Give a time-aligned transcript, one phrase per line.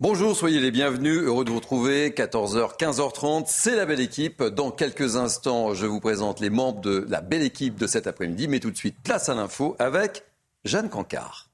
[0.00, 1.22] Bonjour, soyez les bienvenus.
[1.24, 2.10] Heureux de vous retrouver.
[2.10, 3.46] 14h, 15h30.
[3.48, 4.44] C'est la belle équipe.
[4.44, 8.46] Dans quelques instants, je vous présente les membres de la belle équipe de cet après-midi.
[8.46, 10.22] Mais tout de suite, place à l'info avec
[10.64, 11.48] Jeanne Cancard.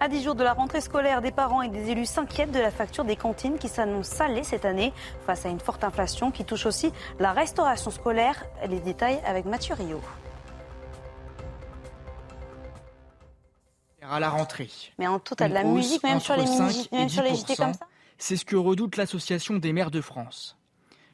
[0.00, 2.70] À 10 jours de la rentrée scolaire, des parents et des élus s'inquiètent de la
[2.70, 4.94] facture des cantines qui s'annonce salée cette année
[5.26, 8.46] face à une forte inflation qui touche aussi la restauration scolaire.
[8.66, 10.00] Les détails avec Mathieu Rio.
[14.10, 14.70] À la rentrée.
[14.98, 16.44] Mais en tout, t'as de la musique, même sur les,
[16.92, 17.86] même sur les JT comme ça
[18.18, 20.56] C'est ce que redoute l'Association des maires de France.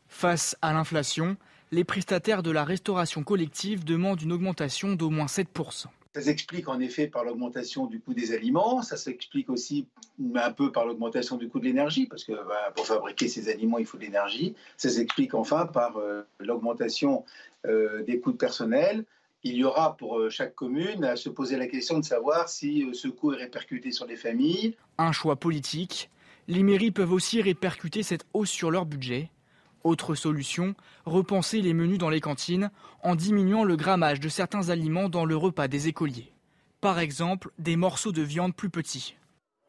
[0.09, 1.37] Face à l'inflation,
[1.70, 5.87] les prestataires de la restauration collective demandent une augmentation d'au moins 7%.
[6.15, 9.87] Ça s'explique en effet par l'augmentation du coût des aliments, ça s'explique aussi
[10.35, 13.79] un peu par l'augmentation du coût de l'énergie, parce que bah, pour fabriquer ces aliments,
[13.79, 14.55] il faut de l'énergie.
[14.77, 17.25] Ça s'explique enfin par euh, l'augmentation
[17.65, 19.07] euh, des coûts de personnel,
[19.45, 22.85] il y aura pour euh, chaque commune à se poser la question de savoir si
[22.85, 24.77] euh, ce coût est répercuté sur les familles.
[24.98, 26.11] Un choix politique.
[26.48, 29.31] Les mairies peuvent aussi répercuter cette hausse sur leur budget.
[29.85, 30.75] Autre solution,
[31.07, 32.70] repenser les menus dans les cantines
[33.03, 36.33] en diminuant le grammage de certains aliments dans le repas des écoliers.
[36.81, 39.17] Par exemple, des morceaux de viande plus petits.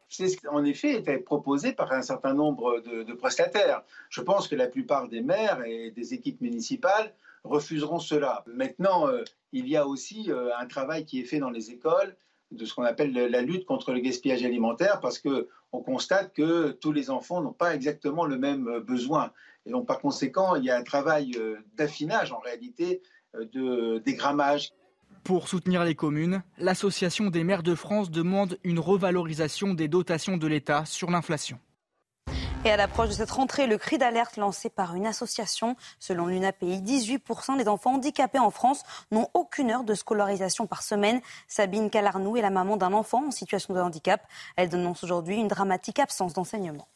[0.08, 3.82] C'est ce qui, en effet, été proposé par un certain nombre de, de prestataires.
[4.10, 7.12] Je pense que la plupart des maires et des équipes municipales
[7.44, 8.42] refuseront cela.
[8.46, 12.16] Maintenant, euh, il y a aussi euh, un travail qui est fait dans les écoles
[12.50, 16.70] de ce qu'on appelle la lutte contre le gaspillage alimentaire parce que on constate que
[16.70, 19.32] tous les enfants n'ont pas exactement le même euh, besoin
[19.66, 21.32] et donc par conséquent il y a un travail
[21.74, 23.02] d'affinage en réalité
[23.34, 24.72] de dégrammage.
[25.24, 30.46] Pour soutenir les communes, l'Association des maires de France demande une revalorisation des dotations de
[30.46, 31.58] l'État sur l'inflation.
[32.66, 36.80] Et à l'approche de cette rentrée, le cri d'alerte lancé par une association, selon l'UNAPI,
[36.80, 41.20] 18% des enfants handicapés en France n'ont aucune heure de scolarisation par semaine.
[41.46, 44.22] Sabine Calarnou est la maman d'un enfant en situation de handicap.
[44.56, 46.88] Elle dénonce aujourd'hui une dramatique absence d'enseignement.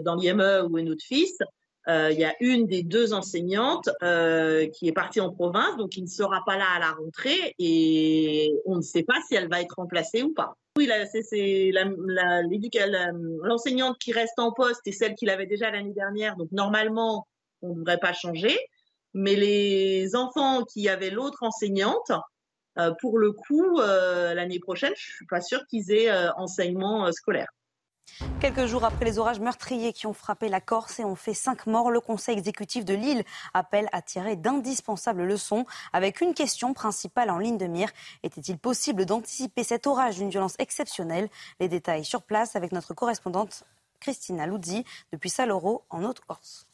[0.00, 1.38] Dans l'IME où est notre fils,
[1.88, 6.02] il y a une des deux enseignantes euh, qui est partie en province, donc qui
[6.02, 9.60] ne sera pas là à la rentrée et on ne sait pas si elle va
[9.60, 10.56] être remplacée ou pas.
[10.76, 10.88] Oui,
[11.22, 11.70] c'est
[13.42, 16.36] l'enseignante qui reste en poste et celle qu'il avait déjà l'année dernière.
[16.36, 17.26] Donc normalement,
[17.60, 18.56] on ne devrait pas changer.
[19.14, 22.12] Mais les enfants qui avaient l'autre enseignante,
[22.78, 27.10] euh, pour le coup, euh, l'année prochaine, je suis pas sûre qu'ils aient euh, enseignement
[27.12, 27.48] scolaire.
[28.40, 31.66] Quelques jours après les orages meurtriers qui ont frappé la Corse et ont fait cinq
[31.66, 33.24] morts, le Conseil exécutif de Lille
[33.54, 37.90] appelle à tirer d'indispensables leçons avec une question principale en ligne de mire.
[38.22, 41.28] Était-il possible d'anticiper cet orage d'une violence exceptionnelle?
[41.60, 43.64] Les détails sur place avec notre correspondante
[44.00, 46.66] Christina Luzzi depuis Saloro en Haute-Corse.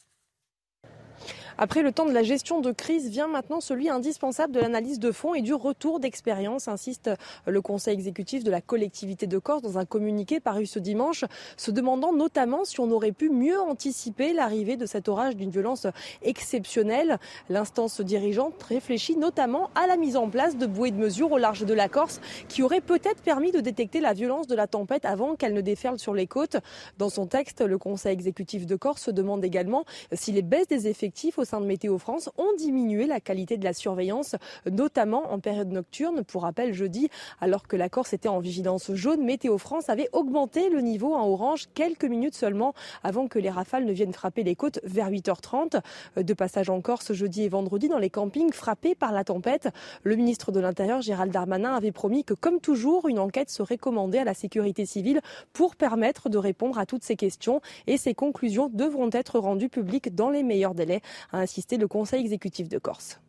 [1.57, 5.11] Après le temps de la gestion de crise vient maintenant celui indispensable de l'analyse de
[5.11, 7.09] fond et du retour d'expérience, insiste
[7.45, 11.25] le Conseil exécutif de la collectivité de Corse dans un communiqué paru ce dimanche,
[11.57, 15.87] se demandant notamment si on aurait pu mieux anticiper l'arrivée de cet orage d'une violence
[16.21, 17.19] exceptionnelle.
[17.49, 21.65] L'instance dirigeante réfléchit notamment à la mise en place de bouées de mesure au large
[21.65, 25.35] de la Corse qui aurait peut-être permis de détecter la violence de la tempête avant
[25.35, 26.57] qu'elle ne déferle sur les côtes.
[26.97, 30.87] Dans son texte, le Conseil exécutif de Corse se demande également si les baisses des
[31.09, 34.35] effectifs au sein de Météo France ont diminué la qualité de la surveillance,
[34.69, 36.23] notamment en période nocturne.
[36.23, 37.09] Pour rappel, jeudi,
[37.41, 41.27] alors que la Corse était en vigilance jaune, Météo France avait augmenté le niveau en
[41.27, 45.81] orange quelques minutes seulement avant que les rafales ne viennent frapper les côtes vers 8h30.
[46.17, 49.69] De passage en Corse jeudi et vendredi dans les campings frappés par la tempête,
[50.03, 54.19] le ministre de l'Intérieur Gérald Darmanin avait promis que, comme toujours, une enquête serait commandée
[54.19, 55.21] à la sécurité civile
[55.53, 60.13] pour permettre de répondre à toutes ces questions et ces conclusions devront être rendues publiques
[60.13, 60.98] dans les meilleurs délais
[61.31, 63.19] a insisté le Conseil exécutif de Corse.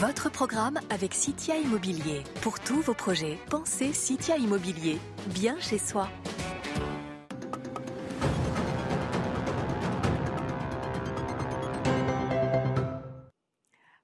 [0.00, 2.22] Votre programme avec Citia Immobilier.
[2.42, 4.98] Pour tous vos projets, pensez Citia Immobilier.
[5.28, 6.08] Bien chez soi.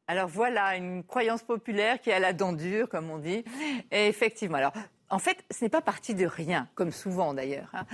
[0.07, 3.45] Alors voilà, une croyance populaire qui est à la dent dure, comme on dit.
[3.93, 4.73] Et effectivement, alors
[5.11, 7.71] en fait, ce n'est pas parti de rien, comme souvent d'ailleurs.
[7.75, 7.87] Hein.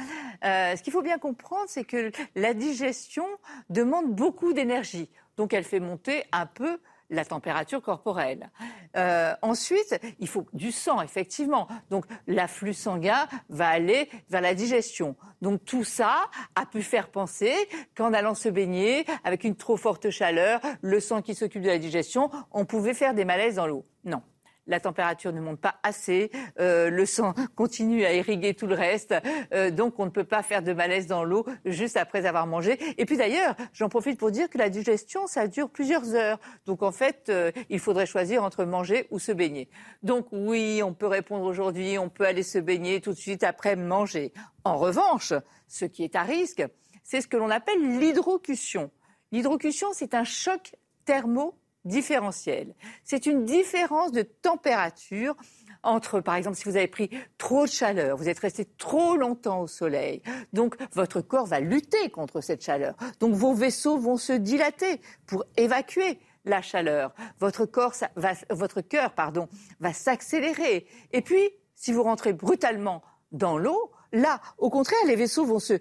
[0.44, 3.26] Euh, ce qu'il faut bien comprendre, c'est que la digestion
[3.70, 5.10] demande beaucoup d'énergie.
[5.36, 6.78] Donc elle fait monter un peu
[7.10, 8.50] la température corporelle.
[8.96, 11.68] Euh, ensuite, il faut du sang, effectivement.
[11.90, 15.16] Donc, l'afflux sanguin va aller vers la digestion.
[15.40, 17.54] Donc, tout ça a pu faire penser
[17.96, 21.78] qu'en allant se baigner, avec une trop forte chaleur, le sang qui s'occupe de la
[21.78, 23.86] digestion, on pouvait faire des malaises dans l'eau.
[24.04, 24.22] Non
[24.66, 26.30] la température ne monte pas assez,
[26.60, 29.14] euh, le sang continue à irriguer tout le reste,
[29.52, 32.78] euh, donc on ne peut pas faire de malaise dans l'eau juste après avoir mangé.
[32.98, 36.38] Et puis d'ailleurs, j'en profite pour dire que la digestion, ça dure plusieurs heures.
[36.66, 39.68] Donc en fait, euh, il faudrait choisir entre manger ou se baigner.
[40.02, 43.76] Donc oui, on peut répondre aujourd'hui, on peut aller se baigner tout de suite après
[43.76, 44.32] manger.
[44.64, 45.32] En revanche,
[45.68, 46.64] ce qui est à risque,
[47.02, 48.90] c'est ce que l'on appelle l'hydrocution.
[49.32, 50.74] L'hydrocution, c'est un choc
[51.04, 51.54] thermo
[51.86, 52.74] différentiel.
[53.04, 55.34] C'est une différence de température
[55.82, 59.60] entre, par exemple, si vous avez pris trop de chaleur, vous êtes resté trop longtemps
[59.60, 60.22] au soleil,
[60.52, 62.94] donc votre corps va lutter contre cette chaleur.
[63.20, 67.14] Donc vos vaisseaux vont se dilater pour évacuer la chaleur.
[67.40, 69.48] Votre corps va, votre cœur, pardon,
[69.80, 70.86] va s'accélérer.
[71.12, 75.74] Et puis, si vous rentrez brutalement dans l'eau, là, au contraire, les vaisseaux vont se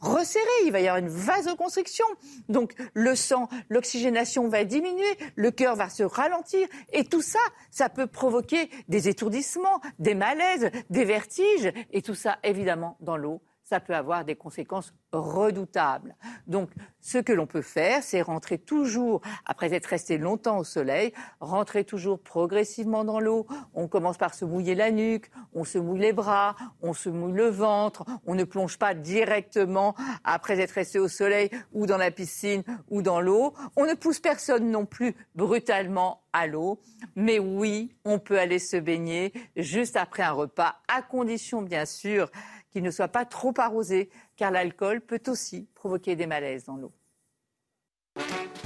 [0.00, 2.06] resserrer, il va y avoir une vasoconstriction.
[2.48, 6.68] Donc le sang, l'oxygénation va diminuer, le cœur va se ralentir.
[6.92, 7.40] Et tout ça,
[7.70, 11.72] ça peut provoquer des étourdissements, des malaises, des vertiges.
[11.92, 16.16] Et tout ça évidemment dans l'eau ça peut avoir des conséquences redoutables.
[16.46, 16.70] Donc,
[17.00, 21.84] ce que l'on peut faire, c'est rentrer toujours, après être resté longtemps au soleil, rentrer
[21.84, 23.46] toujours progressivement dans l'eau.
[23.74, 27.32] On commence par se mouiller la nuque, on se mouille les bras, on se mouille
[27.32, 29.94] le ventre, on ne plonge pas directement
[30.24, 33.52] après être resté au soleil ou dans la piscine ou dans l'eau.
[33.76, 36.80] On ne pousse personne non plus brutalement à l'eau.
[37.16, 42.30] Mais oui, on peut aller se baigner juste après un repas, à condition bien sûr
[42.70, 46.92] qu'il ne soit pas trop arrosé, car l'alcool peut aussi provoquer des malaises dans l'eau.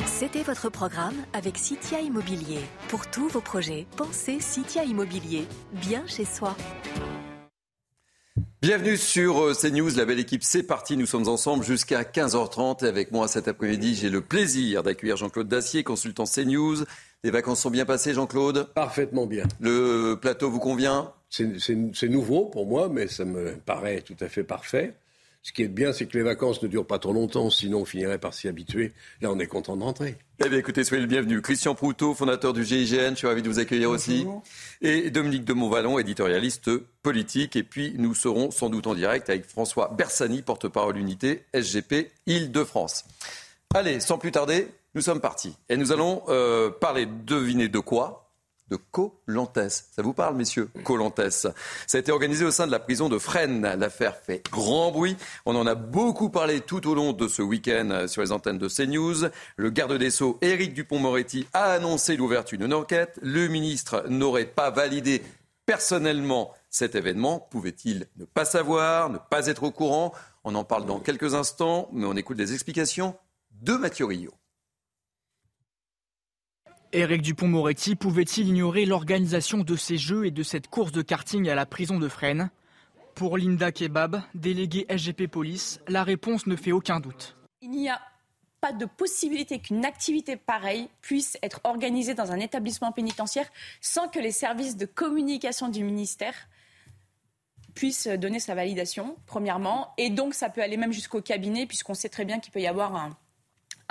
[0.06, 2.60] C'était votre programme avec Citia Immobilier.
[2.88, 6.56] Pour tous vos projets, pensez Citia Immobilier, bien chez soi.
[8.62, 12.88] Bienvenue sur euh, CNews, la belle équipe, c'est parti, nous sommes ensemble jusqu'à 15h30 et
[12.88, 16.84] avec moi cet après-midi, j'ai le plaisir d'accueillir Jean-Claude Dacier, consultant CNews.
[17.24, 18.72] Les vacances sont bien passées, Jean-Claude?
[18.72, 19.46] Parfaitement bien.
[19.58, 21.12] Le plateau vous convient?
[21.32, 24.94] C'est nouveau pour moi, mais ça me paraît tout à fait parfait.
[25.44, 27.84] Ce qui est bien, c'est que les vacances ne durent pas trop longtemps, sinon on
[27.84, 28.92] finirait par s'y habituer.
[29.20, 30.14] Là, on est content d'entrer.
[30.44, 31.42] Eh bien, écoutez, soyez le bienvenu.
[31.42, 34.24] Christian Proutot, fondateur du GIGN, je suis ravi de vous accueillir aussi.
[34.82, 36.70] Et Dominique de Montvalon, éditorialiste
[37.02, 37.56] politique.
[37.56, 43.04] Et puis, nous serons sans doute en direct avec François Bersani, porte-parole unité SGP Île-de-France.
[43.74, 45.56] Allez, sans plus tarder, nous sommes partis.
[45.68, 48.31] Et nous allons euh, parler, devinez de quoi
[48.72, 49.68] de Colantes.
[49.68, 51.28] Ça vous parle, messieurs Colantes.
[51.28, 51.52] Ça
[51.92, 53.74] a été organisé au sein de la prison de Fresnes.
[53.78, 55.16] L'affaire fait grand bruit.
[55.44, 58.68] On en a beaucoup parlé tout au long de ce week-end sur les antennes de
[58.68, 59.28] CNews.
[59.56, 63.18] Le garde des Sceaux, Éric Dupont-Moretti, a annoncé l'ouverture d'une enquête.
[63.22, 65.22] Le ministre n'aurait pas validé
[65.66, 67.46] personnellement cet événement.
[67.50, 70.14] Pouvait-il ne pas savoir, ne pas être au courant?
[70.44, 73.14] On en parle dans quelques instants, mais on écoute les explications
[73.60, 74.32] de Mathieu Rio.
[76.94, 81.54] Éric Dupont-Moretti pouvait-il ignorer l'organisation de ces jeux et de cette course de karting à
[81.54, 82.50] la prison de Fresnes?
[83.14, 87.34] Pour Linda Kebab, déléguée SGP Police, la réponse ne fait aucun doute.
[87.62, 87.98] Il n'y a
[88.60, 93.48] pas de possibilité qu'une activité pareille puisse être organisée dans un établissement pénitentiaire
[93.80, 96.34] sans que les services de communication du ministère
[97.74, 99.94] puissent donner sa validation, premièrement.
[99.96, 102.66] Et donc, ça peut aller même jusqu'au cabinet, puisqu'on sait très bien qu'il peut y
[102.66, 103.16] avoir un,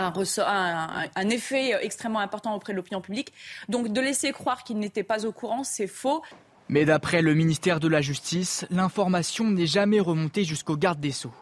[0.02, 3.34] un, effet extrêmement important auprès de l'opinion publique.
[3.70, 6.22] Donc de laisser croire qu'il n'était pas au courant, c'est faux.
[6.70, 11.34] Mais d'après le ministère de la Justice, l'information n'est jamais remontée jusqu'au garde des Sceaux.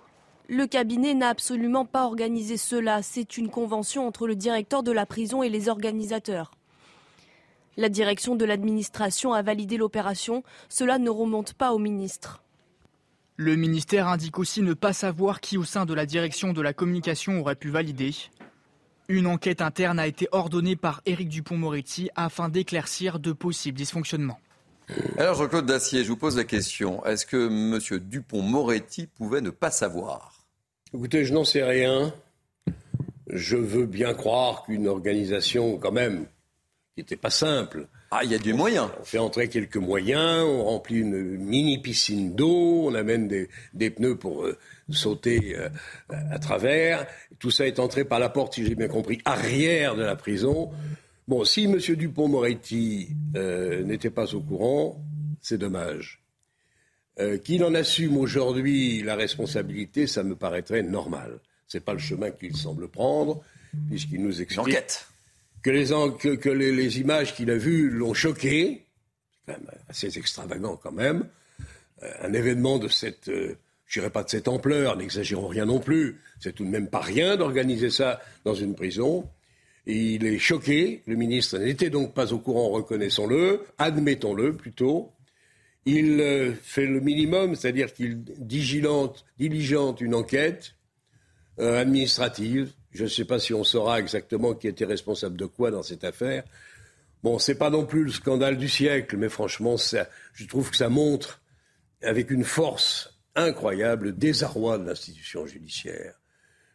[0.48, 3.04] Le cabinet n'a absolument pas organisé cela.
[3.04, 6.52] C'est une convention entre le directeur de la prison et les organisateurs.
[7.78, 10.44] La direction de l'administration a validé l'opération.
[10.68, 12.42] Cela ne remonte pas au ministre.
[13.36, 16.74] Le ministère indique aussi ne pas savoir qui au sein de la direction de la
[16.74, 18.14] communication aurait pu valider.
[19.12, 24.40] Une enquête interne a été ordonnée par Éric Dupont-Moretti afin d'éclaircir de possibles dysfonctionnements.
[25.18, 27.04] Alors Jean-Claude Dacier, je vous pose la question.
[27.06, 28.00] Est-ce que M.
[28.00, 30.46] Dupont-Moretti pouvait ne pas savoir?
[30.94, 32.14] Écoutez, je n'en sais rien.
[33.32, 36.28] Je veux bien croire qu'une organisation, quand même,
[37.00, 37.88] qui n'était pas simple.
[38.12, 38.92] Ah, il y a du moyen.
[39.00, 43.30] On fait entrer quelques moyens, on remplit une mini piscine d'eau, on amène
[43.74, 44.58] des, pneus pour euh,
[44.90, 45.70] sauter euh,
[46.10, 47.08] à travers.
[47.40, 50.72] Tout ça est entré par la porte, si j'ai bien compris, arrière de la prison.
[51.28, 51.78] Bon, si M.
[51.78, 55.02] Dupont-Moretti euh, n'était pas au courant,
[55.42, 56.22] c'est dommage.
[57.44, 61.42] Qu'il en assume aujourd'hui la responsabilité, ça me paraîtrait normal.
[61.68, 63.44] Ce n'est pas le chemin qu'il semble prendre,
[63.90, 64.56] puisqu'il nous explique.
[64.56, 65.09] L'enquête.
[65.62, 68.86] Que les, images qu'il a vues l'ont choqué.
[69.32, 71.28] C'est quand même assez extravagant quand même.
[72.04, 75.80] Euh, un événement de cette, euh, je dirais pas de cette ampleur, n'exagérons rien non
[75.80, 76.22] plus.
[76.40, 79.30] C'est tout de même pas rien d'organiser ça dans une prison.
[79.86, 81.02] Il est choqué.
[81.08, 85.12] Le ministre n'était donc pas au courant, reconnaissons-le, admettons-le plutôt.
[85.86, 90.76] Il euh, fait le minimum, c'est-à-dire qu'il diligente, diligente une enquête
[91.60, 92.74] euh, administrative.
[92.92, 96.04] Je ne sais pas si on saura exactement qui était responsable de quoi dans cette
[96.04, 96.44] affaire.
[97.22, 100.90] Bon, c'est pas non plus le scandale du siècle, mais franchement, je trouve que ça
[100.90, 101.42] montre
[102.02, 106.16] avec une force incroyable le désarroi de l'institution judiciaire.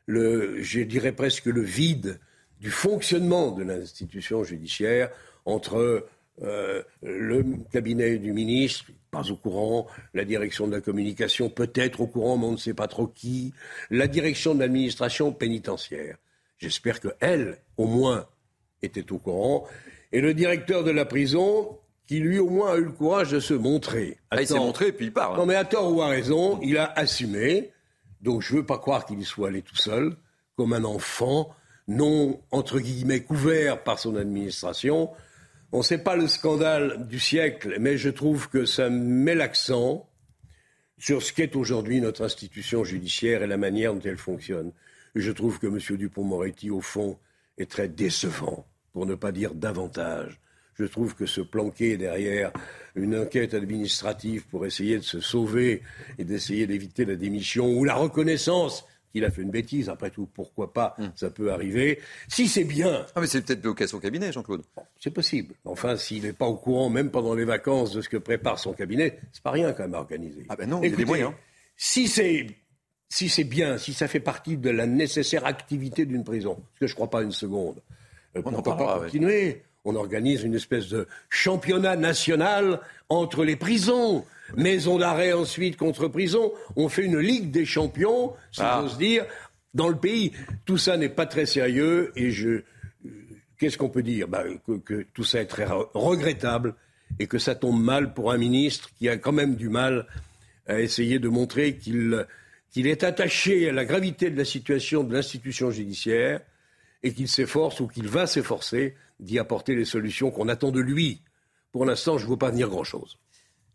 [0.06, 2.20] Le, je dirais presque le vide
[2.60, 5.10] du fonctionnement de l'institution judiciaire
[5.46, 6.06] entre
[6.42, 12.06] euh, le cabinet du ministre, pas au courant, la direction de la communication, peut-être au
[12.06, 13.52] courant, mais on ne sait pas trop qui,
[13.90, 16.16] la direction de l'administration pénitentiaire.
[16.58, 18.26] J'espère qu'elle, au moins,
[18.82, 19.66] était au courant.
[20.12, 23.40] Et le directeur de la prison, qui lui au moins a eu le courage de
[23.40, 24.18] se montrer.
[24.30, 25.36] Ah, il s'est montré et puis il part.
[25.36, 27.70] Non mais à tort ou à raison, il a assumé.
[28.20, 30.16] Donc je ne veux pas croire qu'il y soit allé tout seul,
[30.56, 31.54] comme un enfant,
[31.88, 35.10] non entre guillemets couvert par son administration.
[35.74, 40.08] On ne sait pas le scandale du siècle, mais je trouve que ça met l'accent
[40.98, 44.70] sur ce qu'est aujourd'hui notre institution judiciaire et la manière dont elle fonctionne.
[45.16, 45.80] Je trouve que M.
[45.96, 47.18] Dupont-Moretti, au fond,
[47.58, 50.38] est très décevant, pour ne pas dire davantage.
[50.76, 52.52] Je trouve que se planquer derrière
[52.94, 55.82] une enquête administrative pour essayer de se sauver
[56.18, 60.26] et d'essayer d'éviter la démission ou la reconnaissance qu'il a fait une bêtise, après tout,
[60.34, 61.06] pourquoi pas, Hmm.
[61.14, 62.00] ça peut arriver.
[62.28, 64.62] Si c'est bien, Ah, mais c'est peut-être bloqué à son cabinet, Jean-Claude.
[65.00, 65.54] c'est possible.
[65.64, 68.72] Enfin, s'il n'est pas au courant, même pendant les vacances, de ce que prépare son
[68.72, 70.44] cabinet, c'est pas rien quand même à organiser.
[70.48, 71.32] Ah ben non, il y a des Écoutez, moyens.
[71.76, 72.46] Si c'est
[73.08, 76.86] si c'est bien, si ça fait partie de la nécessaire activité d'une prison, ce que
[76.88, 77.76] je ne crois pas une seconde,
[78.36, 79.62] euh, pourquoi parlera, pas ouais.
[79.84, 84.24] On organise une espèce de championnat national entre les prisons.
[84.56, 86.52] Maison d'arrêt ensuite contre prison.
[86.76, 88.78] On fait une ligue des champions, si Ah.
[88.80, 89.26] j'ose dire,
[89.74, 90.32] dans le pays.
[90.64, 92.62] Tout ça n'est pas très sérieux et je,
[93.58, 94.26] qu'est-ce qu'on peut dire?
[94.28, 96.74] Bah, que, que tout ça est très re- regrettable
[97.18, 100.06] et que ça tombe mal pour un ministre qui a quand même du mal
[100.66, 102.26] à essayer de montrer qu'il
[102.70, 106.40] qu'il est attaché à la gravité de la situation de l'institution judiciaire
[107.04, 111.20] et qu'il s'efforce ou qu'il va s'efforcer d'y apporter les solutions qu'on attend de lui.
[111.70, 113.18] Pour l'instant, je ne vois pas venir grand-chose.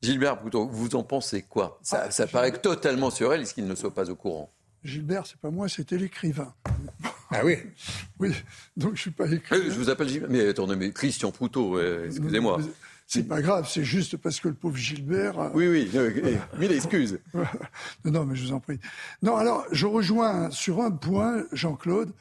[0.01, 1.79] Gilbert Bouton, vous en pensez quoi?
[1.83, 4.51] Ça, Ah, ça paraît totalement surréel qu'il ne soit pas au courant.
[4.83, 6.53] Gilbert, c'est pas moi, c'était l'écrivain.
[7.31, 7.57] Ah oui
[8.19, 8.31] Oui,
[8.77, 9.63] donc je suis pas Euh, écrivain.
[9.65, 10.29] Je vous appelle Gilbert.
[10.29, 12.59] Mais attendez, mais Christian Proutot, euh, excusez-moi.
[13.05, 15.37] C'est pas grave, c'est juste parce que le pauvre Gilbert.
[15.39, 17.19] euh, Oui, oui, euh, mille excuses.
[17.33, 18.79] non, non, mais je vous en prie.
[19.21, 22.13] Non, alors, je rejoins sur un point, Jean-Claude,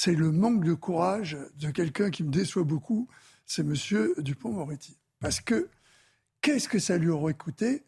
[0.00, 3.08] c'est le manque de courage de quelqu'un qui me déçoit beaucoup,
[3.46, 4.96] c'est Monsieur Dupont-Moretti.
[5.18, 5.68] Parce que
[6.40, 7.82] qu'est-ce que ça lui aurait coûté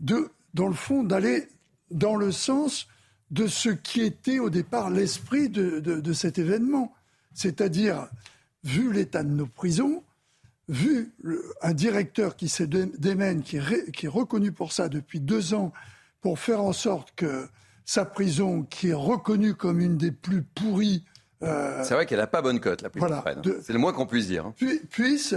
[0.00, 1.46] de, dans le fond, d'aller
[1.92, 2.88] dans le sens
[3.30, 6.92] de ce qui était au départ l'esprit de, de- cet événement?
[7.34, 8.08] C'est-à-dire,
[8.64, 10.02] vu l'état de nos prisons,
[10.68, 11.12] vu
[11.62, 15.72] un directeur qui se dé- démène, qui est reconnu pour ça depuis deux ans,
[16.20, 17.46] pour faire en sorte que
[17.84, 21.04] sa prison, qui est reconnue comme une des plus pourries,
[21.42, 23.92] euh, C'est vrai qu'elle n'a pas bonne cote, la prison Voilà, de- C'est le moins
[23.92, 24.46] qu'on puisse dire.
[24.46, 24.54] hein.
[24.56, 25.34] pu- puisse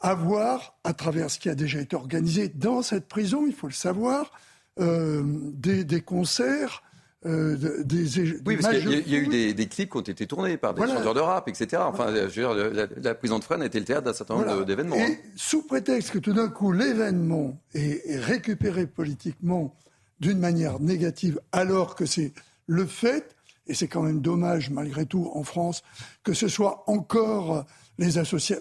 [0.00, 3.72] avoir, à travers ce qui a déjà été organisé dans cette prison, il faut le
[3.72, 4.32] savoir,
[4.80, 6.82] euh, des, des concerts,
[7.26, 8.04] euh, de- des,
[8.44, 10.56] Oui, des parce qu'il y a- y eu des, des clips qui ont été tournés
[10.58, 10.96] par des Voilà.
[10.96, 11.80] chanteurs de rap, etc.
[11.86, 14.34] Enfin, je veux dire, la, la prison de Fresnes a été le théâtre d'un certain
[14.34, 14.64] nombre Voilà.
[14.64, 14.96] d'événements.
[14.96, 15.14] Et hein.
[15.36, 19.74] sous prétexte que tout d'un coup l'événement est, est récupéré politiquement
[20.20, 22.32] d'une manière négative, alors que c'est
[22.66, 23.33] le fait,
[23.66, 25.82] et c'est quand même dommage malgré tout en France,
[26.22, 27.64] que ce soit encore
[27.98, 28.14] les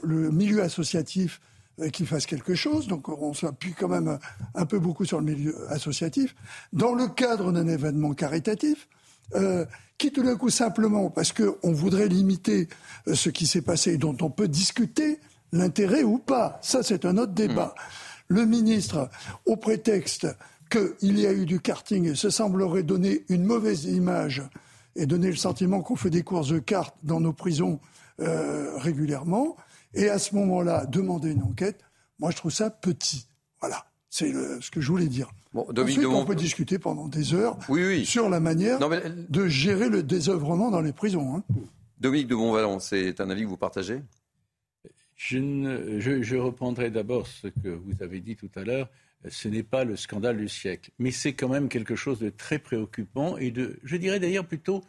[0.04, 1.42] le milieu associatif
[1.80, 2.88] euh, qui fasse quelque chose.
[2.88, 4.20] Donc on s'appuie quand même
[4.54, 6.36] un peu beaucoup sur le milieu associatif.
[6.72, 8.88] Dans le cadre d'un événement caritatif,
[9.36, 9.66] euh,
[9.98, 12.68] qui tout d'un coup simplement, parce qu'on voudrait limiter
[13.08, 15.20] euh, ce qui s'est passé, dont on peut discuter
[15.52, 17.74] l'intérêt ou pas, ça c'est un autre débat.
[18.28, 19.10] Le ministre,
[19.46, 20.28] au prétexte
[20.70, 24.44] qu'il y a eu du karting, se semblerait donner une mauvaise image
[24.96, 27.80] et donner le sentiment qu'on fait des courses de cartes dans nos prisons
[28.20, 29.56] euh, régulièrement,
[29.94, 31.80] et à ce moment-là, demander une enquête,
[32.20, 33.28] moi je trouve ça petit.
[33.60, 34.32] Voilà, c'est
[34.62, 35.32] ce que je voulais dire.
[35.54, 38.06] Bon, Dominique Ensuite, de on peut discuter pendant des heures Oui, oui.
[38.06, 41.36] sur la manière Non, mais- de gérer le désœuvrement dans les prisons.
[41.38, 41.44] hein.
[42.00, 44.02] Dominique de Montvalon, c'est un avis que vous partagez?
[45.16, 48.90] Je, ne- je- je reprendrai d'abord ce que vous avez dit tout à l'heure.
[49.30, 52.60] Ce n'est pas le scandale du siècle, mais c'est quand même quelque chose de très
[52.60, 54.84] préoccupant et de, je dirais d'ailleurs plutôt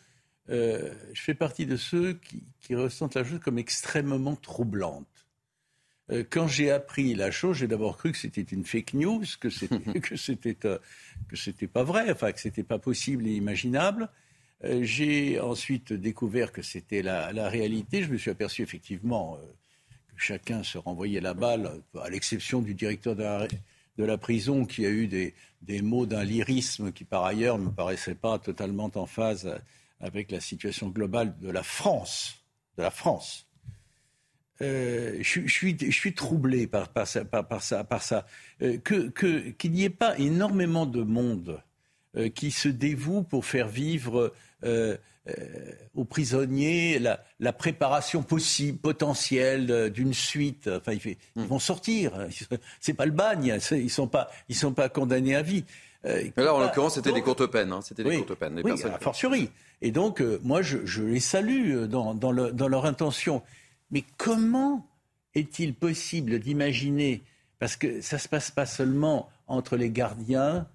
[0.49, 2.15] je fais partie de ceux
[2.61, 5.27] qui, ressentent la chose comme extrêmement troublante.
[6.31, 10.01] quand j'ai appris la chose, j'ai d'abord cru que c'était une fake news, que c'était
[10.01, 14.11] que c'était que c'était pas vrai, enfin que c'était pas possible et imaginable.
[14.81, 18.03] j'ai ensuite découvert que c'était la, la, réalité.
[18.03, 19.39] Je me suis aperçu effectivement
[20.17, 23.49] chacun se renvoyait la balle, à l'exception du directeur de la,
[24.21, 28.39] prison qui a eu des, mots d'un lyrisme qui, par ailleurs, ne me paraissait pas
[28.39, 29.59] totalement en phase
[30.01, 32.45] avec la situation globale de la France.
[32.77, 33.47] De la France.
[34.63, 37.25] Euh, je, suis, troublé par, ça.
[37.25, 38.27] Par, ça, par ça.
[38.63, 41.63] Euh, qu'il n'y ait pas énormément de monde
[42.17, 44.33] euh, qui se dévoue pour faire vivre
[44.65, 44.97] euh,
[45.95, 50.69] aux prisonniers la, préparation possible, potentielle d'une suite.
[50.69, 51.47] Enfin, ils, hmm.
[51.47, 52.13] vont sortir.
[52.81, 53.59] C'est pas le bagne.
[53.71, 55.65] Ils sont pas, ils sont pas condamnés à vie.
[56.05, 57.73] Euh, là, en l'occurrence, c'était des courtes peines.
[57.73, 57.81] Hein.
[57.83, 58.57] C'était des courtes peines.
[58.57, 59.49] Les oui, a fortiori.
[59.81, 63.43] Et donc, euh, moi, je, les salue dans, dans, dans leur intention.
[63.91, 64.87] Mais comment
[65.35, 67.23] est-il possible d'imaginer,
[67.59, 70.67] parce que ça se passe pas seulement entre les gardiens,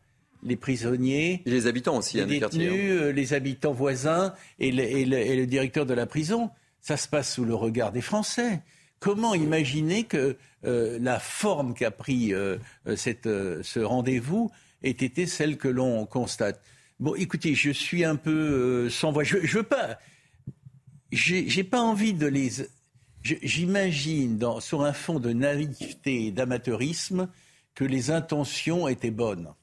[0.44, 1.42] les prisonniers.
[1.46, 5.94] Et les habitants aussi, les hein, détenus, euh, les habitants voisins et le, directeur de
[5.94, 6.50] la prison.
[6.82, 8.62] Ça se passe sous le regard des Français.
[9.00, 14.52] Comment imaginer que euh, la forme qu'a pris euh, ce rendez-vous
[14.84, 16.62] ait été celle que l'on constate?
[17.00, 19.24] Bon, écoutez, je suis un peu sans voix.
[19.24, 20.00] Je, je veux pas.
[21.12, 22.50] J'ai pas envie de les.
[23.24, 27.30] J'imagine sur un fond de naïveté et d'amateurisme
[27.76, 29.54] que les intentions étaient bonnes.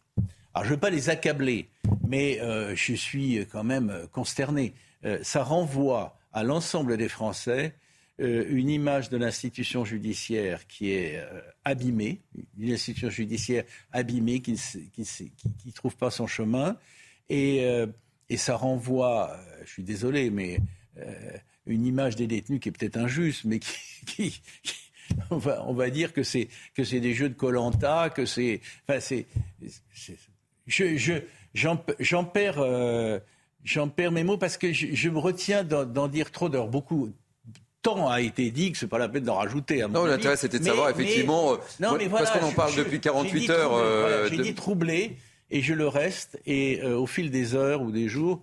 [0.57, 1.69] Alors, je ne veux pas les accabler,
[2.09, 4.73] mais euh, je suis quand même consterné.
[5.05, 7.75] Euh, ça renvoie à l'ensemble des Français
[8.23, 11.23] euh, une image de l'institution judiciaire qui est
[11.67, 12.23] abîmée,
[12.59, 16.79] une institution judiciaire abîmée qui ne trouve pas son chemin.
[17.29, 17.63] Et,
[18.39, 20.59] ça renvoie, je suis désolé, mais
[21.67, 24.41] une image des détenus qui est peut-être injuste, mais qui,
[25.31, 26.49] on, va, on, va, dire que c'est
[26.79, 28.63] des jeux de Colanta, que c'est,
[30.67, 31.21] je,
[31.55, 33.19] j'en, perds, euh,
[33.65, 36.69] j'en perds mes mots parce que je, me retiens d'en, dire trop d'heures.
[36.69, 37.13] Beaucoup
[37.83, 39.83] temps a été dit que c'est pas la peine d'en rajouter.
[39.83, 41.52] À non, l'intérêt c'était de savoir effectivement.
[41.52, 43.75] Euh, non, mais parce qu'on en parle depuis 48 heures.
[43.75, 45.17] Euh, j'ai dit troublé
[45.50, 46.41] et je le reste.
[46.47, 48.43] Et au fil des heures ou des jours,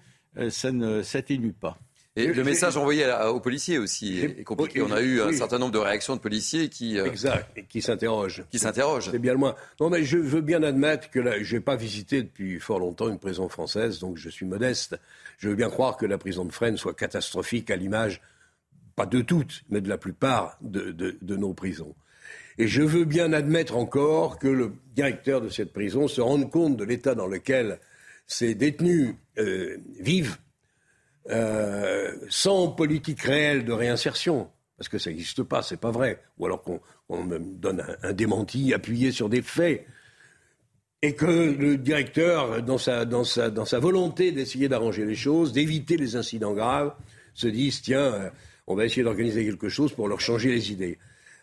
[0.49, 1.77] ça ne s'atténue pas.
[2.15, 4.83] Et le message envoyé aux policiers aussi est compliqué.
[4.83, 8.43] On a eu un certain nombre de réactions de policiers qui euh, exact, qui s'interrogent.
[8.51, 9.09] Qui s'interrogent.
[9.09, 9.55] C'est bien le moins.
[9.79, 13.17] Non, mais je veux bien admettre que je n'ai pas visité depuis fort longtemps une
[13.17, 14.95] prison française, donc je suis modeste.
[15.39, 18.21] Je veux bien croire que la prison de Fresnes soit catastrophique à l'image,
[18.95, 21.95] pas de toutes, mais de la plupart de, de, nos prisons.
[22.59, 26.77] Et je veux bien admettre encore que le directeur de cette prison se rende compte
[26.77, 27.79] de l'état dans lequel
[28.27, 30.37] ces détenus euh, vivent
[31.29, 36.45] euh, sans politique réelle de réinsertion, parce que ça n'existe pas, c'est pas vrai, ou
[36.45, 39.85] alors qu'on me donne un, démenti appuyé sur des faits,
[41.01, 46.93] et que le directeur, dans sa, volonté d'essayer d'arranger les choses, d'éviter les incidents graves,
[47.33, 48.29] se dise tiens, euh,
[48.67, 50.97] on va essayer d'organiser quelque chose pour leur changer les idées.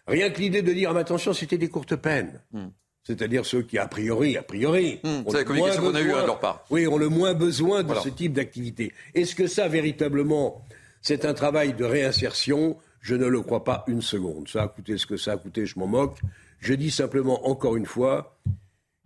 [0.07, 2.41] Rien que l'idée de dire, ah, mais attention, c'était des courtes peines.
[2.53, 2.69] Hmm
[3.03, 6.27] c'est-à-dire ceux qui, a priori, a priori, mmh, c'est la communication qu'on a eue à
[6.27, 6.65] leur part.
[6.71, 8.93] Oui, ont le moins besoin de ce type d'activité.
[9.15, 10.65] Est-ce que ça, véritablement,
[11.01, 12.77] c'est un travail de réinsertion?
[13.01, 14.49] Je ne le crois pas une seconde.
[14.49, 16.19] Ça a coûté ce que ça a coûté, je m'en moque.
[16.61, 18.39] Je dis simplement, encore une fois,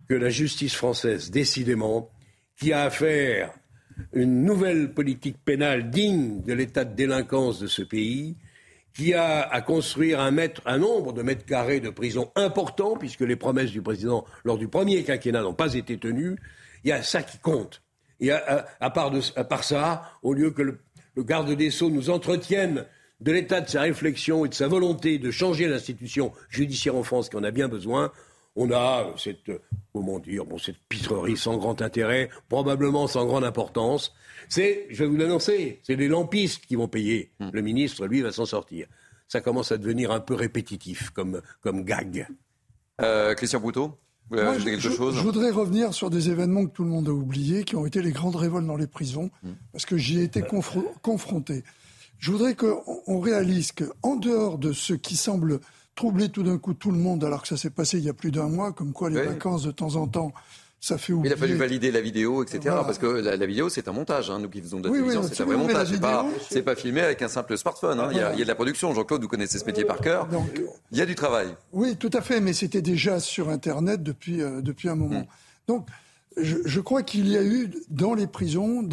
[0.09, 2.09] que la justice française, décidément,
[2.57, 3.53] qui a à faire
[4.11, 8.35] une nouvelle politique pénale digne de l'état de délinquance de ce pays,
[8.95, 10.31] qui a à construire un,
[10.77, 15.03] nombre de mètres carrés de prison important, puisque les promesses du président lors du premier
[15.03, 16.37] quinquennat n'ont pas été tenues.
[16.83, 17.81] Il y a ça qui compte.
[18.21, 20.79] Et à, part, de, à part, ça, au lieu que le,
[21.17, 22.85] garde des Sceaux nous entretienne
[23.19, 27.27] de l'état de sa réflexion et de sa volonté de changer l'institution judiciaire en France,
[27.27, 28.11] qui en a bien besoin,
[28.55, 29.51] on a cette,
[29.93, 34.13] comment dire, bon, cette pitrerie sans grand intérêt, probablement sans grande importance,
[34.49, 37.31] c'est, je vais vous l'annoncer, c'est les lampistes qui vont payer.
[37.39, 37.49] Hmm.
[37.51, 38.87] Le ministre, lui, va s'en sortir.
[39.27, 42.27] Ça commence à devenir un peu répétitif comme, comme gag.
[43.01, 43.97] Euh, Christian Bouteau
[44.29, 47.07] vous Moi, quelque je, chose je voudrais revenir sur des événements que tout le monde
[47.09, 49.51] a oubliés, qui ont été les grandes révoltes dans les prisons, hmm.
[49.71, 50.41] parce que j'y ai été
[51.01, 51.63] confronté.
[52.17, 55.59] Je voudrais qu'on réalise qu'en dehors de ce qui semble
[55.95, 58.13] troubler tout d'un coup tout le monde, alors que ça s'est passé il y a
[58.13, 60.33] plus d'un mois, comme quoi les vacances de temps en temps
[60.81, 62.59] fait Il a fallu valider la vidéo, etc.
[62.63, 64.29] Parce que la, vidéo, c'est un montage.
[64.29, 64.39] Hein.
[64.39, 65.87] Nous qui faisons de la télévision, c'est un vrai montage.
[66.49, 67.99] C'est pas, pas filmé avec un simple smartphone.
[67.99, 68.09] Hein.
[68.11, 68.93] Il, y a, il, y a, de la production.
[68.93, 70.27] Jean-Claude, vous connaissez ce métier par cœur.
[70.27, 71.47] Donc, il y a du travail.
[71.73, 72.39] Oui, tout à fait.
[72.39, 75.21] Mais c'était déjà sur Internet depuis, euh, depuis un moment.
[75.21, 75.67] Hmm.
[75.67, 75.87] Donc,
[76.37, 78.87] je, crois qu'il y a eu dans les prisons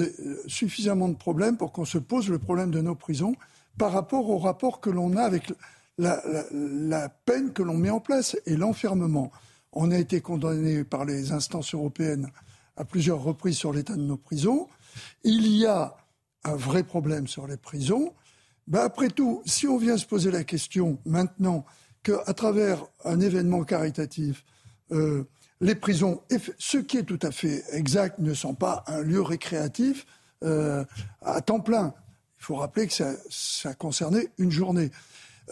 [0.47, 3.35] suffisamment de problèmes pour qu'on se pose le problème de nos prisons
[3.79, 5.53] par rapport au rapport que l'on a avec
[5.99, 9.31] la, peine que l'on met en place et l'enfermement.
[9.73, 12.31] On a été condamné par les instances européennes
[12.77, 14.69] à plusieurs reprises sur l'état de nos prisons.
[15.25, 15.97] Il y a
[16.45, 18.13] un vrai problème sur les prisons.
[18.67, 21.65] Ben après tout, si on vient se poser la question maintenant
[22.03, 24.45] qu'à travers un événement caritatif,
[24.93, 25.25] euh,
[25.61, 26.23] les prisons,
[26.59, 30.07] ce qui est tout à fait exact, ne sont pas un lieu récréatif
[30.43, 30.85] euh,
[31.23, 31.95] à temps plein.
[32.41, 34.91] Il faut rappeler que ça, ça concernait une journée.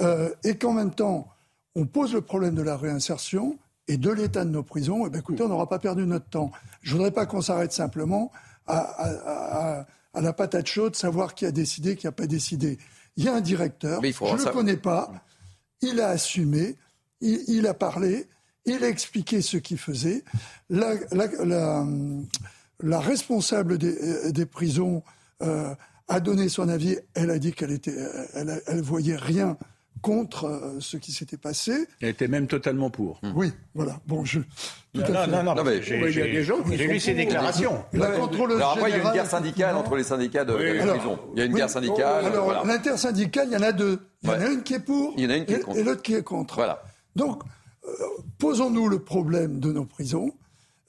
[0.01, 1.29] Euh, et qu'en même temps,
[1.75, 5.11] on pose le problème de la réinsertion et de l'état de nos prisons, et eh
[5.11, 6.53] bien écoutez, on n'aura pas perdu notre temps.
[6.81, 8.31] Je ne voudrais pas qu'on s'arrête simplement
[8.67, 12.79] à, la patate chaude, savoir qui a décidé, qui n'a pas décidé.
[13.17, 15.13] Il y a un directeur, je ne le connais pas,
[15.83, 16.77] il a assumé,
[17.21, 18.29] il, a parlé,
[18.65, 20.23] il a expliqué ce qu'il faisait.
[20.69, 21.81] La,
[23.01, 25.03] responsable des, prisons
[25.43, 25.75] euh,
[26.07, 27.97] a donné son avis, elle a dit qu'elle était,
[28.35, 29.57] elle, elle voyait rien
[30.01, 31.87] contre euh, ce qui s'était passé.
[32.01, 33.21] Elle était même totalement pour.
[33.35, 34.01] Oui, voilà.
[34.07, 34.41] Bon, je.
[34.95, 37.85] non, non, non, mais j'ai lu ses déclarations.
[37.93, 41.19] La alors après, il y a une guerre syndicale entre les syndicats de, prison.
[41.35, 42.27] Il y a une guerre syndicale.
[42.27, 44.01] Alors, l'intersyndicale, il y en a deux.
[44.23, 45.15] Il y en a une qui est pour.
[45.17, 45.79] Il y en a une qui est contre.
[45.79, 46.55] Et, l'autre qui est contre.
[46.57, 46.83] Voilà.
[47.17, 47.43] Donc,
[47.87, 47.91] euh,
[48.39, 50.33] posons-nous le problème de nos prisons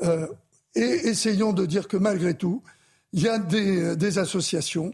[0.04, 0.28] euh,
[0.76, 2.64] et essayons de dire que malgré tout,
[3.14, 4.94] il y a des, des associations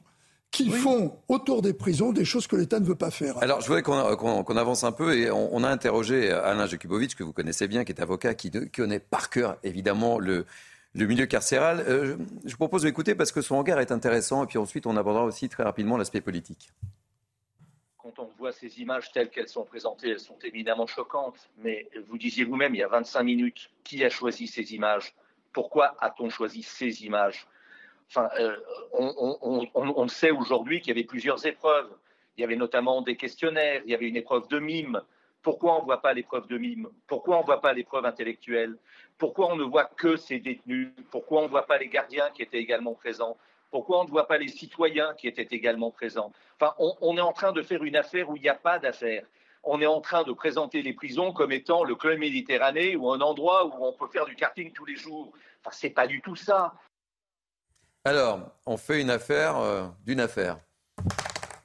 [0.51, 3.37] qui font autour des prisons des choses que l'État ne veut pas faire.
[3.43, 7.33] Alors, je voudrais qu'on avance un peu et on, a interrogé Alain Jakubowicz, que vous
[7.33, 10.45] connaissez bien, qui est avocat, qui, connaît par cœur, évidemment, le,
[10.95, 11.83] milieu carcéral.
[11.87, 14.97] Euh, je vous propose d'écouter parce que son regard est intéressant et puis ensuite on
[14.97, 16.71] abordera aussi très rapidement l'aspect politique.
[17.97, 21.49] Quand on voit ces images telles qu'elles sont présentées, elles sont évidemment choquantes.
[21.57, 25.13] Mais vous disiez vous-même il y a 25 minutes, qui a choisi ces images?
[25.53, 27.47] Pourquoi a-t-on choisi ces images?
[28.09, 28.55] Enfin, euh,
[28.93, 31.89] on, sait aujourd'hui qu'il y avait plusieurs épreuves.
[32.37, 35.01] Il y avait notamment des questionnaires, il y avait une épreuve de mime.
[35.41, 36.87] Pourquoi on ne voit pas l'épreuve de mime?
[37.07, 38.77] Pourquoi on ne voit pas l'épreuve intellectuelle?
[39.17, 40.89] Pourquoi on ne voit que ces détenus?
[41.11, 43.37] Pourquoi on ne voit pas les gardiens qui étaient également présents?
[43.71, 46.31] Pourquoi on ne voit pas les citoyens qui étaient également présents?
[46.59, 49.25] Enfin, on, est en train de faire une affaire où il n'y a pas d'affaire.
[49.63, 53.19] On est en train de présenter les prisons comme étant le club Méditerranée ou un
[53.19, 55.33] endroit où on peut faire du karting tous les jours.
[55.61, 56.73] Enfin, c'est pas du tout ça.
[58.07, 60.61] Alors, on fait une affaire euh, d'une affaire.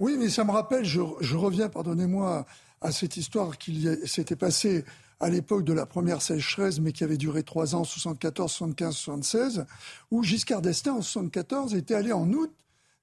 [0.00, 1.00] Oui, mais ça me rappelle, je,
[1.36, 2.44] reviens, pardonnez-moi,
[2.80, 4.84] à cette histoire qui s'était passée
[5.20, 9.66] à l'époque de la première sécheresse, mais qui avait duré trois ans, 74, 75, 76,
[10.10, 12.52] où Giscard d'Estaing, en 74, était allé en août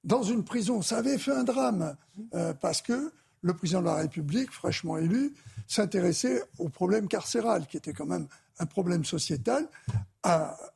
[0.04, 0.82] dans une prison.
[0.82, 1.96] Ça avait fait un drame,
[2.34, 5.32] euh, parce que le président de la République, fraîchement élu,
[5.66, 8.26] s'intéressait au problème carcéral, qui était quand même
[8.58, 9.66] un problème sociétal,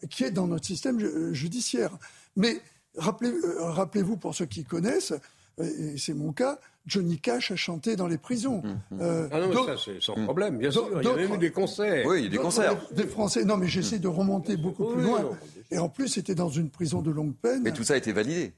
[0.09, 0.99] qui est dans notre système
[1.35, 1.91] judiciaire.
[2.37, 2.61] Mais
[2.97, 5.15] euh, rappelez-vous, pour ceux qui connaissent,
[5.59, 8.63] et c'est mon cas, Johnny Cash a chanté dans les prisons.
[8.65, 9.01] Hum.
[9.01, 10.89] Euh, ah non, ça c'est sans problème, bien sûr.
[11.01, 12.07] Il y a même eu des concerts.
[12.07, 12.77] Oui, des concerts.
[12.93, 13.45] Des Français.
[13.45, 15.31] Non, mais j'essaie de remonter beaucoup plus loin.
[15.71, 17.63] Et en plus, c'était dans une prison de longue peine.
[17.63, 18.53] Mais tout ça a été validé.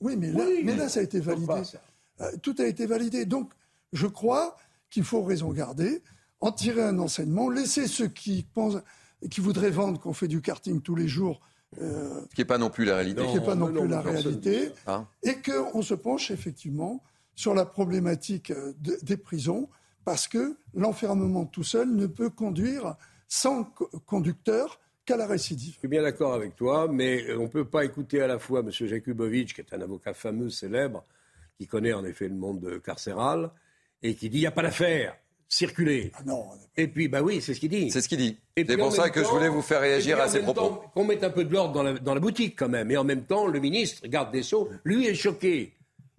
[0.00, 1.62] Oui, mais là, mais là ça a été validé.
[2.20, 3.26] Euh, tout a été validé.
[3.26, 3.52] Donc,
[3.92, 4.56] je crois
[4.90, 6.02] qu'il faut raison garder,
[6.40, 8.78] en tirer un enseignement, laisser ceux qui pensent,
[9.30, 11.40] qui voudraient vendre qu'on fait du karting tous les jours
[11.80, 13.22] euh, ce qui n'est pas non plus la réalité.
[13.22, 14.70] Ce qui n'est pas non, plus la réalité.
[14.86, 17.02] Hein et qu'on se penche effectivement
[17.34, 19.68] sur la problématique euh, des prisons,
[20.04, 22.96] parce que l'enfermement tout seul ne peut conduire
[23.28, 23.64] sans
[24.06, 25.72] conducteur qu'à la récidive.
[25.74, 28.60] Je suis bien d'accord avec toi, mais on ne peut pas écouter à la fois
[28.60, 28.70] M.
[28.70, 31.04] Jakubowicz, qui est un avocat fameux, célèbre,
[31.58, 33.50] qui connaît en effet le monde carcéral,
[34.02, 35.16] et qui dit il n'y a pas d'affaire
[35.52, 36.10] circuler.
[36.14, 36.46] Ah non.
[36.76, 37.90] Et puis, bah oui, c'est ce qu'il dit.
[37.90, 38.38] C'est ce qu'il dit.
[38.56, 40.82] C'est pour ça que je voulais vous faire réagir à ces propos.
[40.94, 42.90] Qu'on mette un peu de l'ordre dans la, boutique quand même.
[42.90, 45.74] Et en même temps, le ministre, garde des Sceaux, lui est choqué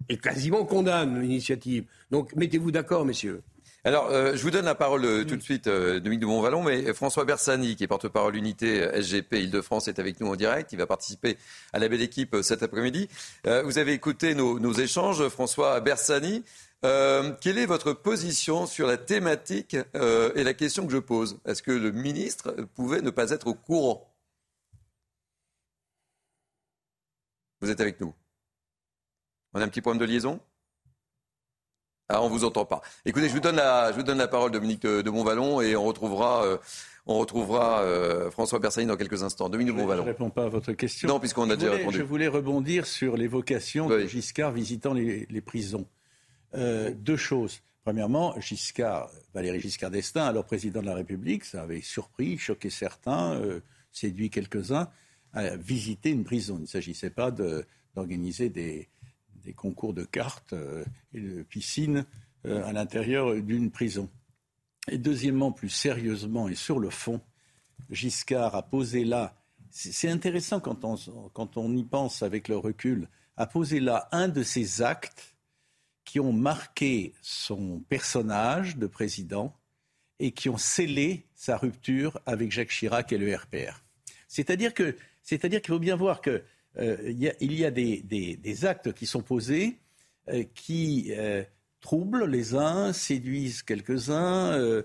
[0.08, 1.84] et quasiment condamne l'initiative.
[2.10, 3.42] Donc mettez-vous d'accord, messieurs.
[3.86, 6.62] Alors, euh, je vous donne la parole euh, tout de suite, euh, Dominique de Montvalon,
[6.62, 10.72] mais François Bersani, qui est porte-parole unité SGP Île-de-France, est avec nous en direct.
[10.72, 11.36] Il va participer
[11.74, 13.08] à la belle équipe cet après-midi.
[13.44, 15.28] vous avez écouté nos, nos échanges.
[15.28, 16.44] François Bersani,
[16.84, 21.38] euh, quelle est votre position sur la thématique euh, et la question que je pose?
[21.46, 24.14] Est-ce que le ministre pouvait ne pas être au courant?
[27.60, 28.12] Vous êtes avec nous
[29.54, 30.40] On a un petit problème de liaison?
[32.10, 32.82] Ah, on vous entend pas.
[33.06, 35.84] Écoutez, je vous donne la, je vous donne la parole, Dominique de, Montvalon, et on
[35.84, 36.58] retrouvera, euh,
[37.06, 37.82] on retrouvera
[38.30, 39.48] François Bersani dans quelques instants.
[39.48, 40.02] Dominique de Montvalon.
[40.02, 41.08] Je ne réponds pas à votre question.
[41.08, 41.96] Non, puisqu'on a déjà répondu.
[41.96, 45.86] Je voulais rebondir sur l'évocation de Giscard visitant les prisons.
[46.54, 47.60] Euh, deux choses.
[47.82, 53.34] Premièrement, Giscard, Valéry Giscard d'Estaing, alors président de la République, ça avait surpris, choqué certains,
[53.34, 53.60] euh,
[53.92, 54.88] séduit quelques-uns.
[55.32, 56.56] à visiter une prison.
[56.58, 58.88] Il ne s'agissait pas d'organiser des,
[59.56, 60.54] concours de cartes
[61.12, 62.06] et de piscine
[62.44, 64.08] à l'intérieur d'une prison.
[64.88, 67.20] Et deuxièmement, plus sérieusement et sur le fond,
[67.90, 69.36] Giscard a posé là,
[69.70, 70.96] c'est intéressant quand on,
[71.32, 75.33] quand on y pense avec le recul, a posé là un de ces actes
[76.04, 79.54] qui ont marqué son personnage de président
[80.18, 83.82] et qui ont scellé sa rupture avec Jacques Chirac et le RPR.
[84.28, 84.96] C'est-à-dire qu'il
[85.66, 86.42] faut bien voir qu'il
[86.78, 89.78] euh, y a, des, actes qui sont posés
[90.28, 91.42] euh, qui euh,
[91.80, 94.82] troublent les uns, séduisent quelques-uns,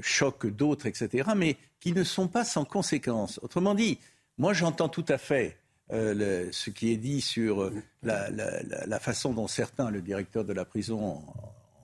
[0.00, 3.40] choquent d'autres, etc., mais qui ne sont pas sans conséquences.
[3.42, 3.98] Autrement dit,
[4.38, 5.59] moi j'entends tout à fait
[5.92, 10.64] euh, ce qui est dit sur euh, la, façon dont certains, le directeur de la
[10.64, 11.22] prison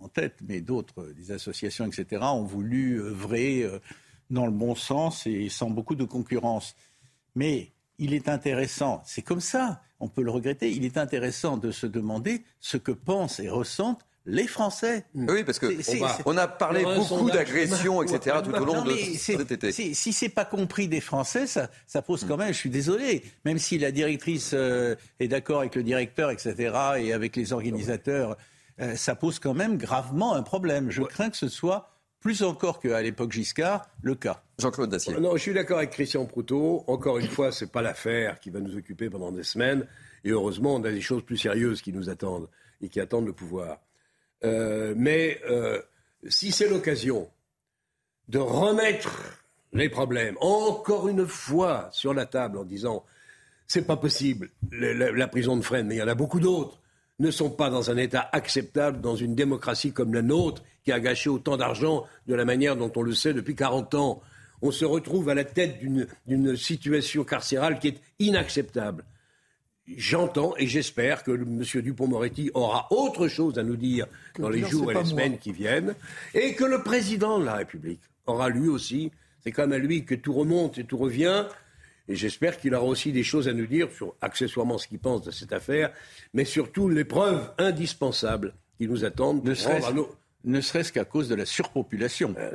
[0.00, 3.80] en, tête, mais d'autres, des associations, etc., ont voulu œuvrer euh,
[4.30, 6.76] dans le bon sens et sans beaucoup de concurrence.
[7.34, 11.72] Mais il est intéressant, c'est comme ça, on peut le regretter, il est intéressant de
[11.72, 15.04] se demander ce que pensent et ressentent les Français.
[15.14, 15.66] Oui, parce que
[16.26, 18.36] on, a parlé beaucoup d'agressions, etc.
[18.44, 19.72] tout au long de cet été.
[19.72, 22.52] Si c'est pas compris des Français, ça, ça, pose quand même.
[22.52, 26.74] Je suis désolé, même si la directrice euh, est d'accord avec le directeur, etc.
[26.98, 28.36] et avec les organisateurs,
[28.80, 30.90] euh, ça pose quand même gravement un problème.
[30.90, 34.42] Je crains que ce soit plus encore qu'à l'époque Giscard, le cas.
[34.58, 35.14] Jean-Claude Dacier.
[35.20, 36.82] Non, je suis d'accord avec Christian Proutot.
[36.88, 39.86] Encore une fois, c'est pas l'affaire qui va nous occuper pendant des semaines.
[40.24, 42.48] Et heureusement, on a des choses plus sérieuses qui nous attendent
[42.80, 43.78] et qui attendent le pouvoir.
[44.44, 45.80] Euh, mais euh,
[46.28, 47.28] si c'est l'occasion
[48.28, 49.40] de remettre
[49.72, 53.04] les problèmes encore une fois sur la table en disant
[53.66, 56.78] c'est pas possible, la, prison de Fresnes, mais il y en a beaucoup d'autres,
[57.18, 61.00] ne sont pas dans un état acceptable dans une démocratie comme la nôtre qui a
[61.00, 64.22] gâché autant d'argent de la manière dont on le sait depuis 40 ans.
[64.62, 69.04] On se retrouve à la tête d'une situation carcérale qui est inacceptable
[69.96, 71.62] j'entends et j'espère que M.
[71.82, 74.06] Dupont-Moretti aura autre chose à nous dire
[74.38, 75.94] dans les jours et les semaines qui viennent,
[76.34, 80.04] et que le président de la République aura lui aussi, c'est quand même à lui
[80.04, 81.46] que tout remonte et tout revient,
[82.08, 85.22] et j'espère qu'il aura aussi des choses à nous dire sur accessoirement ce qu'il pense
[85.22, 85.92] de cette affaire,
[86.34, 90.08] mais surtout les preuves indispensables qui nous attendent pour rendre à nos
[90.46, 92.34] ne serait-ce qu'à cause de la surpopulation.
[92.38, 92.50] Euh,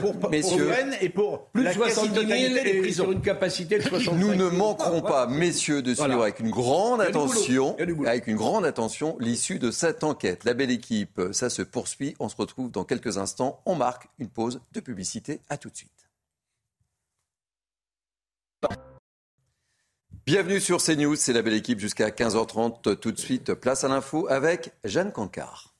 [0.00, 4.34] pour, messieurs, et pour plus de 70 000 et sur une capacité de 65 Nous
[4.34, 7.76] ne manquerons pas, messieurs, de suivre avec une grande attention,
[8.06, 10.44] avec une grande attention, l'issue de cette enquête.
[10.44, 12.14] La belle équipe, ça se poursuit.
[12.20, 13.60] On se retrouve dans quelques instants.
[13.64, 15.40] On marque une pause de publicité.
[15.48, 15.90] À tout de suite.
[20.26, 22.96] Bienvenue sur CNews, c'est la belle équipe jusqu'à 15h30.
[22.96, 25.74] Tout de suite, place à l'info avec Jeanne Cancard.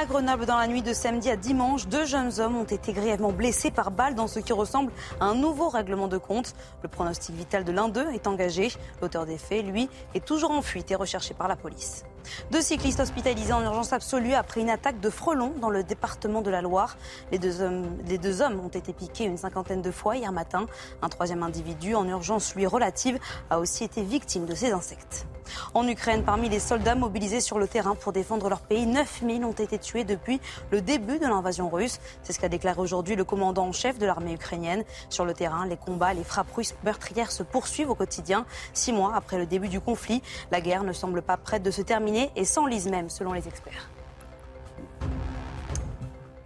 [0.00, 3.32] À Grenoble, dans la nuit de samedi à dimanche, deux jeunes hommes ont été grièvement
[3.32, 6.54] blessés par balle dans ce qui ressemble à un nouveau règlement de compte.
[6.82, 8.72] Le pronostic vital de l'un d'eux est engagé.
[9.02, 12.06] L'auteur des faits, lui, est toujours en fuite et recherché par la police.
[12.50, 16.48] Deux cyclistes hospitalisés en urgence absolue après une attaque de frelons dans le département de
[16.48, 16.96] la Loire.
[17.30, 20.64] Les deux, hommes, les deux hommes ont été piqués une cinquantaine de fois hier matin.
[21.02, 23.18] Un troisième individu en urgence, lui relative,
[23.50, 25.26] a aussi été victime de ces insectes.
[25.74, 29.52] En Ukraine, parmi les soldats mobilisés sur le terrain pour défendre leur pays, 9000 ont
[29.52, 31.98] été tués depuis le début de l'invasion russe.
[32.22, 34.84] C'est ce qu'a déclaré aujourd'hui le commandant en chef de l'armée ukrainienne.
[35.08, 38.46] Sur le terrain, les combats, les frappes russes meurtrières se poursuivent au quotidien.
[38.72, 41.82] Six mois après le début du conflit, la guerre ne semble pas prête de se
[41.82, 43.88] terminer et s'enlise même, selon les experts.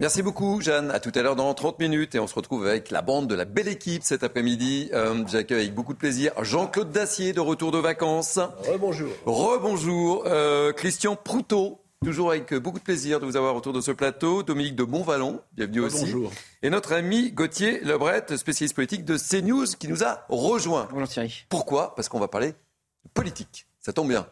[0.01, 0.91] Merci beaucoup, Jeanne.
[0.91, 3.35] À tout à l'heure dans 30 minutes et on se retrouve avec la bande de
[3.35, 4.89] la belle équipe cet après-midi.
[4.93, 8.37] Euh, j'accueille avec beaucoup de plaisir Jean-Claude Dacier de retour de vacances.
[8.69, 9.09] Rebonjour.
[9.25, 10.23] Rebonjour.
[10.25, 14.43] Euh, Christian Proutot, toujours avec beaucoup de plaisir de vous avoir autour de ce plateau.
[14.43, 16.03] Dominique de Bonvallon, bienvenue aussi.
[16.03, 16.31] Bonjour.
[16.61, 20.89] Et notre ami Gauthier Lebret, spécialiste politique de CNews, qui nous a rejoint.
[20.91, 21.45] Bonjour Thierry.
[21.47, 21.95] Pourquoi?
[21.95, 22.53] Parce qu'on va parler
[23.13, 23.65] politique.
[23.79, 24.27] Ça tombe bien.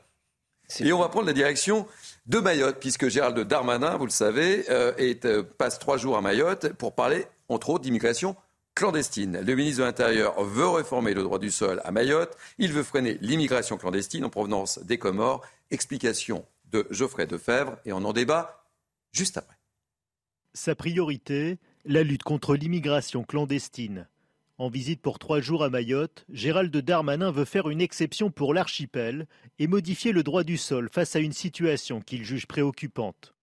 [0.79, 1.87] Et on va prendre la direction
[2.25, 4.93] de Mayotte, puisque Gérald Darmanin, vous le savez, euh,
[5.25, 8.35] euh, passe trois jours à Mayotte pour parler, entre autres, d'immigration
[8.75, 9.41] clandestine.
[9.41, 12.35] Le ministre de l'Intérieur veut réformer le droit du sol à Mayotte.
[12.57, 15.45] Il veut freiner l'immigration clandestine en provenance des Comores.
[15.69, 18.63] Explication de Geoffrey Defebvre et on en débat
[19.11, 19.57] juste après.
[20.53, 24.07] Sa priorité, la lutte contre l'immigration clandestine.
[24.59, 29.27] En visite pour trois jours à Mayotte, Gérald Darmanin veut faire une exception pour l'archipel
[29.57, 33.33] et modifier le droit du sol face à une situation qu'il juge préoccupante.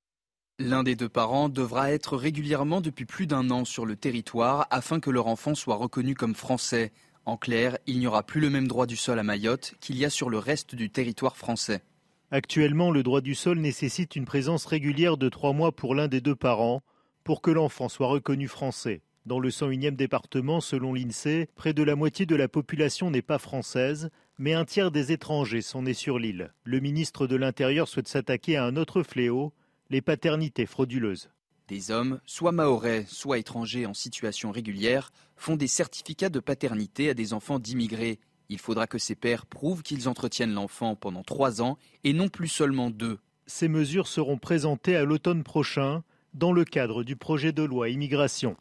[0.60, 5.00] L'un des deux parents devra être régulièrement depuis plus d'un an sur le territoire afin
[5.00, 6.92] que leur enfant soit reconnu comme français.
[7.24, 10.04] En clair, il n'y aura plus le même droit du sol à Mayotte qu'il y
[10.04, 11.82] a sur le reste du territoire français.
[12.30, 16.20] Actuellement, le droit du sol nécessite une présence régulière de trois mois pour l'un des
[16.20, 16.82] deux parents
[17.24, 19.02] pour que l'enfant soit reconnu français.
[19.30, 23.38] Dans le 101e département, selon l'INSEE, près de la moitié de la population n'est pas
[23.38, 26.52] française, mais un tiers des étrangers sont nés sur l'île.
[26.64, 29.52] Le ministre de l'Intérieur souhaite s'attaquer à un autre fléau,
[29.88, 31.30] les paternités frauduleuses.
[31.68, 37.14] Des hommes, soit maorais, soit étrangers en situation régulière, font des certificats de paternité à
[37.14, 38.18] des enfants d'immigrés.
[38.48, 42.48] Il faudra que ces pères prouvent qu'ils entretiennent l'enfant pendant trois ans et non plus
[42.48, 43.20] seulement deux.
[43.46, 46.02] Ces mesures seront présentées à l'automne prochain
[46.34, 48.56] dans le cadre du projet de loi immigration.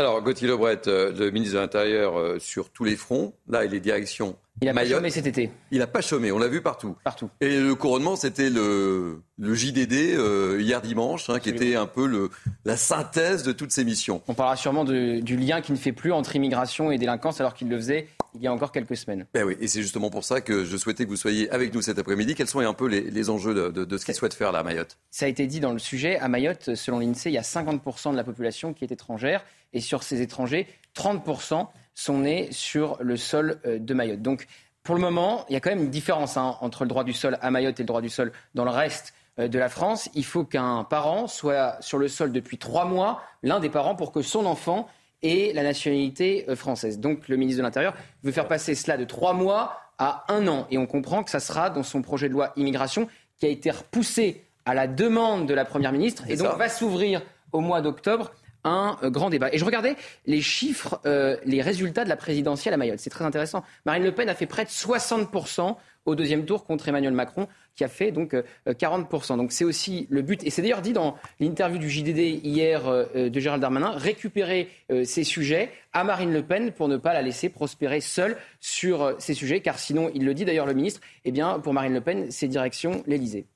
[0.00, 3.74] Alors, Gauthier Lebret, euh, le ministre de l'Intérieur, euh, sur tous les fronts, là, il
[3.74, 5.50] est direction il a pas chômé cet été.
[5.70, 6.94] Il n'a pas chômé, on l'a vu partout.
[7.02, 7.30] Partout.
[7.40, 12.06] Et le couronnement, c'était le, le JDD euh, hier dimanche, hein, qui était un peu
[12.06, 12.28] le,
[12.66, 14.20] la synthèse de toutes ces missions.
[14.28, 17.54] On parlera sûrement de, du lien qui ne fait plus entre immigration et délinquance, alors
[17.54, 19.26] qu'il le faisait il y a encore quelques semaines.
[19.34, 21.82] Ben oui, et c'est justement pour ça que je souhaitais que vous soyez avec nous
[21.82, 22.34] cet après-midi.
[22.34, 24.60] Quels sont un peu les, les enjeux de, de, de ce qu'il souhaite faire là
[24.60, 24.98] à Mayotte?
[25.10, 26.18] Ça a été dit dans le sujet.
[26.18, 29.44] À Mayotte, selon l'INSEE, il y a 50% de la population qui est étrangère.
[29.72, 30.66] Et sur ces étrangers,
[30.96, 34.22] 30% sont nés sur le sol euh, de Mayotte.
[34.22, 34.46] Donc,
[34.82, 37.12] pour le moment, il y a quand même une différence hein, entre le droit du
[37.12, 40.08] sol à Mayotte et le droit du sol dans le reste euh, de la France.
[40.14, 44.12] Il faut qu'un parent soit sur le sol depuis trois mois, l'un des parents, pour
[44.12, 44.88] que son enfant
[45.22, 46.98] ait la nationalité euh, française.
[46.98, 50.66] Donc le ministre de l'Intérieur veut faire passer cela de trois mois à un an.
[50.70, 53.70] Et on comprend que ça sera dans son projet de loi immigration qui a été
[53.70, 58.32] repoussé à la demande de la Première ministre et donc va s'ouvrir au mois d'octobre
[58.64, 59.52] un euh, grand débat.
[59.52, 63.00] Et je regardais les chiffres, euh, les résultats de la présidentielle à Mayotte.
[63.00, 63.64] C'est très intéressant.
[63.86, 67.84] Marine Le Pen a fait près de 60% au deuxième tour contre Emmanuel Macron, qui
[67.84, 68.34] a fait donc
[68.66, 69.32] 40%.
[69.32, 70.44] Euh, donc c'est aussi le but.
[70.44, 72.84] Et c'est d'ailleurs dit dans l'interview du JDD hier
[73.14, 74.68] de Gérald Darmanin, récupérer
[75.04, 79.34] ces sujets à Marine Le Pen pour ne pas la laisser prospérer seule sur ces
[79.34, 82.30] sujets, car sinon, il le dit d'ailleurs le ministre, eh bien pour Marine Le Pen,
[82.30, 83.46] c'est direction l'Elysée.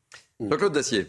[0.40, 1.06] Jean-Claude Dacier.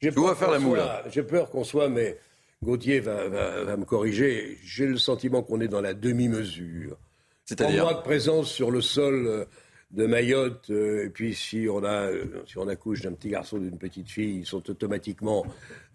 [0.00, 0.80] Je dois faire la moule.
[1.10, 2.16] J'ai peur qu'on soit, mais
[2.62, 6.96] Gauthier va, me corriger, j'ai le sentiment qu'on est dans la demi-mesure.
[7.44, 9.44] C'est-à-dire mois de présence sur le sol euh,
[9.90, 13.58] de Mayotte, euh, et puis si on, a, euh, si on accouche d'un petit garçon
[13.58, 15.46] d'une petite fille, ils, sont automatiquement,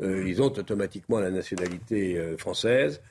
[0.01, 3.01] ils ont automatiquement la nationalité française.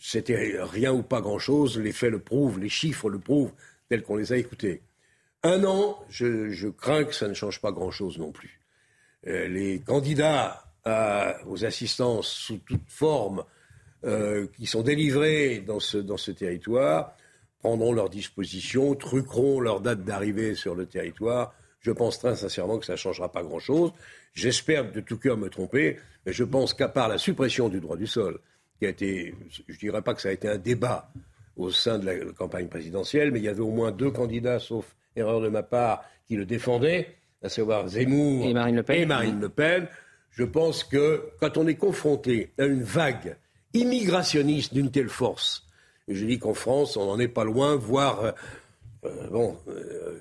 [0.00, 3.52] C'était rien ou pas grand-chose, les faits le prouvent, les chiffres le prouvent,
[3.88, 4.82] tels qu'on les a écoutés.
[5.42, 8.60] Un an, je, crains que ça ne change pas grand-chose non plus.
[9.24, 10.64] les candidats
[11.46, 13.44] aux assistances sous toute forme
[14.04, 17.16] euh, qui sont délivrées dans ce, dans ce territoire
[17.60, 21.54] prendront leurs dispositions, truqueront leur date d'arrivée sur le territoire.
[21.80, 23.92] Je pense très sincèrement que ça ne changera pas grand-chose.
[24.34, 27.96] J'espère de tout cœur me tromper, mais je pense qu'à part la suppression du droit
[27.96, 28.40] du sol,
[28.78, 31.10] qui a été, je ne dirais pas que ça a été un débat
[31.56, 34.96] au sein de la campagne présidentielle, mais il y avait au moins deux candidats, sauf
[35.16, 39.02] erreur de ma part, qui le défendaient, à savoir Zemmour et Marine Le Pen.
[39.02, 39.88] Et Marine Le Pen
[40.38, 43.36] je pense que quand on est confronté à une vague
[43.74, 45.67] immigrationniste d'une telle force,
[46.08, 48.32] je dis qu'en France, on n'en est pas loin, voire, euh,
[49.04, 50.18] euh, bon, euh,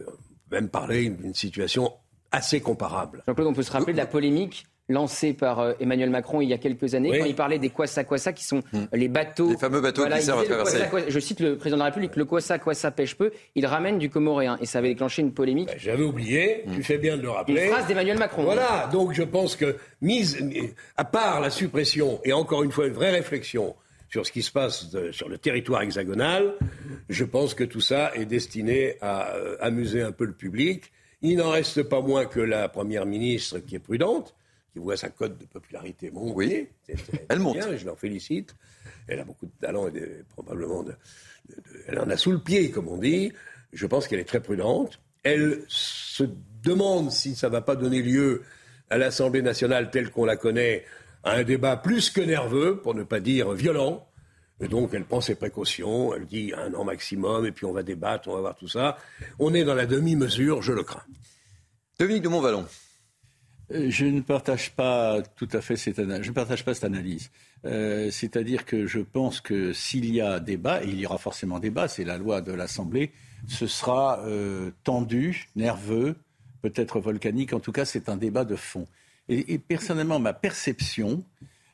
[0.51, 1.93] même parler d'une situation
[2.31, 3.23] assez comparable.
[3.27, 6.57] Jean-Claude, on peut se rappeler de la polémique lancé par Emmanuel Macron il y a
[6.57, 8.85] quelques années, quand il parlait des Kwasa Kwasa, qui sont hmm.
[8.93, 9.49] les bateaux.
[9.49, 11.09] Les fameux bateaux qui servent à traverser.
[11.09, 14.09] je cite le président de la République, le Kwasa Kwasa pêche peu, il ramène du
[14.09, 14.57] Comoréen.
[14.61, 15.67] Et ça avait déclenché une polémique.
[15.67, 16.83] Ben, j'avais oublié, tu hmm.
[16.83, 17.65] fais bien de le rappeler.
[17.65, 18.43] Une phrase d'Emmanuel Macron.
[18.43, 20.37] Voilà, donc je pense que, mise,
[20.95, 23.75] à part la suppression, et encore une fois une vraie réflexion,
[24.09, 26.53] sur ce qui se passe sur le territoire hexagonal,
[27.09, 30.91] je pense que tout ça est destiné à euh, amuser un peu le public.
[31.21, 34.35] Il n'en reste pas moins que la Première ministre qui est prudente,
[34.71, 36.33] qui voit sa cote de popularité monter.
[36.35, 36.95] Oui,
[37.29, 37.57] elle monte.
[37.77, 38.55] je l'en félicite.
[39.07, 40.85] Elle a beaucoup de talent et probablement
[41.87, 43.31] elle en a sous le pied, comme on dit.
[43.73, 44.99] Je pense qu'elle est très prudente.
[45.23, 46.23] Elle se
[46.63, 48.43] demande si ça ne va pas donner lieu
[48.89, 50.85] à l'Assemblée nationale telle qu'on la connaît
[51.27, 54.07] à un débat plus que nerveux, pour ne pas dire violent.
[54.59, 57.83] Et donc, elle prend ses précautions, elle dit un an maximum, et puis on va
[57.83, 58.97] débattre, on va voir tout ça.
[59.37, 61.03] On est dans la demi-mesure, je le crains.
[61.99, 62.65] Dominique de Montvalon.
[63.71, 66.23] Euh, je ne partage pas tout à fait cette analyse.
[66.23, 67.29] Je ne partage pas cette analyse.
[67.65, 71.59] Euh, c'est-à-dire que je pense que s'il y a débat, et il y aura forcément
[71.59, 73.11] débat, c'est la loi de l'Assemblée,
[73.47, 76.15] ce sera euh, tendu, nerveux,
[76.61, 77.53] peut-être volcanique.
[77.53, 78.87] En tout cas, c'est un débat de fond.
[79.29, 81.23] Et, personnellement, ma perception,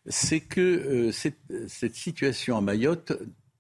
[0.08, 1.38] c'est que cette,
[1.68, 3.14] cette, situation à Mayotte,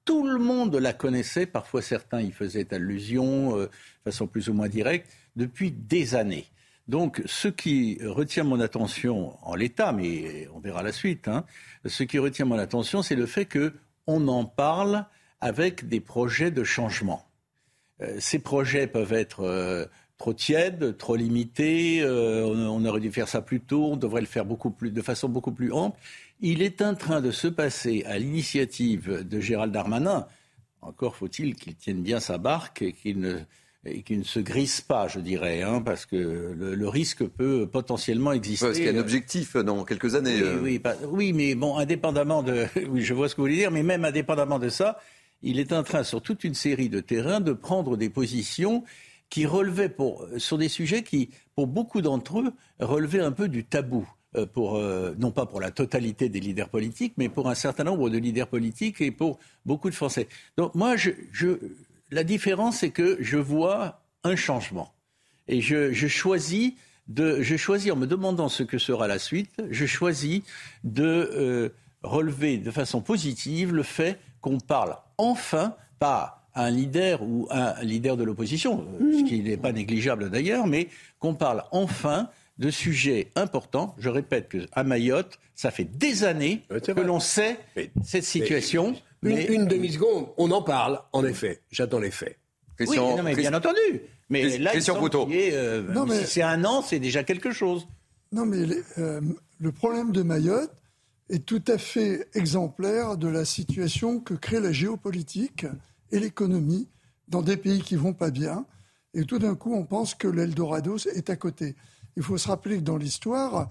[0.03, 1.45] tout le monde la connaissait.
[1.45, 3.69] Parfois, certains y faisaient allusion de
[4.03, 6.47] façon plus ou moins directe depuis des années.
[6.87, 11.45] Donc, ce qui retient mon attention en l'état, mais on verra la suite, hein,
[11.85, 15.05] ce qui retient mon attention, c'est le fait qu'on en parle
[15.39, 17.25] avec des projets de changement.
[18.01, 19.85] Euh, ces projets peuvent être euh,
[20.17, 22.01] trop tiède, trop limité.
[22.01, 23.89] euh, on, aurait dû faire ça plus tôt.
[23.91, 25.99] On devrait le faire beaucoup plus, de façon beaucoup plus ample.
[26.41, 30.27] Il est en train de se passer à l'initiative de Gérald Darmanin.
[30.81, 35.61] Encore faut-il qu'il tienne bien sa barque et qu'il ne, se grisse pas, je dirais,
[35.61, 38.65] hein, parce que le, le risque peut potentiellement exister.
[38.65, 40.35] Parce qu'il y a un objectif dans quelques années.
[40.35, 40.59] Oui, euh.
[40.61, 42.65] oui, pas- oui, mais bon, indépendamment de.
[42.89, 44.99] Oui, je vois ce que vous voulez dire, mais même indépendamment de ça,
[45.41, 48.83] il est en train, sur toute une série de terrains, de prendre des positions
[49.33, 53.63] qui relevaient pour, sur des sujets qui, pour beaucoup d'entre eux, relevaient un peu du
[53.63, 54.07] tabou.
[54.35, 58.11] euh, euh, non pas pour la totalité des leaders politiques, mais pour un certain nombre
[58.11, 60.27] de leaders politiques et pour beaucoup de Français.
[60.55, 61.57] Donc moi, je, je,
[62.11, 64.93] la différence, c'est que je vois un changement.
[65.47, 66.73] Et je, choisis
[67.07, 70.43] de, je choisis en me demandant ce que sera la suite, je choisis
[70.83, 71.69] de euh,
[72.03, 77.79] relever de façon positive le fait qu'on parle enfin pas à un leader ou à
[77.79, 80.87] un leader de l'opposition, euh, ce qui n'est pas négligeable d'ailleurs, mais
[81.19, 82.29] qu'on parle enfin
[82.59, 83.95] de sujets importants.
[83.97, 87.57] Je répète qu'à Mayotte, ça fait des années que l'on sait
[88.03, 88.95] cette situation.
[89.23, 91.61] Une, mais- une demi-seconde, on en parle, en effet.
[91.71, 92.37] J'attends les faits.
[92.81, 94.01] oui, non, mais bien entendu.
[94.29, 97.87] Mais là, euh, Non, mais- si c'est un an, c'est déjà quelque chose.
[98.31, 99.21] Non, mais les- euh,
[99.59, 100.71] le problème de Mayotte
[101.29, 105.65] est tout à fait exemplaire de la situation que crée la géopolitique
[106.13, 106.87] et l'économie
[107.27, 108.65] dans des pays qui vont pas bien.
[109.13, 111.75] Et tout d'un coup, on pense que l'Eldorado est à côté.
[112.15, 113.69] Il faut se rappeler que dans l'histoire,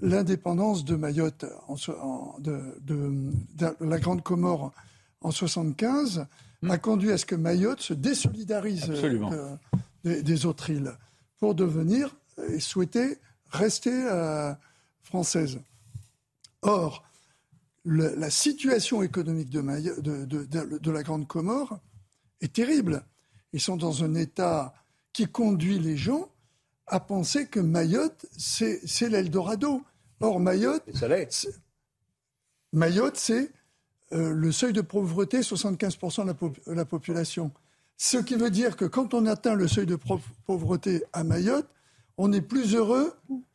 [0.00, 4.72] l'indépendance de Mayotte, en so- en- de, de- de la Grande Comore
[5.20, 6.26] en 75,
[6.68, 8.88] a conduit à ce que Mayotte se désolidarise
[9.30, 9.58] Hmm.
[10.04, 10.92] Des, des autres îles
[11.38, 12.14] pour devenir
[12.48, 13.18] et souhaiter
[13.50, 14.52] rester euh,
[15.02, 15.60] française.
[16.62, 17.04] Or,
[17.84, 21.78] le- la situation économique de, Mayo- de- de- de- de la Grande Comore
[22.40, 23.04] est terrible.
[23.52, 24.72] Ils sont dans un état
[25.12, 26.28] qui conduit les gens
[26.86, 29.82] à penser que Mayotte, c'est c'est l'Eldorado.
[30.20, 30.82] Or, Mayotte,
[31.30, 31.54] c'est-
[32.72, 33.50] Mayotte, c'est
[34.12, 36.32] euh, le seuil de pauvreté, 75% de
[36.66, 37.50] la, la population.
[37.96, 39.98] Ce qui veut dire que quand on atteint le seuil de
[40.46, 41.68] pauvreté à Mayotte,
[42.18, 43.14] on est plus heureux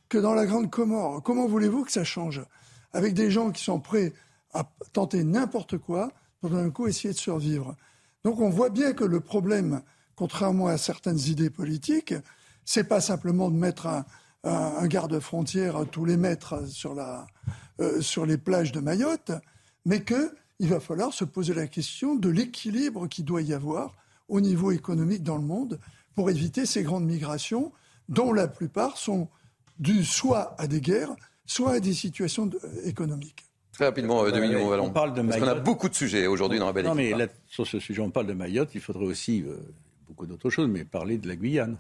[0.09, 1.21] que dans la Grande Comore.
[1.21, 2.41] Comment voulez-vous que ça change?
[2.97, 4.11] Avec des gens qui sont prêts
[4.55, 7.75] à tenter n'importe quoi pour d'un coup essayer de survivre.
[8.23, 9.83] Donc on voit bien que le problème,
[10.15, 12.15] contrairement à certaines idées politiques,
[12.65, 13.85] c'est pas simplement de mettre
[14.43, 16.55] un, garde-frontière tous les mètres
[17.79, 19.31] euh, sur les plages de Mayotte,
[19.85, 23.95] mais qu'il va falloir se poser la question de l'équilibre qu'il doit y avoir
[24.27, 25.79] au niveau économique dans le monde
[26.15, 27.71] pour éviter ces grandes migrations
[28.09, 29.29] dont la plupart sont
[29.77, 31.15] dues soit à des guerres,
[31.47, 33.45] soit à des situations de- économiques.
[33.71, 34.85] Très rapidement, euh, Dominique Montvalon.
[34.85, 35.63] on parle de Parce qu'on a Mayotte.
[35.63, 37.15] beaucoup de sujets aujourd'hui dans la belle Non, mais équipe.
[37.15, 37.19] hein.
[37.19, 38.69] là, sur ce sujet, on parle de Mayotte.
[38.75, 39.55] Il faudrait aussi euh,
[40.07, 41.77] beaucoup d'autres choses, mais parler de la Guyane.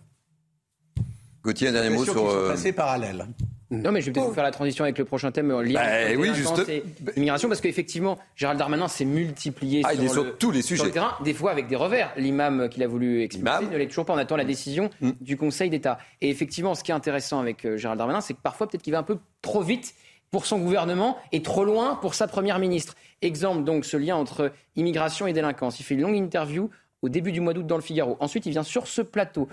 [1.43, 2.27] Gauthier, un dernier mot sur.
[2.29, 3.25] euh, passées parallèles.
[3.69, 5.73] Non, mais je vais peut-être vous faire la transition avec le prochain thème, euh, lien
[5.73, 6.83] Bah, entre oui, juste- et
[7.17, 10.75] immigration, parce qu'effectivement, Gérald Darmanin s'est multiplié Ah, il est sur le, tous les sur
[10.77, 10.85] sujets.
[10.85, 12.11] le terrain, des fois avec des revers.
[12.15, 14.13] L'imam qu'il a voulu expulser ne l'est toujours pas.
[14.13, 15.11] On attend la décision Mm.
[15.19, 15.97] du Conseil d'État.
[16.21, 18.93] Et effectivement, ce qui est intéressant avec euh, Gérald Darmanin, c'est que parfois, peut-être qu'il
[18.93, 19.93] va un peu trop vite
[20.31, 22.95] pour son gouvernement et trop loin pour sa première ministre.
[23.21, 25.79] Exemple, donc, ce lien entre immigration et délinquance.
[25.79, 26.69] Il fait une longue interview
[27.01, 28.17] au début du mois d'août dans le Figaro.
[28.19, 29.47] Ensuite, il vient sur ce plateau,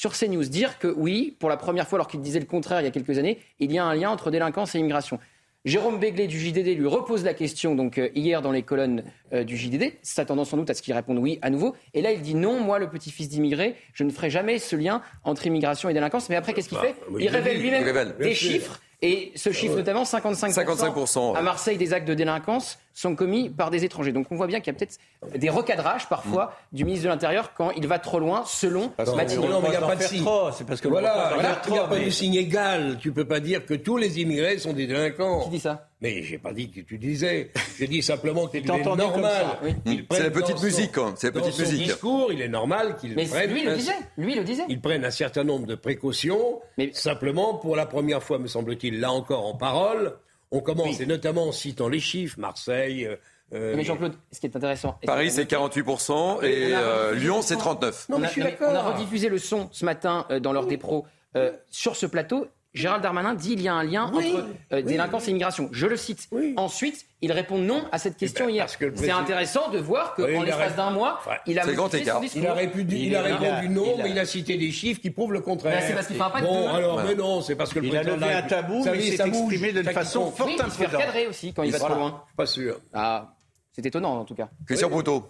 [0.00, 2.84] sur CNews, dire que oui, pour la première fois, alors qu'il disait le contraire il
[2.84, 5.18] y a quelques années, il y a un lien entre délinquance et immigration.
[5.66, 9.44] Jérôme Béglé du JDD lui repose la question donc euh, hier dans les colonnes euh,
[9.44, 11.76] du JDD, s'attendant sans doute à ce qu'il réponde oui à nouveau.
[11.92, 15.02] Et là, il dit non, moi, le petit-fils d'immigré, je ne ferai jamais ce lien
[15.22, 16.30] entre immigration et délinquance.
[16.30, 18.80] Mais après, qu'est-ce qu'il Bah, fait Il il le révèle lui-même des chiffres.
[19.02, 21.38] Et ce chiffre, notamment, 55%, 55%, ouais.
[21.38, 24.12] à Marseille, des actes de délinquance sont commis par des étrangers.
[24.12, 24.98] Donc on voit bien qu'il y a peut-être
[25.38, 29.48] des recadrages parfois du ministre de l'Intérieur quand il va trop loin, selon Non, Matignon.
[29.48, 30.24] non, mais il n'y a pas de signe.
[30.56, 32.98] c'est parce que voilà, il n'y a, il pas mais- de signe égal.
[33.00, 35.44] Tu peux pas dire que tous les immigrés sont des délinquants.
[35.44, 35.86] Qui dit ça?
[36.02, 37.50] Mais j'ai pas dit que tu disais.
[37.78, 39.44] J'ai dit simplement qu'il est normal.
[39.62, 39.74] oui.
[39.86, 41.86] C'est prenne la petite dans son- musique, hein, c'est la dans petite son musique.
[41.88, 43.50] discours, il est normal qu'il Mais prenne.
[43.50, 43.92] lui, il le un- disait.
[44.16, 44.64] Lui, il le disait.
[44.68, 46.60] Ils prennent un certain nombre de précautions.
[46.92, 50.14] Simplement, pour la première fois, me semble-t-il, là encore en parole,
[50.50, 53.06] on commence, et notamment en citant les chiffres, Marseille.
[53.06, 53.16] euh,
[53.52, 54.98] euh, Mais Jean-Claude, ce qui est intéressant.
[55.06, 57.74] Paris, ce c'est qu'on a noté- 48% et euh, Lyon, c'est son.
[57.74, 58.06] 39%.
[58.10, 61.52] on, a, on a rediffusé le son ce matin euh, dans l'heure des pros euh,
[61.70, 62.46] sur ce plateau.
[62.72, 64.82] Gérald Darmanin dit il y a un lien Oui, entre euh, oui.
[64.84, 65.68] délinquance et immigration.
[65.72, 66.28] Je le cite.
[66.56, 68.66] Ensuite, il répond non à cette question hier.
[68.68, 70.90] Eh ben, le C'est président- intéressant de voir qu'en Oui, il a l'espace ré- d'un
[70.90, 72.42] mois, il a modifié son discours.
[72.42, 74.56] Il a, répondu, il Il a il a- non, il a- mais il a cité
[74.56, 75.80] des chiffres qui prouvent le contraire.
[75.80, 77.08] Ben, c'est parce qu'il fait un pacte Bon, alors, Voilà.
[77.08, 78.90] mais non, c'est parce que le Il a président de levé la un tabou, Vous
[78.90, 81.00] mais il s'est exprimé d'une façon fort Oui, il se fait imprudente.
[81.02, 82.22] recadrer aussi quand il va trop loin.
[82.36, 82.80] Pas sûr.
[82.92, 83.34] Ah,
[83.72, 84.48] c'est étonnant en tout cas.
[84.66, 85.28] Christian Broutot.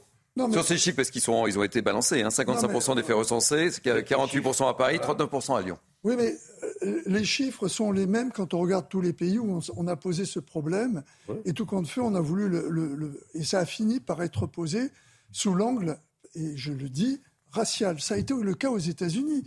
[0.53, 3.69] Sur ces chiffres, parce qu'ils sont, ils ont été balancés, hein, 55% des faits recensés,
[3.83, 5.77] 48% à Paris, 39% à Lyon.
[6.05, 6.33] Oui, mais
[7.07, 10.25] les chiffres sont les mêmes quand on regarde tous les pays où on, a posé
[10.25, 11.03] ce problème.
[11.45, 14.91] Et tout compte fait, on a voulu le, Et ça a fini par être posé
[15.33, 15.99] sous l'angle,
[16.35, 18.01] et je le dis, racial.
[18.01, 19.45] Ça a été le cas aux États-Unis.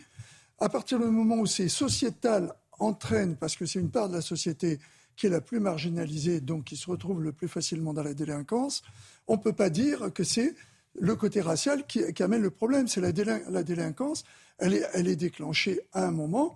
[0.59, 4.21] À partir du moment où c'est sociétal entraîne, parce que c'est une part de la
[4.21, 4.79] société
[5.15, 8.83] qui est la plus marginalisée, donc qui se retrouve le plus facilement dans la délinquance,
[9.27, 10.55] on ne peut pas dire que c'est
[10.99, 12.87] le côté racial qui, amène le problème.
[12.87, 14.23] C'est la, délinquance,
[14.57, 16.55] elle est, elle est, déclenchée à un moment,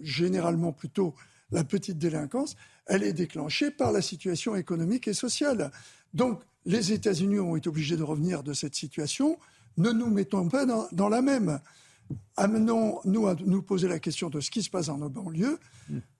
[0.00, 1.14] généralement plutôt
[1.50, 5.70] la petite délinquance, elle est déclenchée par la situation économique et sociale.
[6.12, 9.38] Donc les États-Unis ont été obligés de revenir de cette situation.
[9.76, 11.60] Ne nous mettons pas dans la même
[12.36, 15.58] amenons-nous à nous poser la question de ce qui se passe dans nos banlieues,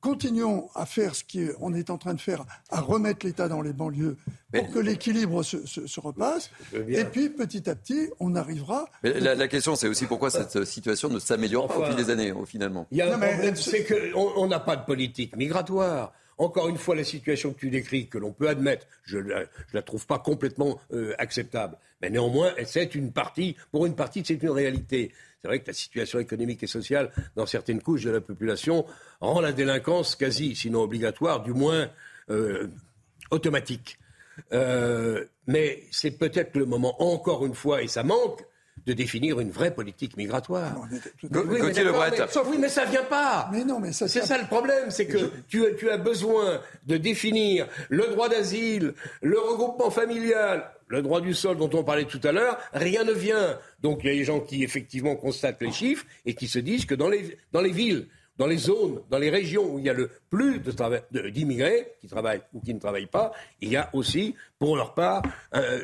[0.00, 3.72] continuons à faire ce qu'on est en train de faire, à remettre l'État dans les
[3.72, 4.16] banlieues
[4.52, 6.50] pour que l'équilibre se, repasse,
[6.88, 8.86] et puis petit à petit, on arrivera...
[9.02, 12.86] la, question, c'est aussi pourquoi cette situation ne s'améliore pas au fil des années, finalement.
[12.90, 16.12] Il y a un problème, c'est qu'on n'a pas de politique migratoire.
[16.36, 19.82] Encore une fois, la situation que tu décris, que l'on peut admettre, je ne la,
[19.82, 21.76] trouve pas complètement euh, acceptable.
[22.02, 25.12] Mais néanmoins, c'est une partie, pour une partie, c'est une réalité.
[25.44, 28.86] C'est vrai que la situation économique et sociale dans certaines couches de la population
[29.20, 31.90] rend la délinquance quasi, sinon obligatoire, du moins
[32.30, 32.68] euh,
[33.30, 33.98] automatique.
[34.54, 38.42] Euh, mais c'est peut-être le moment, encore une fois, et ça manque,
[38.86, 40.86] de définir une vraie politique migratoire.
[40.90, 40.98] oui,
[41.30, 41.72] mais
[42.46, 43.48] oui, mais ça vient pas.
[43.52, 44.08] Mais non, mais ça.
[44.08, 48.94] C'est ça le problème, c'est que tu, tu, as besoin de définir le droit d'asile,
[49.20, 53.12] le regroupement familial, le droit du sol dont on parlait tout à l'heure, rien ne
[53.12, 53.58] vient.
[53.82, 56.86] Donc il y a des gens qui effectivement constatent les chiffres et qui se disent
[56.86, 58.06] que dans les, dans les villes,
[58.36, 60.60] dans les zones, dans les régions où il y a le plus
[61.30, 65.22] d'immigrés qui travaillent ou qui ne travaillent pas, il y a aussi, pour leur part,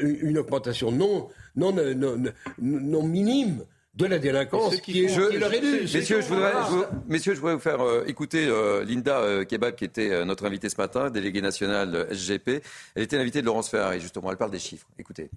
[0.00, 1.28] une augmentation non,
[2.58, 3.64] minime
[4.06, 5.16] de la délinquance qui, est,
[5.94, 6.52] Messieurs, je voudrais,
[7.08, 10.68] messieurs, je voudrais vous faire euh, écouter euh, Linda euh, Kebab, qui était notre invitée
[10.68, 12.62] ce matin, déléguée nationale SGP.
[12.94, 14.30] Elle était l'invitée de Laurence Ferrari, justement.
[14.30, 14.86] Elle parle des chiffres.
[14.98, 15.30] Écoutez.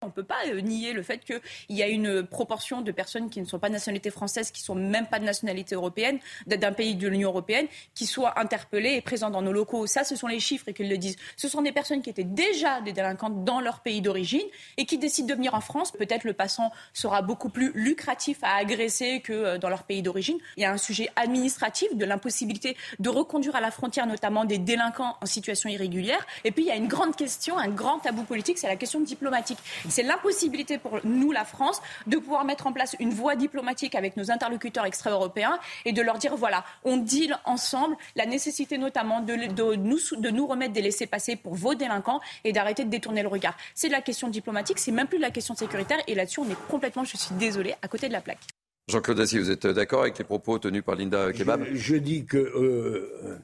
[0.00, 1.40] On ne peut pas euh, nier le fait qu'il
[1.70, 4.66] y a une proportion de personnes qui ne sont pas de nationalité française, qui ne
[4.66, 9.00] sont même pas de nationalité européenne, d'un pays de l'Union européenne, qui soient interpellées et
[9.00, 9.88] présentes dans nos locaux.
[9.88, 11.16] Ça, ce sont les chiffres et qu'ils le disent.
[11.36, 14.46] Ce sont des personnes qui étaient déjà des délinquantes dans leur pays d'origine
[14.76, 15.90] et qui décident de venir en France.
[15.90, 20.38] Peut-être le passant sera beaucoup plus lucratif à agresser que euh, dans leur pays d'origine.
[20.56, 24.58] Il y a un sujet administratif de l'impossibilité de reconduire à la frontière notamment des
[24.58, 26.24] délinquants en situation irrégulière.
[26.44, 29.00] Et puis il y a une grande question, un grand tabou politique, c'est la question
[29.00, 29.58] diplomatique.
[29.88, 34.16] C'est l'impossibilité pour nous, la France, de pouvoir mettre en place une voie diplomatique avec
[34.16, 39.34] nos interlocuteurs extra-européens et de leur dire voilà, on deal ensemble la nécessité notamment de,
[39.76, 43.56] nous, de nous remettre des laissés-passer pour vos délinquants et d'arrêter de détourner le regard.
[43.74, 46.50] C'est de la question diplomatique, c'est même plus de la question sécuritaire et là-dessus, on
[46.50, 48.40] est complètement, je suis désolé, à côté de la plaque.
[48.88, 51.64] Jean-Claude Assis, vous êtes d'accord avec les propos tenus par Linda Kebab?
[51.72, 52.38] je, dis que.
[52.38, 53.38] Euh,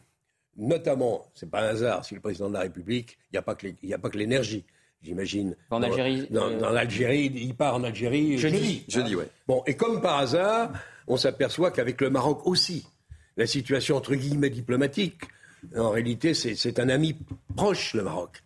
[0.57, 4.11] notamment, c'est pas un hasard, si le président de la République, il n'y a pas
[4.11, 4.65] que l'énergie
[5.05, 5.57] j'imagine.
[5.71, 8.85] En Algérie dans, l'Algérie, il part en Algérie jeudi.
[8.89, 9.29] Jeudi, ouais.
[9.47, 10.73] Bon, et comme par hasard,
[11.07, 12.87] on s'aperçoit qu'avec le Maroc aussi,
[13.37, 15.23] la situation entre guillemets diplomatique,
[15.77, 17.17] en réalité, c'est un ami
[17.57, 18.43] proche, le Maroc.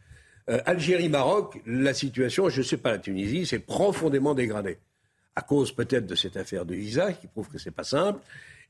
[0.48, 4.78] Euh, Algérie-Maroc, la situation, je ne sais pas, la Tunisie, c'est profondément dégradé.
[5.36, 8.20] À cause peut-être de cette affaire de visa, qui prouve que ce n'est pas simple,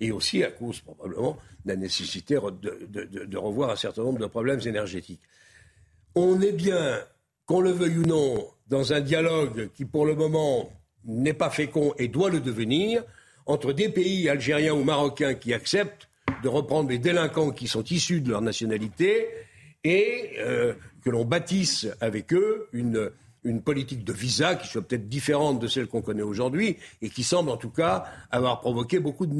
[0.00, 4.26] et aussi à cause probablement de la nécessité de, de revoir un certain nombre de
[4.26, 5.20] problèmes énergétiques.
[6.14, 7.00] On est bien
[7.48, 10.70] qu'on le veuille ou non, dans un dialogue qui pour le moment
[11.06, 13.02] n'est pas fécond et doit le devenir,
[13.46, 16.08] entre des pays algériens ou marocains qui acceptent
[16.42, 19.26] de reprendre les délinquants qui sont issus de leur nationalité
[19.82, 23.10] et euh, que l'on bâtisse avec eux une,
[23.44, 27.22] une politique de visa qui soit peut-être différente de celle qu'on connaît aujourd'hui et qui
[27.22, 29.34] semble en tout cas avoir provoqué beaucoup de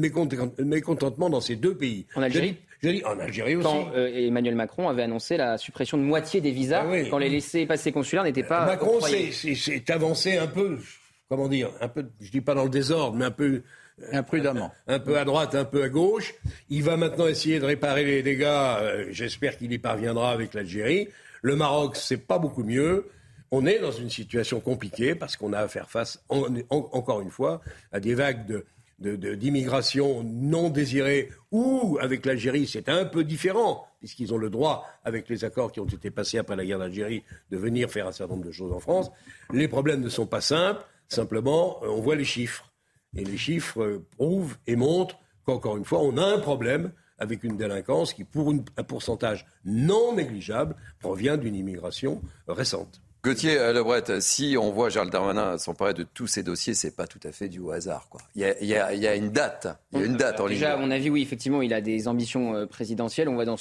[0.63, 2.07] mécontentement dans ces deux pays.
[2.15, 2.57] En Algérie?
[2.81, 3.67] Je dis en Algérie aussi.
[3.67, 7.29] Quand euh, Emmanuel Macron avait annoncé la suppression de moitié des visas, ah quand les
[7.29, 8.65] laissés-passer consulaires n'étaient pas.
[8.65, 10.79] Macron s'est avancé un peu,
[11.27, 13.63] comment dire, un peu, je dis pas dans le désordre, mais un peu.
[14.01, 14.71] Euh, Imprudemment.
[14.87, 16.33] Un, peu à droite, un peu à gauche.
[16.69, 18.45] Il va maintenant essayer de réparer les dégâts.
[18.45, 21.09] Euh, j'espère qu'il y parviendra avec l'Algérie.
[21.41, 23.09] Le Maroc, c'est pas beaucoup mieux.
[23.51, 27.61] On est dans une situation compliquée parce qu'on a à faire face, encore une fois,
[27.91, 28.65] à des vagues de,
[28.99, 35.29] d'immigration non désirée ou avec l'Algérie, c'est un peu différent, puisqu'ils ont le droit, avec
[35.29, 38.33] les accords qui ont été passés après la guerre d'Algérie, de venir faire un certain
[38.33, 39.09] nombre de choses en France.
[39.53, 42.71] Les problèmes ne sont pas simples, simplement, euh, on voit les chiffres.
[43.15, 47.43] Et les chiffres euh, prouvent et montrent qu'encore une fois, on a un problème avec
[47.43, 53.01] une délinquance qui, pour un pourcentage non négligeable, provient d'une immigration récente.
[53.21, 57.05] Gauthier euh, Lebret, si on voit Gérald Darmanin s'emparer de tous ces dossiers, c'est pas
[57.05, 58.07] tout à fait du hasard.
[58.09, 58.21] Quoi.
[58.33, 59.67] Il, y a, il, y a, il y a une date.
[59.91, 60.57] Il y a une date en ligne.
[60.57, 63.27] Déjà, à mon avis, oui, effectivement, il a des ambitions euh, présidentielles.
[63.27, 63.57] On voit dans,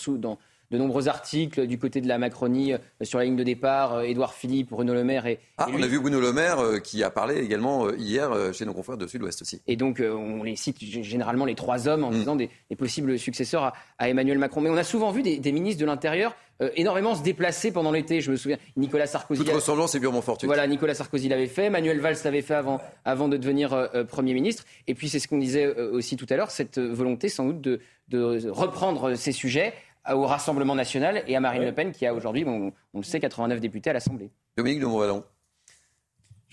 [0.70, 4.32] de nombreux articles du côté de la Macronie euh, sur la ligne de départ, Édouard
[4.32, 5.26] Philippe, Bruno Le Maire.
[5.26, 8.64] Et, ah, et on a vu Bruno Le Maire qui a parlé également hier chez
[8.64, 9.61] nos confrères de Sud-Ouest aussi.
[9.66, 13.64] Et donc, on les cite généralement les trois hommes en disant des, des possibles successeurs
[13.64, 14.61] à, à Emmanuel Macron.
[14.61, 17.92] Mais on a souvent vu des, des ministres de l'Intérieur euh, énormément se déplacer pendant
[17.92, 18.20] l'été.
[18.20, 19.42] Je me souviens, Nicolas Sarkozy.
[19.44, 20.48] Toute ressemblance est purement fortuite.
[20.48, 24.04] Voilà, Nicolas Sarkozy l'avait fait, Manuel Valls l'avait fait avant, avant de devenir euh, euh,
[24.04, 24.64] Premier ministre.
[24.86, 27.61] Et puis, c'est ce qu'on disait euh, aussi tout à l'heure, cette volonté sans doute
[27.61, 29.72] de, de reprendre ces sujets
[30.12, 33.20] au Rassemblement national et à Marine Le Pen, qui a aujourd'hui, bon, on le sait,
[33.20, 34.30] 89 députés à l'Assemblée.
[34.56, 35.22] Dominique de Montvalon.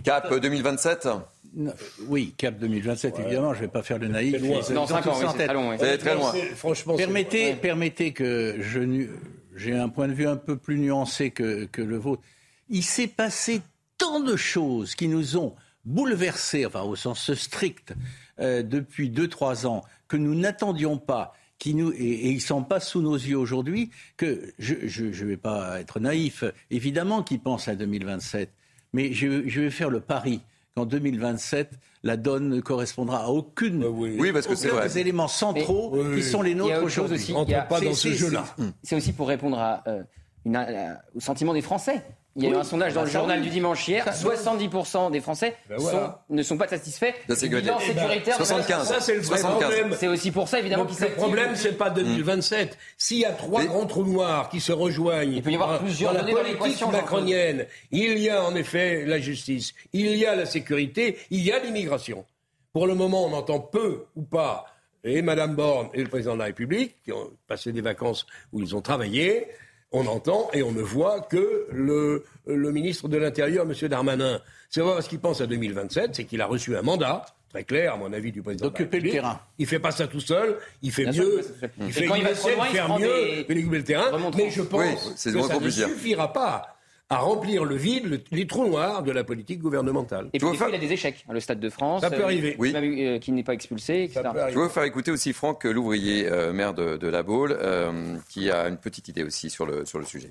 [0.04, 1.08] Cap 2027
[1.56, 1.74] Non,
[2.10, 4.36] Oui, cap 2027, évidemment, je ne vais pas faire le naïf.
[4.62, 6.34] C'est très loin.
[6.56, 7.56] Franchement, Permettez, Ouais.
[7.56, 9.10] permettez que je nu-
[9.56, 12.22] j'ai un point de vue un peu plus nuancé que, le vôtre.
[12.70, 13.62] Il s'est passé
[13.98, 17.94] tant de choses qui nous ont bouleversés, enfin au sens strict,
[18.40, 22.80] euh, depuis 2-3 ans, que nous n'attendions pas, qui nous, et, et ils sont pas
[22.80, 27.76] sous nos yeux aujourd'hui, que je ne vais pas être naïf, évidemment qu'ils pensent à
[27.76, 28.52] 2027,
[28.94, 30.42] mais je, je vais faire le pari
[30.76, 31.72] qu'en 2027,
[32.04, 34.88] la donne ne correspondra à aucune, Oui, parce que c'est aucun vrai.
[34.90, 37.34] des éléments centraux Mais- qui sont les nôtres aujourd'hui.
[37.48, 38.44] y a- pas dans c'est- ce jeu-là.
[38.58, 40.04] c'est- C'est aussi pour répondre à, euh,
[40.44, 42.04] une- à- au sentiment des Français.
[42.38, 43.46] Il y a eu un sondage dans Ah, le ça, journal oui.
[43.46, 44.04] du dimanche hier.
[44.04, 46.20] Ça, 70% des Français Ben voilà.
[46.30, 47.68] sont- ne sont pas satisfaits La du sécurité.
[47.68, 48.36] bilan Eh ben, sécuritaire.
[48.36, 48.88] de la 75.
[48.90, 49.60] Ça, c'est le vrai 75.
[49.74, 49.98] problème.
[49.98, 52.78] C'est aussi pour ça, évidemment, Donc, le problème, c'est pas 2027.
[52.98, 55.74] S'il y a trois Mais- grands trous noirs qui se rejoignent Il peut y avoir
[55.74, 57.02] dans- plusieurs dans la dans politique Jean-Claude.
[57.02, 61.54] macronienne, il y a en effet la justice, il y a la sécurité, il y
[61.54, 62.26] a l'immigration.
[62.74, 64.66] Pour le moment, on entend peu ou pas
[65.06, 68.60] et Mme Borne et le président de la République, qui ont passé des vacances où
[68.60, 69.48] ils ont travaillé,
[69.96, 73.88] on entend et on ne voit que le, le ministre de l'Intérieur, M.
[73.88, 74.42] Darmanin.
[74.70, 77.94] C'est vrai ce qu'il pense à 2027, c'est qu'il a reçu un mandat, très clair,
[77.94, 79.40] à mon avis, du président de la D'occuper le terrain.
[79.58, 81.42] Il fait pas ça tout seul, il fait Bien mieux,
[81.80, 83.76] il, fait, quand il va essaie trop loin, de il faire mieux des que l'équilibre
[83.76, 86.75] le terrain, mais je pense Oui, que ça ne suffira pas
[87.10, 90.30] à remplir le vide, le- les trous noirs de la politique gouvernementale.
[90.34, 91.24] Et puis, des fois, faire- il a des échecs.
[91.30, 92.02] hein, Le Stade de France.
[92.02, 92.56] Ça peut euh, arriver.
[92.58, 92.74] Oui.
[92.76, 94.22] euh, qui n'est pas expulsé, etc.
[94.50, 98.18] Je veux vous faire écouter aussi Franck Louvrier, euh, maire de, de La Baule, euh,
[98.30, 100.30] qui a une petite idée aussi sur le, sur le sujet.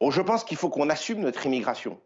[0.00, 1.98] Bon, je pense qu'il faut qu'on assume notre immigration.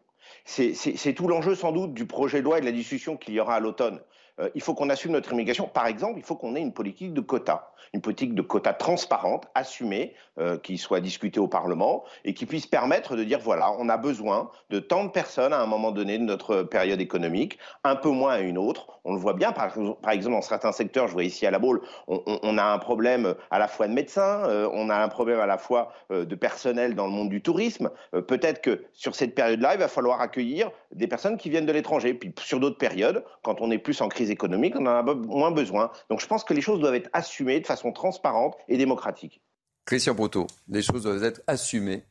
[0.44, 3.40] C'est tout l'enjeu sans doute du projet de loi et de la discussion qu'il y
[3.40, 4.00] aura à l'automne.
[4.40, 5.68] Euh, il faut qu'on assume notre immigration.
[5.68, 9.46] Par exemple, il faut qu'on ait une politique de quotas, une politique de quotas transparente,
[9.54, 13.88] assumée, euh, qui soit discutée au Parlement et qui puisse permettre de dire voilà, on
[13.88, 17.96] a besoin de tant de personnes à un moment donné de notre période économique, un
[17.96, 18.88] peu moins à une autre.
[19.04, 19.66] On le voit bien, par,
[20.10, 23.58] exemple, dans certains secteurs, je vois ici à la Baule, on, a un problème à
[23.58, 27.04] la fois de médecins, euh, on a un problème à la fois de personnel dans
[27.06, 27.90] le monde du tourisme.
[28.12, 32.14] Peut-être que sur cette période-là, il va falloir accueillir des personnes qui viennent de l'étranger.
[32.14, 35.50] Puis sur d'autres périodes, quand on est plus en crise économique, on en a moins
[35.50, 35.90] besoin.
[36.10, 39.42] Donc je pense que les choses doivent être assumées de façon transparente et démocratique.
[39.84, 42.04] Christian Proto, les choses doivent être assumées,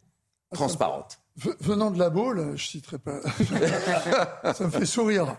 [0.51, 1.22] transparentes.
[1.61, 3.19] Venant de la Baule, je citerai pas.
[4.53, 5.35] ça me fait sourire.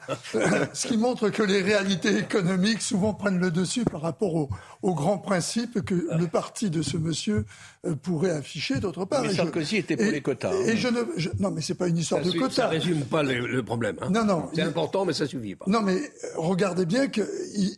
[0.72, 4.48] Ce qui montre que les réalités économiques souvent prennent le dessus par rapport aux,
[4.82, 7.44] aux grands principes que le parti de ce monsieur
[7.86, 9.22] euh, pourrait afficher d'autre part.
[9.22, 10.74] Mais Et je- Sarkozy était pour et- les quotas, Et hein.
[10.76, 12.54] je ne, je- non, mais c'est pas une histoire Ça, de quotas.
[12.54, 13.96] ça résume pas le, le problème.
[14.00, 14.10] hein.
[14.10, 14.48] Non, non.
[14.52, 15.64] C'est important, mais ça suffit pas.
[15.68, 16.00] Non, mais euh,
[16.36, 17.24] regardez bien qu'il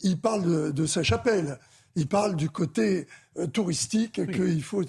[0.03, 1.59] il parle de, de sa chapelle.
[1.97, 3.07] Il parle du côté
[3.39, 4.83] euh, touristique qu'il faut.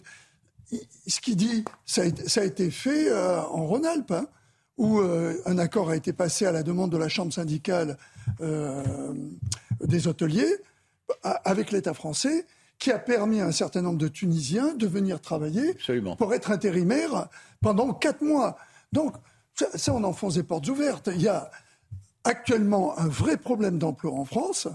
[1.07, 4.28] Ce qu'il dit, ça a, été- fait euh, en Rhône-Alpes, hein,
[4.78, 7.97] où euh, un accord a été passé à la demande de la chambre syndicale
[8.41, 9.13] euh,
[9.82, 10.57] des hôteliers
[11.24, 12.45] avec l'État français,
[12.80, 16.15] qui a permis à un certain nombre de Tunisiens de venir travailler Absolument.
[16.15, 17.28] pour être intérimaires
[17.61, 18.57] pendant quatre mois.
[18.91, 19.15] Donc,
[19.55, 21.09] ça, ça, on enfonce des portes ouvertes.
[21.15, 21.49] Il y a
[22.24, 24.68] actuellement un vrai problème d'emploi en France.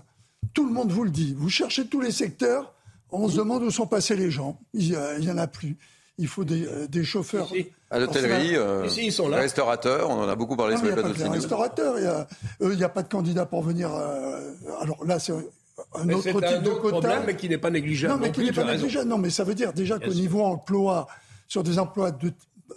[0.55, 1.34] Tout le monde vous le dit.
[1.38, 2.74] Vous cherchez tous les secteurs,
[3.13, 4.59] on se demande où sont passés les gens.
[4.75, 5.77] Il n'y en a plus.
[6.19, 7.51] Il faut des, euh, des chauffeurs.
[7.91, 9.39] À l'hôtellerie, euh, Ici, ils sont là.
[9.39, 11.33] restaurateurs, on en a beaucoup parlé Non, sur les il n'y a plateaux pas de
[11.35, 11.99] restaurateurs.
[11.99, 12.27] Il n'y a,
[12.63, 13.91] euh, a pas de candidat pour venir.
[13.95, 16.99] euh, alors là, c'est un Mais autre type un de quota.
[16.99, 18.15] problème, mais qui n'est pas négligeable.
[18.15, 19.09] Non, mais non qui plus, n'est pas négligeable.
[19.09, 21.07] Non, mais ça veut dire déjà qu'au niveau emploi,
[21.49, 22.33] sur des emplois de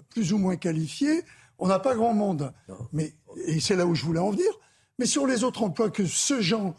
[0.09, 1.23] plus ou moins qualifiés,
[1.59, 2.51] on n'a pas grand monde.
[2.93, 3.13] Mais,
[3.47, 4.47] et c'est là où je voulais en venir.
[4.97, 6.73] Mais sur les autres emplois que ceux gens,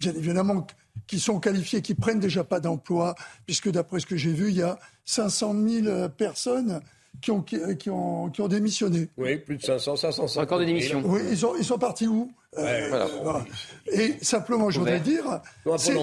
[0.00, 0.66] bien évidemment,
[1.06, 3.14] qui sont qualifiés, qui prennent déjà pas d'emploi,
[3.46, 6.80] puisque d'après ce que j'ai vu, il y a 500 000 personnes
[7.20, 9.08] qui ont, qui, qui ont, qui ont démissionné.
[9.16, 10.40] Oui, plus de 500, 550.
[10.40, 11.02] Record de démission.
[11.04, 13.06] Oui, ils sont, ils sont partis où Euh, Ouais, Voilà.
[13.22, 13.44] voilà.
[13.92, 15.94] Et simplement, je voudrais dire, ont c'est-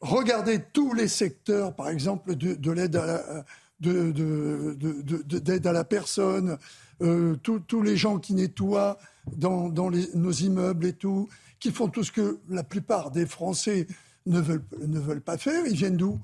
[0.00, 3.44] regardez tous les secteurs, par exemple, de, de l'aide à la-
[3.80, 6.58] d'aide à la personne,
[7.02, 8.98] euh, tous les gens qui nettoient
[9.36, 9.68] dans,
[10.14, 13.86] nos immeubles et tout, qui font tout ce que la plupart des Français
[14.26, 16.18] ne veulent, ne veulent pas faire, ils viennent d'où?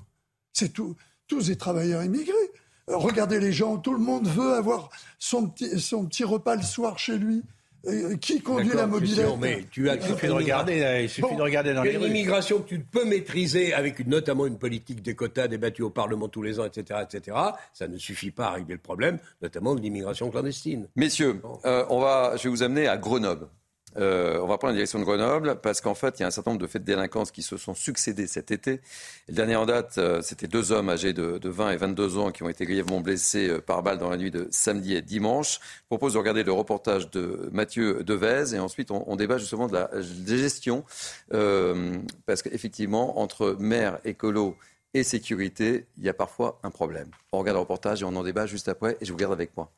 [0.53, 0.95] C'est tous
[1.47, 2.33] des travailleurs immigrés.
[2.89, 6.63] Euh, regardez les gens, tout le monde veut avoir son petit, son petit repas le
[6.63, 7.43] soir chez lui.
[7.85, 11.41] Euh, qui conduit la mobilette mais tu as, Il suffit de regarder, il suffit de
[11.41, 12.05] regarder dans les rues.
[12.05, 15.89] Une immigration que tu peux maîtriser avec une, notamment une politique des quotas débattue au
[15.89, 17.37] Parlement tous les ans, etc., etc.
[17.73, 20.87] Ça ne suffit pas à régler le problème, notamment de l'immigration clandestine.
[20.95, 23.49] Messieurs, euh, on va, je vais vous amener à Grenoble.
[23.97, 26.31] Euh, on va prendre la direction de Grenoble parce qu'en fait, il y a un
[26.31, 28.81] certain nombre de faits de délinquance qui se sont succédés cet été.
[29.27, 32.43] Le dernier en date, euh, c'était deux hommes âgés de, 20 et 22 ans qui
[32.43, 35.59] ont été grièvement blessés euh, par balle dans la nuit de samedi et dimanche.
[35.61, 39.73] Je propose de regarder le reportage de Mathieu Devez et ensuite on, débat justement de
[39.73, 39.89] la
[40.25, 40.83] gestion
[41.29, 44.57] parce qu'effectivement, entre maire, écolo
[44.93, 47.09] et sécurité, il y a parfois un problème.
[47.31, 49.55] On regarde le reportage et on en débat juste après et je vous garde avec
[49.55, 49.71] moi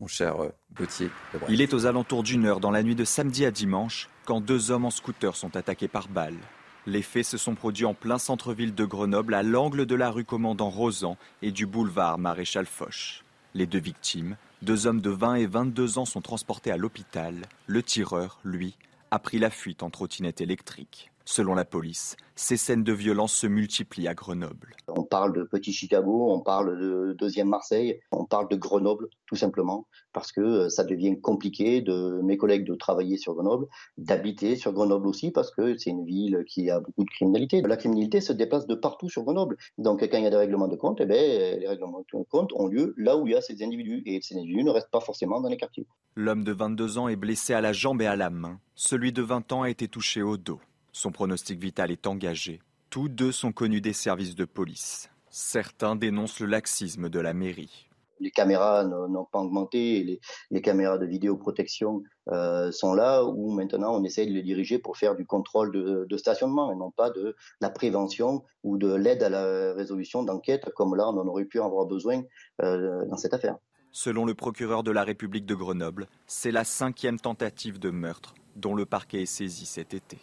[0.00, 1.10] mon cher euh, Gauthier.
[1.48, 4.70] Il est aux alentours d'une heure dans la nuit de samedi à dimanche quand deux
[4.70, 6.38] hommes en scooter sont attaqués par balles.
[6.86, 10.24] Les faits se sont produits en plein centre-ville de Grenoble, à l'angle de la rue
[10.24, 13.22] Commandant Rosan et du boulevard Maréchal Foch.
[13.54, 17.34] Les deux victimes, deux hommes de 20 et 22 ans, sont transportés à l'hôpital.
[17.66, 18.76] Le tireur, lui,
[19.10, 21.10] a pris la fuite en trottinette électrique.
[21.32, 24.74] Selon la police, ces scènes de violence se multiplient à Grenoble.
[24.88, 29.36] On parle de Petit Chicago, on parle de deuxième Marseille, on parle de Grenoble, tout
[29.36, 34.56] simplement, parce que euh, ça devient compliqué de mes collègues de travailler sur Grenoble, d'habiter
[34.56, 37.62] sur Grenoble aussi, parce que c'est une ville qui a beaucoup de criminalité.
[37.62, 39.56] La criminalité se déplace de partout sur Grenoble.
[39.78, 42.52] Donc quand il y a des règlements de compte, eh bien, les règlements de compte
[42.56, 44.98] ont lieu là où il y a ces individus, et ces individus ne restent pas
[44.98, 45.86] forcément dans les quartiers.
[46.16, 48.58] L'homme de 22 ans est blessé à la jambe et à la main.
[48.74, 50.58] Celui de 20 ans a été touché au dos.
[50.92, 52.60] Son pronostic vital est engagé.
[52.90, 55.08] Tous deux sont connus des services de police.
[55.30, 57.88] Certains dénoncent le laxisme de la mairie.
[58.18, 60.20] Les caméras n'ont pas augmenté,
[60.50, 64.98] les, caméras de vidéoprotection euh, sont là où maintenant on essaie de les diriger pour
[64.98, 69.30] faire du contrôle de, stationnement et non pas de la prévention ou de l'aide à
[69.30, 72.22] la résolution d'enquête comme là on en aurait pu avoir besoin
[72.60, 73.56] euh, dans cette affaire.
[73.92, 78.74] Selon le procureur de la République de Grenoble, c'est la cinquième tentative de meurtre dont
[78.74, 80.18] le parquet est saisi cet été.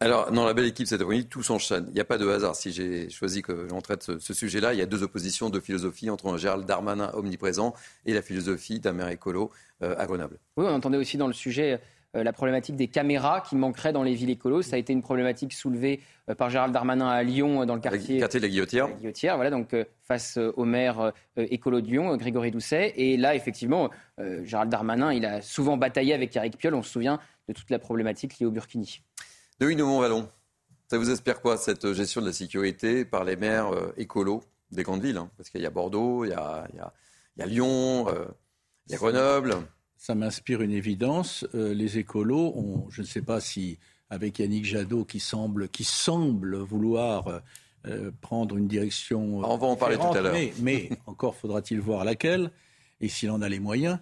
[0.00, 1.86] Alors, dans la belle équipe cette après-midi, tout s'enchaîne.
[1.88, 2.54] Il n'y a pas de hasard.
[2.54, 6.10] Si j'ai choisi que l'on traite ce, sujet-là, il y a deux oppositions de philosophie
[6.10, 7.72] entre un Gérald Darmanin omniprésent
[8.04, 9.50] et la philosophie d'un maire écolo
[9.82, 10.38] euh, à Grenoble.
[10.58, 11.80] Oui, on entendait aussi dans le sujet
[12.14, 14.60] euh, la problématique des caméras qui manqueraient dans les villes écolos.
[14.60, 18.16] Ça a été une problématique soulevée euh, par Gérald Darmanin à Lyon, dans le quartier,
[18.16, 18.94] le quartier de la Guillotière.
[18.98, 22.92] Guillotière voilà, donc face au maire écolo de Lyon, Grégory Doucet.
[22.96, 23.88] Et là, effectivement,
[24.42, 26.74] Gérald Darmanin, il a souvent bataillé avec Eric Piolle.
[26.74, 27.18] On se souvient
[27.48, 29.00] de toute la problématique liée au Burkini.
[29.58, 30.28] De de Montvalon,
[30.86, 34.82] ça vous espère quoi, cette gestion de la sécurité par les maires euh, écolos des
[34.82, 35.30] grandes villes hein?
[35.38, 36.68] Parce qu'il y a Bordeaux, il y a,
[37.46, 38.26] Lyon, euh,
[38.86, 39.54] il y a Grenoble.
[39.96, 41.46] Ça m'inspire une évidence.
[41.54, 43.78] Euh, les écolos ont, je ne sais pas si,
[44.10, 47.40] avec Yannick Jadot, qui semble, qui semble vouloir
[48.20, 49.38] prendre une direction.
[49.38, 50.36] on va en parler tout à l'heure.
[50.60, 52.50] Mais, encore faudra-t-il voir laquelle,
[53.00, 53.98] et s'il en a les moyens.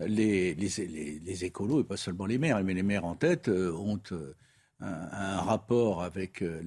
[0.00, 4.00] Les, les, écolos, et pas seulement les maires, mais les maires en tête, ont
[4.80, 6.60] un, rapport avec euh,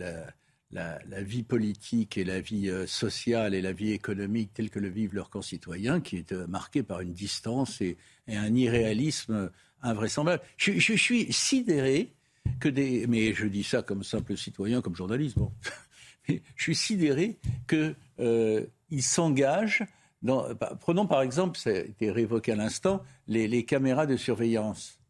[0.72, 4.90] la, vie politique et la vie euh, sociale et la vie économique telle que le
[4.90, 7.98] vivent leurs concitoyens, qui est euh, marqué par une distance et,
[8.28, 9.52] un irréalisme
[9.82, 10.42] invraisemblable.
[10.56, 12.14] Je, suis sidéré
[12.62, 13.06] que des...
[13.08, 15.38] Mais je dis ça comme simple citoyen, comme journaliste.
[15.38, 15.52] Bon.
[16.30, 19.84] je suis sidéré qu'ils s'engagent.
[20.22, 25.01] Bah, prenons par exemple, ça a été révoqué à l'instant, les caméras de surveillance.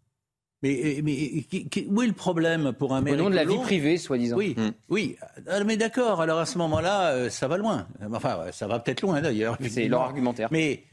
[0.64, 1.43] Mais, mais
[1.88, 4.38] où est le problème pour un maire Au nom de la vie privée, soi-disant.
[4.38, 4.70] Oui, mm.
[4.89, 5.18] oui.
[5.47, 6.22] Ah, mais d'accord.
[6.22, 7.88] Alors à ce moment-là, euh, ça va loin.
[8.14, 9.57] Enfin, ça va peut-être loin d'ailleurs.
[9.68, 10.49] C'est leur argumentaire.
[10.51, 10.84] Mais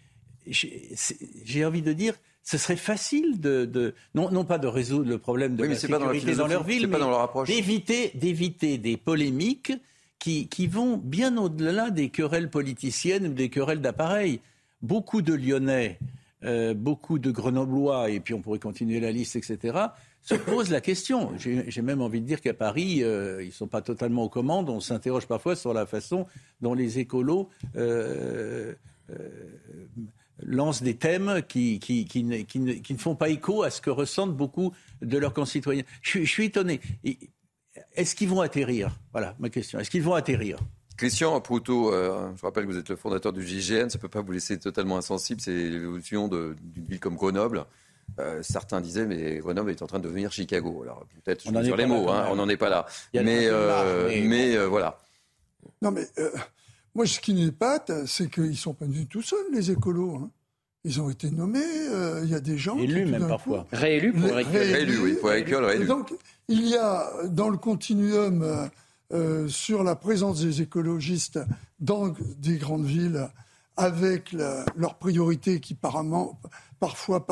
[0.51, 5.55] j'ai envie de dire, ce serait facile de, non, non, pas de résoudre le problème
[5.57, 9.73] de la sécurité dans, leur ville, mais d'éviter, d'éviter des polémiques
[10.19, 14.41] qui, qui vont bien au-delà des querelles politiciennes ou des querelles d'appareils.
[14.81, 15.99] Beaucoup de Lyonnais
[16.45, 19.77] euh, beaucoup de Grenoblois, et puis on pourrait continuer la liste, etc.,
[20.23, 21.33] se posent la question.
[21.37, 24.69] J'ai même envie de dire qu'à Paris, euh, ils ne sont pas totalement aux commandes.
[24.69, 26.27] On s'interroge parfois sur la façon
[26.61, 28.75] dont les écolos euh,
[30.41, 34.73] lancent des thèmes qui, qui, ne, font pas écho à ce que ressentent beaucoup
[35.03, 35.85] de leurs concitoyens.
[36.03, 36.81] Je suis étonné.
[37.95, 38.97] Est-ce qu'ils vont atterrir?
[39.13, 39.79] Voilà ma question.
[39.79, 40.59] Est-ce qu'ils vont atterrir?
[40.99, 44.09] Christian Proutot, euh, je rappelle que vous êtes le fondateur du JGN, ça ne peut
[44.09, 47.65] pas vous laisser totalement insensible, c'est l'évolution d'une ville comme Grenoble.
[48.19, 50.81] Euh, certains disaient, mais Grenoble est en train de devenir Chicago.
[50.83, 52.85] Alors peut-être sur les mots, hein, on n'en est pas là.
[53.15, 55.01] Mais, euh, mais, voilà.
[55.81, 56.03] Non, mais
[56.95, 60.17] moi, ce qui m'épate, c'est qu'ils ne sont pas venus tout seuls, les écolos.
[60.17, 60.31] Hein.
[60.85, 62.79] Ils ont été nommés, euh, il y a des gens...
[62.79, 63.67] Élus même parfois.
[63.73, 65.87] réélus pour Réélus, oui, pour.
[65.87, 66.15] Donc,
[66.49, 68.71] il y a dans le continuum
[69.13, 71.39] euh, euh, sur la présence des écologistes
[71.81, 73.29] dans des grandes villes,
[73.77, 77.27] avec leurs priorités qui parfois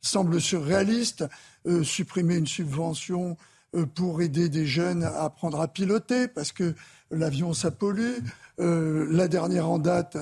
[0.00, 1.24] semblent surréalistes,
[1.84, 3.36] supprimer une subvention
[3.94, 6.74] pour aider des jeunes à apprendre à piloter, parce que
[7.10, 8.18] l'avion, ça pollue.
[8.58, 10.18] Euh, la dernière en date,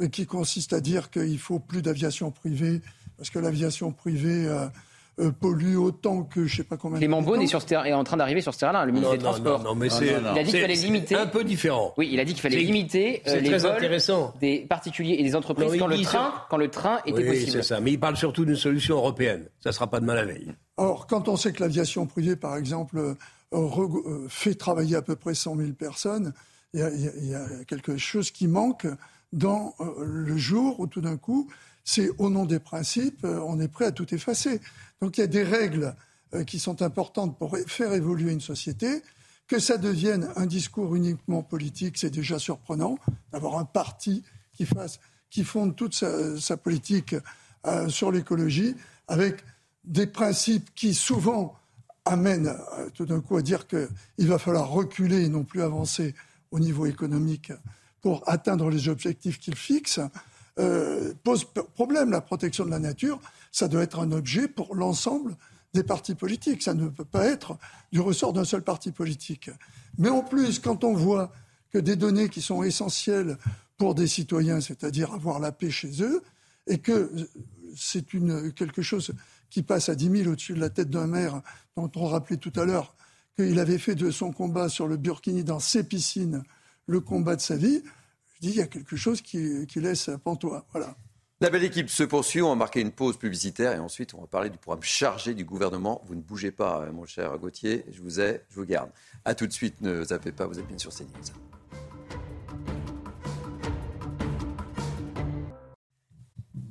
[0.00, 2.80] euh, qui consiste à dire qu'il faut plus d'aviation privée,
[3.16, 4.48] parce que l'aviation privée
[5.20, 6.98] euh, pollue autant que je sais pas combien.
[6.98, 9.62] Clément Beaune est, sur est en train d'arriver sur ce terrain-là, le ministre des Transports.
[9.62, 11.14] Non, mais c'est, il a dit qu'il fallait limiter.
[11.16, 11.94] Un peu différent.
[11.96, 15.86] Oui, il a dit qu'il fallait limiter les vols des particuliers et des entreprises quand,
[15.86, 17.50] le train, quand le train était oui, possible.
[17.52, 17.80] c'est ça.
[17.80, 19.48] Mais il parle surtout d'une solution européenne.
[19.60, 20.52] Ça ne sera pas de mal à veille.
[20.76, 23.16] Or, quand on sait que l'aviation privée, par exemple,
[24.28, 26.32] fait travailler à peu près 100 000 personnes,
[26.74, 28.86] il y, a, quelque chose qui manque
[29.32, 31.48] dans euh, le jour où tout d'un coup,
[31.84, 34.60] c'est au nom des principes, euh, on est prêt à tout effacer.
[35.04, 35.94] Donc il y a des règles
[36.32, 39.02] euh, qui sont importantes pour faire évoluer une société.
[39.46, 42.96] Que ça devienne un discours uniquement politique, c'est déjà surprenant
[43.30, 44.22] d'avoir un parti
[44.54, 44.98] qui, fasse,
[45.28, 47.14] qui fonde toute sa, politique
[47.88, 48.74] sur l'écologie
[49.06, 49.44] avec
[49.84, 51.54] des principes qui souvent
[52.06, 52.56] amènent
[52.94, 56.14] tout d'un coup à dire qu'il va falloir reculer et non plus avancer
[56.50, 57.52] au niveau économique
[58.00, 60.00] pour atteindre les objectifs qu'il fixe,
[60.58, 61.44] euh, pose
[61.74, 62.10] problème.
[62.10, 63.20] La protection de la nature,
[63.52, 65.36] ça doit être un objet pour l'ensemble
[65.72, 66.62] des partis politiques.
[66.62, 67.58] Ça ne peut pas être
[67.92, 69.50] du ressort d'un seul parti politique.
[69.98, 71.32] Mais en plus, quand on voit
[71.72, 73.36] que des données qui sont essentielles
[73.76, 76.22] pour des citoyens, c'est-à-dire avoir la paix chez eux,
[76.66, 77.10] et que
[77.76, 78.06] c'est
[78.54, 79.12] quelque chose
[79.50, 81.42] qui passe à 10 000 au-dessus de la tête d'un maire,
[81.76, 82.94] dont on rappelait tout à l'heure
[83.36, 86.44] qu'il avait fait de son combat sur le Burkini dans ses piscines
[86.86, 87.82] le combat de sa vie,
[88.44, 90.66] il y a quelque chose qui, laisse pantois.
[90.72, 90.96] Voilà.
[91.40, 92.42] La belle équipe se poursuit.
[92.42, 95.44] On va marquer une pause publicitaire et ensuite on va parler du programme chargé du
[95.44, 96.02] gouvernement.
[96.06, 97.84] Vous ne bougez pas, euh, mon cher Gauthier.
[97.90, 98.90] Je vous ai, je vous garde.
[99.24, 99.80] A tout de suite.
[99.80, 100.46] Ne zappez pas.
[100.46, 101.08] Vous êtes bien sur CNews.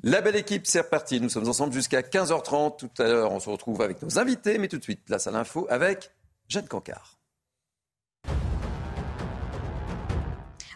[0.06, 1.22] La belle équipe, c'est reparti.
[1.22, 2.78] Nous sommes ensemble jusqu'à 15h30.
[2.78, 5.32] Tout à l'heure, on se retrouve avec nos invités, mais tout de suite, place à
[5.32, 6.12] l'info avec
[6.50, 7.23] Jeanne Cancard.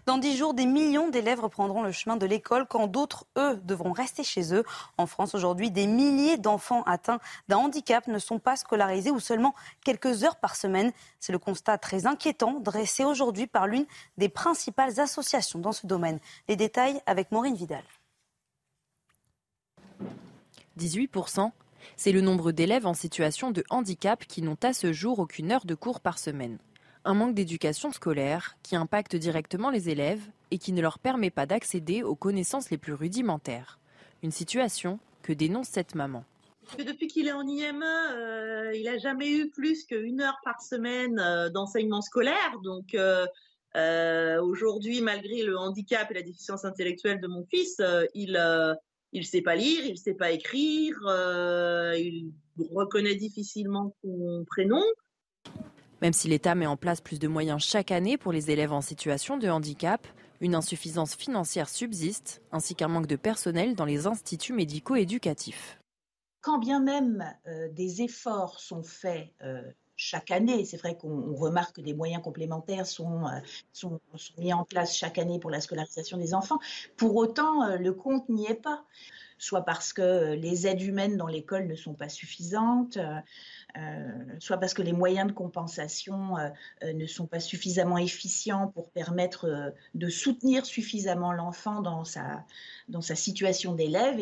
[0.08, 3.92] Dans dix jours, des millions d'élèves reprendront le chemin de l'école quand d'autres, eux, devront
[3.92, 4.64] rester chez eux.
[4.98, 9.54] En France, aujourd'hui, des milliers d'enfants atteints d'un handicap ne sont pas scolarisés ou seulement
[9.84, 10.94] quelques heures par semaine.
[11.20, 13.86] C'est le constat très inquiétant dressé aujourd'hui par l'une
[14.18, 16.20] des principales associations dans ce domaine.
[16.48, 17.84] Les détails avec Maureen Vidal.
[20.80, 21.52] 18%,
[21.98, 25.66] c'est le nombre d'élèves en situation de handicap qui n'ont à ce jour aucune heure
[25.66, 26.60] de cours par semaine.
[27.08, 30.20] Un manque d'éducation scolaire qui impacte directement les élèves
[30.52, 33.80] et qui ne leur permet pas d'accéder aux connaissances les plus rudimentaires.
[34.24, 36.26] Une situation que dénonce cette maman.
[36.78, 41.18] Depuis qu'il est en IME, euh, il n'a jamais eu plus qu'une heure par semaine
[41.18, 42.60] euh, d'enseignement scolaire.
[42.62, 47.82] Donc euh, aujourd'hui, malgré le handicap et la déficience intellectuelle de mon fils,
[48.16, 48.38] il,
[49.14, 52.34] il sait pas lire, il sait pas écrire, euh, il
[52.72, 54.84] reconnaît difficilement son prénom.
[56.02, 58.82] Même si l'État met en place plus de moyens chaque année pour les élèves en
[58.82, 60.06] situation de handicap,
[60.42, 65.80] une insuffisance financière subsiste, ainsi qu'un manque de personnel dans les instituts médicaux éducatifs.
[66.42, 69.62] Quand bien même euh, des efforts sont faits euh,
[69.96, 70.66] chaque année.
[70.66, 73.40] C'est vrai qu'on remarque que des moyens complémentaires sont, euh,
[73.74, 74.00] sont,
[74.38, 76.60] mis en place chaque année pour la scolarisation des enfants.
[76.96, 78.86] Pour autant, le compte n'y est pas.
[79.40, 82.98] Soit parce que les aides humaines dans l'école ne sont pas suffisantes,
[84.40, 86.36] soit parce que les moyens de compensation
[86.84, 92.44] ne sont pas suffisamment efficients pour permettre de soutenir suffisamment l'enfant dans sa,
[92.88, 94.22] dans sa situation d'élève.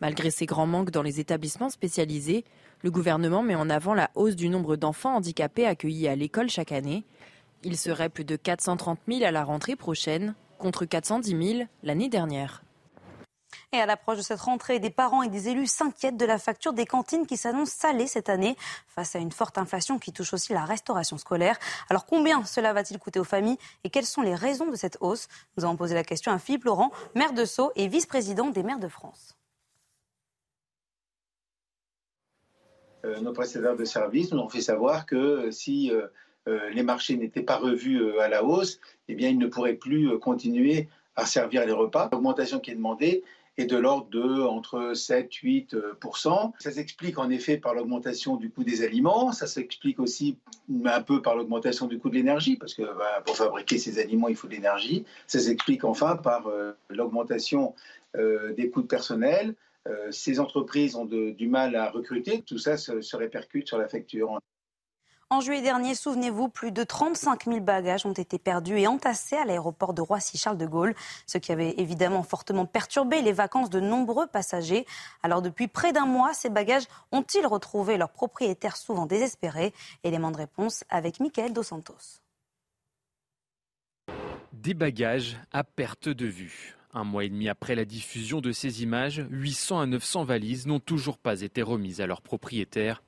[0.00, 2.44] Malgré ces grands manques dans les établissements spécialisés,
[2.82, 6.72] le gouvernement met en avant la hausse du nombre d'enfants handicapés accueillis à l'école chaque
[6.72, 7.04] année.
[7.62, 12.62] Il serait plus de 430 000 à la rentrée prochaine, contre 410 000 l'année dernière.
[13.80, 16.86] À l'approche de cette rentrée, des parents et des élus s'inquiètent de la facture des
[16.86, 18.56] cantines qui s'annonce salée cette année,
[18.88, 21.58] face à une forte inflation qui touche aussi la restauration scolaire.
[21.90, 25.28] Alors combien cela va-t-il coûter aux familles et quelles sont les raisons de cette hausse?
[25.56, 28.78] Nous avons posé la question à Philippe Laurent, maire de Sceaux et vice-président des maires
[28.78, 29.36] de France.
[33.04, 36.08] Euh, nos prestataires de services nous ont fait savoir que euh, si euh,
[36.70, 40.88] les marchés n'étaient pas revus à la hausse, eh bien, ils ne pourraient plus continuer
[41.14, 42.08] à servir les repas.
[42.10, 43.22] L'augmentation qui est demandée
[43.58, 48.64] est de l'ordre de entre 7 8% Ça s'explique en effet par l'augmentation du coût
[48.64, 50.36] des aliments, ça s'explique aussi
[50.84, 54.28] un peu par l'augmentation du coût de l'énergie, parce que bah, pour fabriquer ces aliments,
[54.28, 55.04] il faut de l'énergie.
[55.26, 56.50] Ça s'explique enfin par
[56.90, 57.74] l'augmentation
[58.14, 59.54] des coûts de personnel.
[60.10, 64.40] ces entreprises ont du mal à recruter, tout ça se répercute sur la facture.
[65.28, 69.44] En juillet dernier, souvenez-vous, plus de 35 000 bagages ont été perdus et entassés à
[69.44, 70.94] l'aéroport de Roissy-Charles de Gaulle,
[71.26, 74.86] ce qui avait évidemment fortement perturbé les vacances de nombreux passagers.
[75.24, 79.74] Alors depuis près d'un mois, ces bagages ont-ils retrouvé leurs propriétaires souvent désespérés?
[80.04, 82.20] Élément de réponse avec Michael Dos Santos.
[84.52, 86.76] Des bagages à perte de vue.
[86.94, 90.78] Un mois et demi après la diffusion de ces images, 800 à 900 valises n'ont
[90.78, 93.02] toujours pas été remises à leurs propriétaires.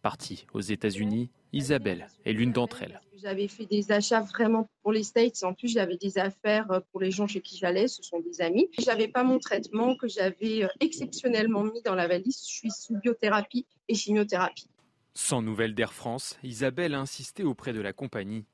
[0.00, 3.00] Partis aux États-Unis, Isabelle est l'une d'entre elles.
[3.16, 5.42] J'avais fait des achats vraiment pour les States.
[5.42, 7.88] En plus, j'avais des affaires euh, pour les gens chez qui j'allais.
[7.88, 8.68] Ce sont des amis.
[8.78, 12.40] Je n'avais pas mon traitement que j'avais euh, exceptionnellement mis dans la valise.
[12.46, 14.68] Je suis sous biothérapie et chimiothérapie.
[15.14, 18.44] Sans nouvelles d'Air France, Isabelle a insisté auprès de la compagnie.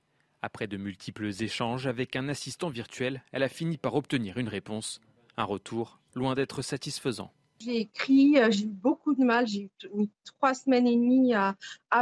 [0.41, 5.01] Après de multiples échanges avec un assistant virtuel, elle a fini par obtenir une réponse.
[5.37, 7.33] Un retour loin d'être satisfaisant.
[7.61, 11.55] J'ai écrit, euh, j'ai eu beaucoup de mal, j'ai mis trois semaines et demie à,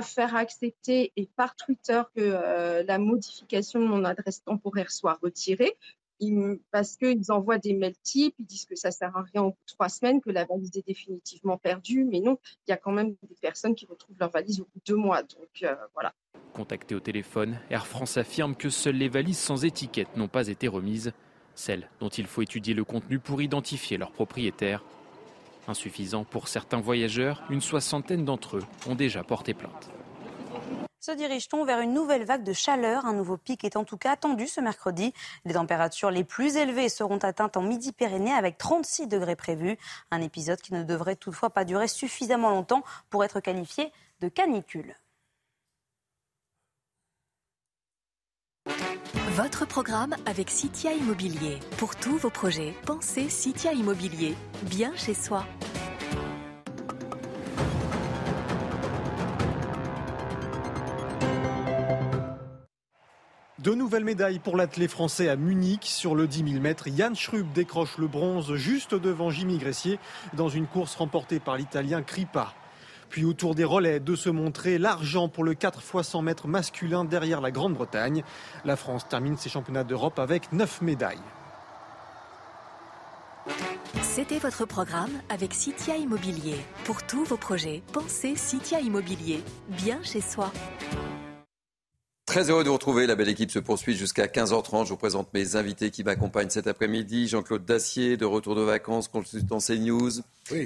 [0.03, 5.77] faire accepter et par Twitter que euh, la modification de mon adresse temporaire soit retirée.
[6.71, 9.65] parce qu'ils envoient des mails types, ils disent que ça sert à rien au bout
[9.67, 12.05] de trois semaines, que la valise est définitivement perdue.
[12.05, 14.79] Mais non, il y a quand même des personnes qui retrouvent leur valise au bout
[14.79, 15.23] de deux mois.
[15.23, 16.15] Donc euh, voilà.
[16.55, 20.67] Contacté au téléphone, Air France affirme que seules les valises sans étiquette n'ont pas été
[20.67, 21.13] remises,
[21.55, 24.83] celles dont il faut étudier le contenu pour identifier leur propriétaire.
[25.69, 29.91] Insuffisant pour certains voyageurs, une soixantaine d'entre eux ont déjà porté plainte.
[31.05, 33.07] Se dirige-t-on vers une nouvelle vague de chaleur?
[33.07, 35.13] Un nouveau pic est en tout cas attendu ce mercredi.
[35.45, 39.79] Les températures les plus élevées seront atteintes en Midi-Pyrénées avec 36 degrés prévus.
[40.13, 43.91] Un épisode qui ne devrait toutefois pas durer suffisamment longtemps pour être qualifié
[44.21, 44.95] de canicule.
[49.37, 51.59] Votre programme avec Citia Immobilier.
[51.79, 54.35] Pour tous vos projets, pensez Citia Immobilier.
[54.65, 55.47] Bien chez soi.
[63.59, 65.85] Deux nouvelles médailles pour l'athlète français à Munich.
[65.85, 69.99] Sur le 10 000 mètres, Yann Schrub décroche le bronze juste devant Jimmy Gressier
[70.35, 72.53] dans une course remportée par l'Italien Kripa.
[73.13, 77.05] Puis autour des relais, de se montrer l'argent pour le 4 x 100 mètres masculin
[77.05, 78.25] derrière la Grande-Bretagne.
[78.65, 81.21] La France termine ses championnats d'Europe avec 9 médailles.
[84.01, 86.57] C'était votre programme avec Citia Immobilier.
[86.85, 90.51] Pour tous vos projets, pensez Citia Immobilier, bien chez soi.
[92.25, 93.09] Très heureux de vous retrouver.
[93.09, 94.85] La belle équipe se poursuit jusqu'à 15h30.
[94.85, 97.27] Je vous présente mes invités qui m'accompagnent cet après-midi.
[97.27, 100.11] Jean-Claude Dacier, de retour de vacances, consultant CNews,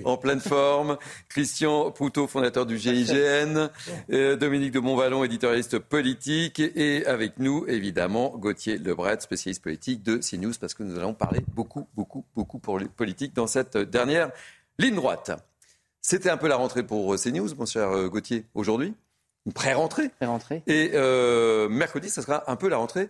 [0.05, 0.99] en pleine forme.
[1.31, 3.71] Christian Poutot, fondateur du GIGN.
[4.13, 6.61] Euh, Dominique de Montvalon, éditorialiste politique.
[6.61, 11.41] Et avec nous, évidemment, Gauthier Lebret, spécialiste politique de CNews, parce que nous allons parler
[11.55, 14.31] beaucoup, beaucoup, beaucoup pour les politiques dans cette dernière
[14.79, 15.33] ligne droite.
[16.03, 18.95] C'était un peu la rentrée pour CNews, mon cher euh, Gauthier, aujourd'hui?
[19.47, 20.11] Une pré-rentrée.
[20.67, 23.09] Et euh, mercredi, ça sera un peu la rentrée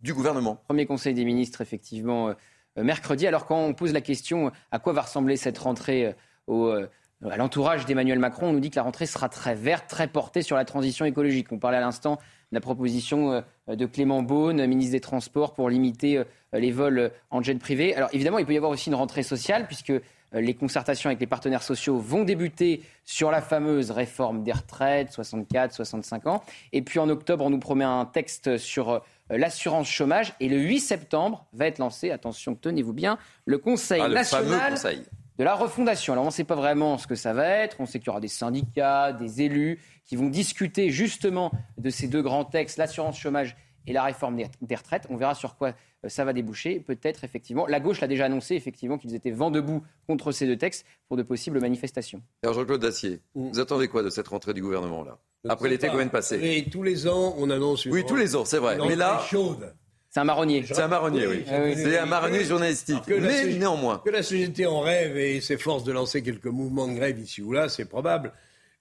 [0.00, 0.56] du gouvernement.
[0.66, 2.34] Premier conseil des ministres, effectivement, euh,
[2.82, 3.26] mercredi.
[3.26, 6.14] Alors quand on pose la question à quoi va ressembler cette rentrée
[6.48, 6.86] euh,
[7.28, 10.42] à l'entourage d'Emmanuel Macron, on nous dit que la rentrée sera très verte, très portée
[10.42, 11.50] sur la transition écologique.
[11.52, 12.16] On parlait à l'instant
[12.50, 16.22] de la proposition de Clément Beaune, ministre des Transports, pour limiter
[16.52, 17.94] les vols en jet privé.
[17.94, 20.00] Alors évidemment, il peut y avoir aussi une rentrée sociale, puisque euh,
[20.32, 25.72] les concertations avec les partenaires sociaux vont débuter sur la fameuse réforme des retraites, 64,
[25.72, 26.42] 65 ans.
[26.72, 29.00] Et puis en octobre, on nous promet un texte sur euh,
[29.30, 30.34] l'assurance chômage.
[30.40, 35.02] Et le 8 septembre va être lancé, attention, tenez-vous bien, le Conseil ah, national conseil.
[35.38, 36.12] de la refondation.
[36.12, 37.76] Alors on ne sait pas vraiment ce que ça va être.
[37.80, 42.08] On sait qu'il y aura des syndicats, des élus qui vont discuter justement de ces
[42.08, 43.56] deux grands textes, l'assurance chômage
[43.88, 45.06] et la réforme des retraites.
[45.10, 45.74] On verra sur quoi
[46.04, 46.78] euh, ça va déboucher.
[46.80, 50.56] Peut-être, effectivement, la gauche l'a déjà annoncé, effectivement, qu'ils étaient vent debout contre ces deux
[50.56, 52.22] textes pour de possibles manifestations.
[52.42, 53.50] Alors, Jean-Claude Dacier, mm.
[53.50, 55.18] vous attendez quoi de cette rentrée du gouvernement, là?
[55.48, 58.16] Après l'été qu'on vient de passer Oui, tous les ans, on annonce une Oui, tous
[58.16, 58.76] les ans, c'est vrai.
[58.86, 59.20] Mais là.
[59.30, 59.72] chaude.
[60.10, 60.64] C'est un marronnier.
[60.66, 61.44] C'est un marronnier, oui.
[61.76, 63.04] c'est un marronnier journalistique.
[63.08, 64.02] Mais néanmoins.
[64.04, 67.52] Que la société en rêve et s'efforce de lancer quelques mouvements de grève ici ou
[67.52, 68.32] là, c'est probable.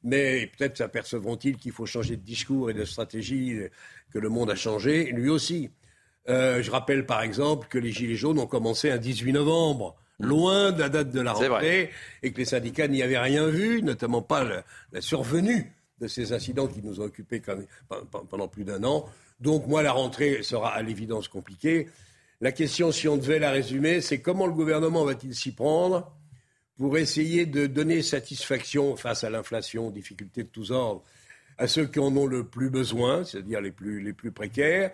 [0.04, 3.60] Mais peut-être s'apercevront-ils qu'il faut changer de discours et de stratégie,
[4.12, 5.70] que le monde a changé, lui aussi.
[6.30, 10.72] Euh, je rappelle par exemple que les Gilets jaunes ont commencé un 18 novembre, loin
[10.72, 11.92] de la date de la rentrée,
[12.22, 14.44] et que les syndicats n'y avaient rien vu, notamment pas
[14.92, 17.42] la, survenue de ces incidents qui nous ont occupés
[18.30, 19.06] pendant plus d'un an.
[19.40, 21.88] Donc moi, la rentrée sera à l'évidence compliquée.
[22.42, 26.12] La question, si on devait la résumer, c'est comment le gouvernement va-t-il s'y prendre
[26.78, 31.04] pour essayer de donner satisfaction face à l'inflation, difficultés de tous ordres,
[31.58, 34.92] à ceux qui en ont le plus besoin, c'est-à-dire les plus, les plus précaires,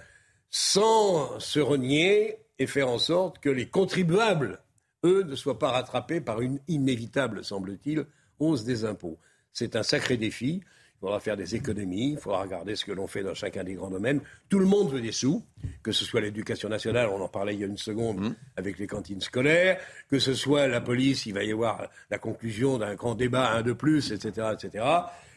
[0.49, 4.61] sans se renier et faire en sorte que les contribuables,
[5.03, 8.05] eux, ne soient pas rattrapés par une inévitable, semble-t-il,
[8.39, 9.19] hausse des impôts.
[9.51, 10.61] C'est un sacré défi.
[11.03, 13.73] Il faudra faire des économies, il faudra regarder ce que l'on fait dans chacun des
[13.73, 14.21] grands domaines.
[14.47, 15.43] Tout le monde veut des sous,
[15.83, 18.35] que ce soit l'éducation nationale, on en parlait il y a une seconde Mmh.
[18.55, 22.77] avec les cantines scolaires, que ce soit la police, il va y avoir la conclusion
[22.77, 24.47] d'un grand débat, un de plus, etc.
[24.53, 24.85] etc.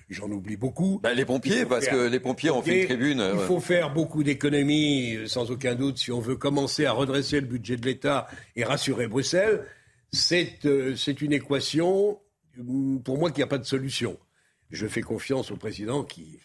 [0.09, 1.01] J'en oublie beaucoup.
[1.03, 3.29] Bah, les pompiers, parce faire- que les pompiers ont fait une tribune.
[3.33, 3.45] Il ouais.
[3.47, 7.47] faut faire beaucoup d'économies, euh, sans aucun doute, si on veut commencer à redresser le
[7.49, 9.65] budget de l'État et rassurer Bruxelles.
[10.13, 12.21] C'est euh, une équation,
[12.57, 14.17] hum, pour moi, qui n'a pas de solution.
[14.71, 16.39] Je fais confiance au président qui,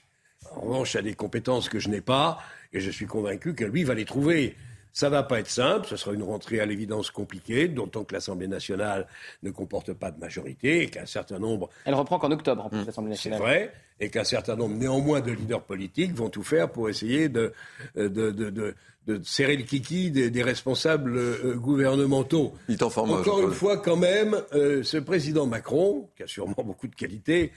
[0.55, 2.39] en revanche, a des compétences que je n'ai pas,
[2.74, 4.55] et je suis convaincu que lui va les trouver.
[4.93, 8.49] Ça va pas être simple, ce sera une rentrée à l'évidence compliquée, d'autant que l'Assemblée
[8.49, 9.07] nationale
[9.41, 12.69] ne comporte pas de majorité et qu'un certain nombre Elle reprend qu'en octobre, en Mmh.
[12.72, 13.39] plus, l'Assemblée c'est nationale.
[13.41, 17.53] vrai, et qu'un certain nombre néanmoins de leaders politiques vont tout faire pour essayer de,
[17.97, 18.76] euh, de, de, de-
[19.07, 22.53] de serrer le kiki des, des responsables euh, gouvernementaux.
[22.69, 26.95] Il Encore une fois, quand même, euh, ce président Macron, qui a sûrement beaucoup de
[26.95, 27.51] qualités,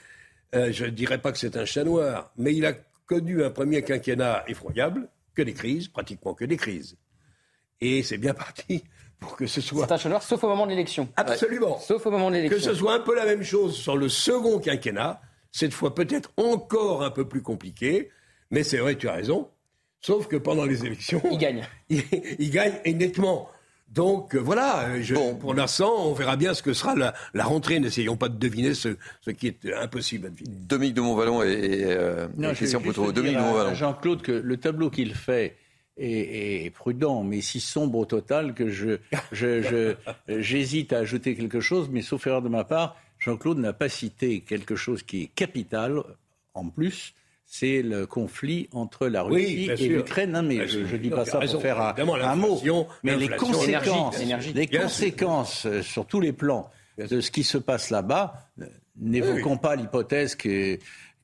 [0.54, 2.72] euh, je ne dirais pas que c'est un chat noir, mais il a
[3.06, 6.96] connu un premier quinquennat effroyable, que des crises, pratiquement que des crises.
[7.80, 8.84] Et c'est bien parti
[9.20, 9.86] pour que ce soit...
[9.86, 11.08] C'est un chat noir, sauf au moment de l'élection.
[11.16, 11.78] Absolument.
[11.78, 12.72] Sauf au moment de Que l'élection.
[12.72, 15.20] ce soit un peu la même chose sur le second quinquennat,
[15.52, 18.10] cette fois peut-être encore un peu plus compliqué,
[18.50, 19.50] mais c'est vrai, tu as raison.
[20.00, 21.22] Sauf que pendant les élections.
[21.30, 21.66] Il gagne.
[21.88, 22.02] Il,
[22.38, 23.48] il gagne et nettement.
[23.94, 27.44] Donc euh, voilà, euh, je, pour l'instant, on verra bien ce que sera la, la
[27.44, 27.78] rentrée.
[27.80, 30.50] N'essayons pas de deviner ce, ce qui est euh, impossible à deviner.
[30.66, 32.80] Dominique de Montvalon et, et, euh, Non, et je Christian
[33.12, 33.38] Dominique
[33.70, 35.56] de Jean-Claude que le tableau qu'il fait
[35.96, 38.98] est, est prudent, mais si sombre au total que je,
[39.30, 39.94] je, je-
[40.40, 44.40] j'hésite à ajouter quelque chose, mais sauf erreur de ma part, Jean-Claude n'a pas cité
[44.40, 46.02] quelque chose qui est capital
[46.54, 47.14] en plus.
[47.46, 50.32] C'est le conflit entre la Russie et l'Ukraine.
[50.32, 51.54] Non, mais Bien je ne dis pas ça raison.
[51.54, 52.60] pour faire un, mot.
[53.02, 53.36] Mais les sûr.
[54.82, 58.66] conséquences euh, sur tous les plans de ce qui se passe là-bas, euh,
[58.96, 60.78] n'évoquons pas l'hypothèse que,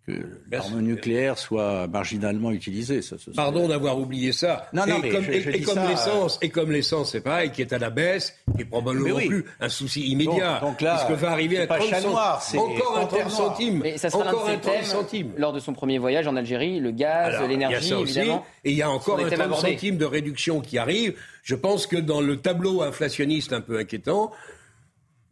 [0.07, 0.13] que
[0.51, 3.03] l'arme nucléaire soit marginalement utilisée.
[3.03, 4.67] Ça, ce Pardon d'avoir oublié ça.
[4.73, 6.49] Non, non, et mais comme, je- et- je et dis comme ça, euh, l'essence, et
[6.49, 9.27] comme l'essence, c'est pareil, qui est à la baisse, qui est probablement oui.
[9.29, 10.59] plus un souci immédiat.
[10.61, 12.11] Donc- donc là, puisque va arriver c'est à pas 30 chat centimes.
[12.13, 13.37] noir, c'est encore un 30 panthère noire.
[13.37, 13.81] centimes.
[13.83, 15.33] Mais ça encore de un ses 30 thèmes centimes.
[15.37, 18.47] lors de son premier voyage en Algérie, le gaz, l'énergie, aussi, évidemment.
[18.65, 19.71] et il y a encore un thèmes 30 abordés.
[19.73, 21.15] centimes de réduction qui arrive.
[21.43, 24.33] Je pense que dans le tableau inflationniste un peu inquiétant,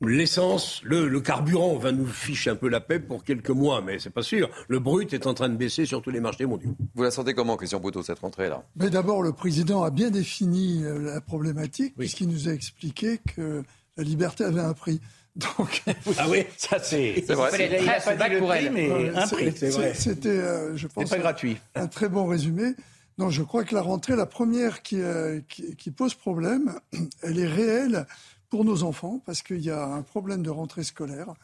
[0.06, 3.98] l'essence, le, le carburant va nous ficher un peu la paix pour quelques mois, mais
[3.98, 4.48] c'est pas sûr.
[4.68, 6.76] Le brut est en train de baisser sur tous les marchés mondiaux.
[6.94, 8.62] Vous la sentez comment, Christian Poutreau, cette rentrée-là?
[8.76, 13.62] Mais d'abord, le président a bien défini euh, la problématique, puisqu'il nous a expliqué que
[13.96, 15.00] la liberté avait un prix.
[15.38, 15.82] Donc,
[16.18, 17.22] Ah oui, ça c'est.
[17.26, 17.50] C'est vrai.
[17.54, 19.52] Il a- il a pas dit le prix, mais Euh, un c'est- prix.
[19.56, 21.58] c'est- C'était, euh, je pense, pas gratuit.
[21.76, 22.74] un très bon résumé.
[23.18, 26.72] Non, je crois que la rentrée, la première qui, euh, qui, qui pose problème,
[27.22, 28.06] elle est réelle
[28.50, 31.34] pour nos enfants, parce qu'il y a un problème de rentrée scolaire.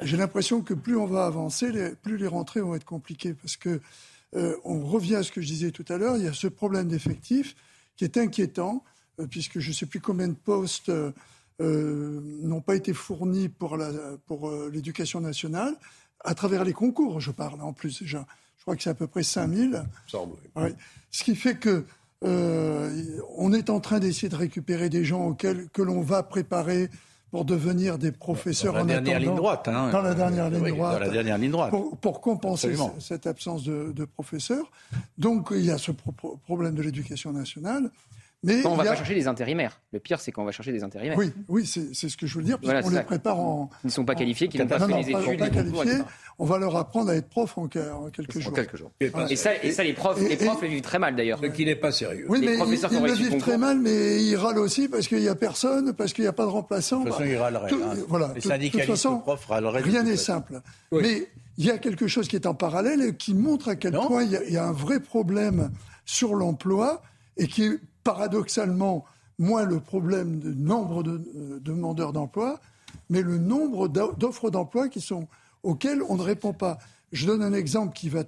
[0.00, 3.56] J'ai l'impression que plus on va avancer, les- plus les rentrées vont être compliquées, parce
[3.56, 3.80] que
[4.34, 6.46] euh, on revient à ce que je disais tout à l'heure, il y a ce
[6.46, 7.54] problème d'effectifs
[7.96, 8.82] qui est inquiétant,
[9.20, 11.12] euh, puisque je ne sais plus combien de postes euh,
[11.60, 13.78] euh, n'ont pas été fournis pour
[14.26, 15.74] pour euh, l'éducation nationale,
[16.24, 18.24] à travers les concours, je parle en plus déjà.
[18.56, 19.82] Je crois que c'est à peu près 5000.
[20.06, 20.70] Semble, oui.
[21.10, 21.84] Ce qui fait que
[22.24, 26.88] on est en train d'essayer de récupérer des gens auxquels que l'on va préparer
[27.30, 29.66] pour devenir des professeurs en dernière ligne droite.
[29.66, 29.90] hein.
[29.90, 30.94] Dans la dernière ligne Oui, droite.
[30.94, 31.70] Dans la dernière ligne droite.
[31.70, 32.94] Pour, pour compenser Absolument.
[33.00, 34.70] cette absence de, de professeurs.
[35.16, 37.90] Donc il y a ce pro- pro- problème de l'éducation nationale.
[38.44, 39.80] Mais Non, on va a- pas chercher des intérimaires.
[39.92, 41.16] Le pire, c'est qu'on va chercher des intérimaires.
[41.16, 43.04] Oui, oui c'est ce que je veux dire, Voilà, puisqu'on les ça.
[43.04, 43.70] prépare en.
[43.84, 45.48] Ils ne sont pas qualifiés, qui n'ont pas Non, fait non, les pas- études, pas
[45.62, 45.84] les concours.
[46.40, 48.52] On va leur apprendre à être prof en, en quelques jours.
[48.52, 48.90] quelques jours.
[49.12, 49.30] Voilà.
[49.30, 51.38] Et ça, et ça, les profs, Et- les profs et- le vivent très mal d'ailleurs.
[51.40, 52.26] Ce qui n'est pas sérieux.
[52.28, 54.88] Oui, Les mais ils, professeurs qui ils le vivent très mal, mais ils râlent aussi
[54.88, 57.00] parce qu'il n'y a personne, parce qu'il n'y a pas de remplaçant.
[57.00, 57.70] De toute façon, ils râleraient,
[58.08, 60.60] voilà, Les syndicalistes toute façon, profs râleraient Rien n'est simple.
[60.90, 61.28] Mais
[61.58, 64.24] il y a quelque chose qui est en parallèle et qui montre à quel point
[64.24, 65.70] il y, a, il y a un vrai problème
[66.06, 67.02] sur l'emploi
[67.36, 69.04] et qui est paradoxalement
[69.38, 72.60] moins le problème du nombre de euh, demandeurs d'emploi,
[73.10, 75.26] mais le nombre d'o- d'offres d'emploi qui sont
[75.62, 76.78] auxquelles on ne répond pas.
[77.12, 78.20] Je donne un exemple qui va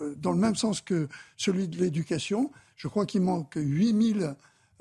[0.00, 2.50] euh, dans le même sens que celui de l'éducation.
[2.76, 4.34] Je crois qu'il manque 8000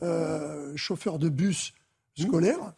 [0.03, 1.73] euh, chauffeurs de bus
[2.19, 2.73] scolaires.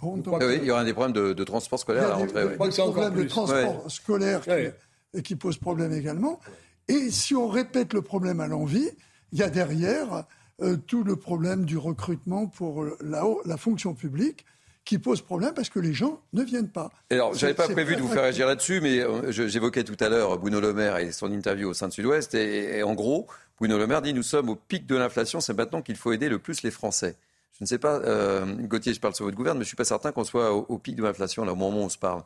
[0.00, 2.16] Bon, donc, oui, il y aura des problèmes de, de transport scolaire à la a
[2.18, 2.42] des, rentrée.
[2.44, 2.56] des oui.
[2.90, 3.90] problèmes de transport Ouais.
[3.90, 4.74] scolaire qui, Ouais.
[5.22, 6.40] qui posent problème également.
[6.88, 8.88] Et si on répète le problème à l'envie,
[9.32, 10.24] il y a derrière
[10.62, 14.44] euh, tout le problème du recrutement pour la, la fonction publique
[14.84, 16.90] qui pose problème parce que les gens ne viennent pas.
[17.10, 20.38] Alors, j'avais pas prévu de vous faire réagir là-dessus, mais euh, j'évoquais tout à l'heure
[20.38, 22.34] Bruno Le Maire et son interview au sein de Sud-Ouest.
[22.34, 23.26] Et, en gros,
[23.58, 26.28] Bruno Le Maire dit nous sommes au pic de l'inflation, c'est maintenant qu'il faut aider
[26.28, 27.16] le plus les Français.
[27.58, 29.76] Je ne sais pas, euh, Gauthier, je parle sur votre gouvernement, mais je ne suis
[29.76, 32.22] pas certain qu'on soit au, pic de l'inflation, là, au moment où on se parle.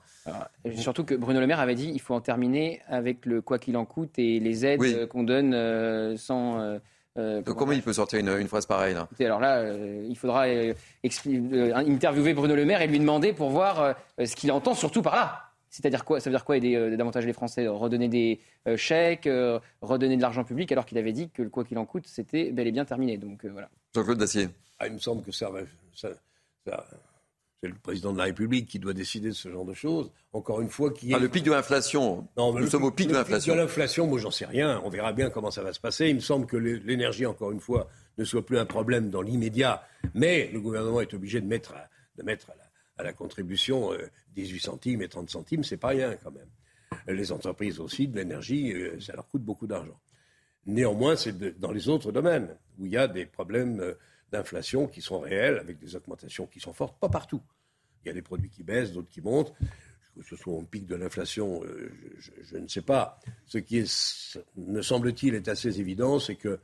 [0.77, 3.77] surtout que Bruno Le Maire avait dit qu'il faut en terminer avec le quoi qu'il
[3.77, 6.81] en coûte et les aides qu'on donne euh, sans.
[7.19, 9.09] Euh, comment, il peut sortir une, phrase pareille là?
[9.20, 10.73] Alors là, euh, il faudra euh,
[11.74, 15.45] interviewer Bruno Le Maire et lui demander pour voir ce qu'il entend surtout par là.
[15.70, 17.66] C'est-à-dire quoi Ça veut dire quoi aider davantage les Français?
[17.66, 18.40] Redonner des
[18.77, 19.28] chèques,
[19.82, 22.53] redonner de l'argent public, alors qu'il avait dit que le quoi qu'il en coûte, c'était
[22.53, 23.19] bel et bien terminé.
[23.19, 23.69] Donc voilà.
[23.95, 24.49] Jean-Claude Dacier.
[24.78, 25.51] Ah, il me semble que ça,
[25.95, 26.11] ça,
[26.65, 26.86] ça
[27.61, 30.13] c'est le président de la République qui doit décider de ce genre de choses.
[30.33, 31.15] Encore une fois, qui est...
[31.15, 32.29] Ah, le pic de l'inflation.
[32.37, 33.55] Nous sommes au pic de l'inflation.
[33.55, 34.81] De l'inflation, moi, j'en sais rien.
[34.85, 36.09] On verra bien comment ça va se passer.
[36.09, 39.83] Il me semble que l'énergie, encore une fois, ne soit plus un problème dans l'immédiat.
[40.15, 42.53] Mais le gouvernement est obligé de mettre à, de mettre
[42.97, 43.91] à, la, contribution
[44.37, 45.65] 18 euh, centimes et 30 centimes.
[45.65, 46.49] C'est pas rien, quand même.
[47.09, 49.99] Les entreprises aussi, de l'énergie, euh, ça leur coûte beaucoup d'argent.
[50.67, 53.95] Néanmoins, c'est dans les autres domaines où il y a des problèmes euh,
[54.33, 57.43] d'inflation qui sont réelles, avec des augmentations qui sont fortes, pas partout.
[58.05, 59.53] Il y a des produits qui baissent, d'autres qui montent.
[60.17, 61.93] Que ce soit au pic de l'inflation, euh,
[62.43, 63.21] je, ne sais pas.
[63.47, 66.59] Ce qui est, me semble-t-il, est assez évident, c'est qu'il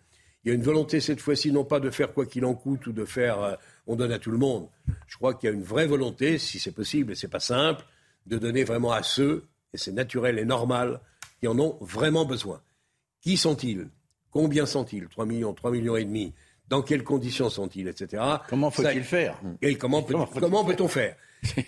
[0.44, 2.92] y a une volonté cette fois-ci, non pas de faire quoi qu'il en coûte ou
[2.92, 3.54] de faire euh,
[3.86, 4.68] on donne à tout le monde.
[5.06, 7.84] Je crois qu'il y a une vraie volonté, si c'est possible, et c'est pas simple,
[8.26, 11.00] de donner vraiment à ceux, et c'est naturel et normal,
[11.38, 12.60] qui en ont vraiment besoin.
[13.20, 13.88] Qui sont-ils?
[14.30, 15.06] Combien sont-ils?
[15.08, 16.32] 3 millions, 3 millions et demi
[16.68, 18.22] dans quelles conditions sont-ils, etc.
[18.48, 19.36] Comment faut-il faire?
[19.62, 21.16] et Comment, peut, comment peut-on faire?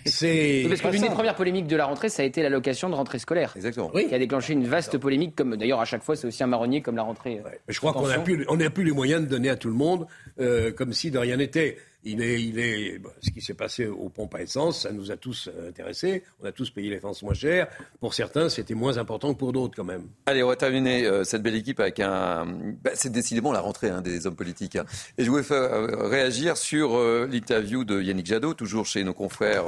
[0.05, 2.95] C'est parce que l'une des premières polémiques de la rentrée, ça a été l'allocation de
[2.95, 3.53] rentrée scolaire.
[3.55, 3.89] Exactement.
[3.89, 6.81] Qui a déclenché une vaste polémique, comme d'ailleurs à chaque fois, c'est aussi un marronnier
[6.81, 7.41] comme la rentrée.
[7.67, 10.07] Je crois qu'on n'a plus, on plus les moyens de donner à tout le monde
[10.39, 11.77] euh, comme si de rien n'était.
[12.03, 15.17] Il est, il est, ce qui s'est passé au pompe à essence, ça nous a
[15.17, 16.23] tous euh, intéressés.
[16.41, 17.67] On a tous payé l'essence moins cher.
[17.99, 20.03] Pour certains, c'était moins important que pour d'autres, quand même.
[20.25, 22.45] Allez, on va terminer euh, cette belle équipe avec un.
[22.83, 24.77] Bah, c'est décidément la rentrée hein, des hommes politiques.
[24.77, 24.85] Hein.
[25.17, 29.65] Et je voulais faire euh, réagir sur l'interview de Yannick Jadot, toujours chez nos confrères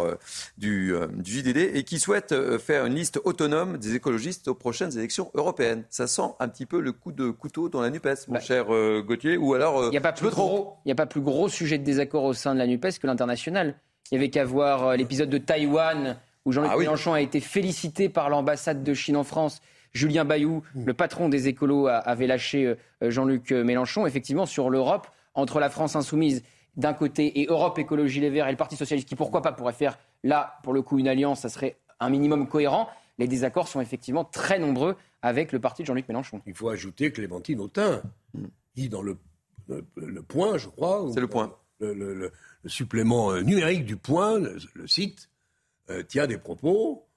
[0.57, 5.31] du, du, JDD, et qui souhaite faire une liste autonome des écologistes aux prochaines élections
[5.33, 5.83] européennes.
[5.89, 8.67] Ça sent un petit peu le coup de couteau dans la NUPES, mon bah, cher
[9.01, 9.85] Gauthier, ou alors.
[9.85, 10.77] Il n'y a pas plus gros.
[10.85, 13.75] N'y a pas plus gros sujet de désaccord au sein de la NUPES que l'international.
[14.11, 17.39] Il y avait qu'à voir euh, l'épisode de Taïwan où Jean-Luc ah Mélenchon a été
[17.39, 19.61] félicité par l'ambassade de Chine en France.
[19.91, 20.85] Julien Bayou, mmh.
[20.85, 22.75] le patron des écolos, avait lâché euh,
[23.11, 24.07] Jean-Luc Mélenchon.
[24.07, 26.43] Effectivement, sur l'Europe, entre la France insoumise
[26.79, 29.73] d'un côté et Europe Écologie Les Verts et le Parti Socialiste, qui pourquoi pas pourrait
[29.73, 32.89] faire là, pour le coup, une alliance, ça serait un minimum cohérent.
[33.17, 36.41] Les désaccords sont effectivement très nombreux avec le parti de Jean-Luc Mélenchon.
[36.47, 38.01] Il faut ajouter Clémentine Autain,
[38.73, 39.17] qui dans le,
[39.67, 41.05] le point, je crois.
[41.13, 42.31] C'est le point le,
[42.65, 45.29] supplément euh, numérique du Point, le, site,
[45.89, 47.07] euh, tient des propos.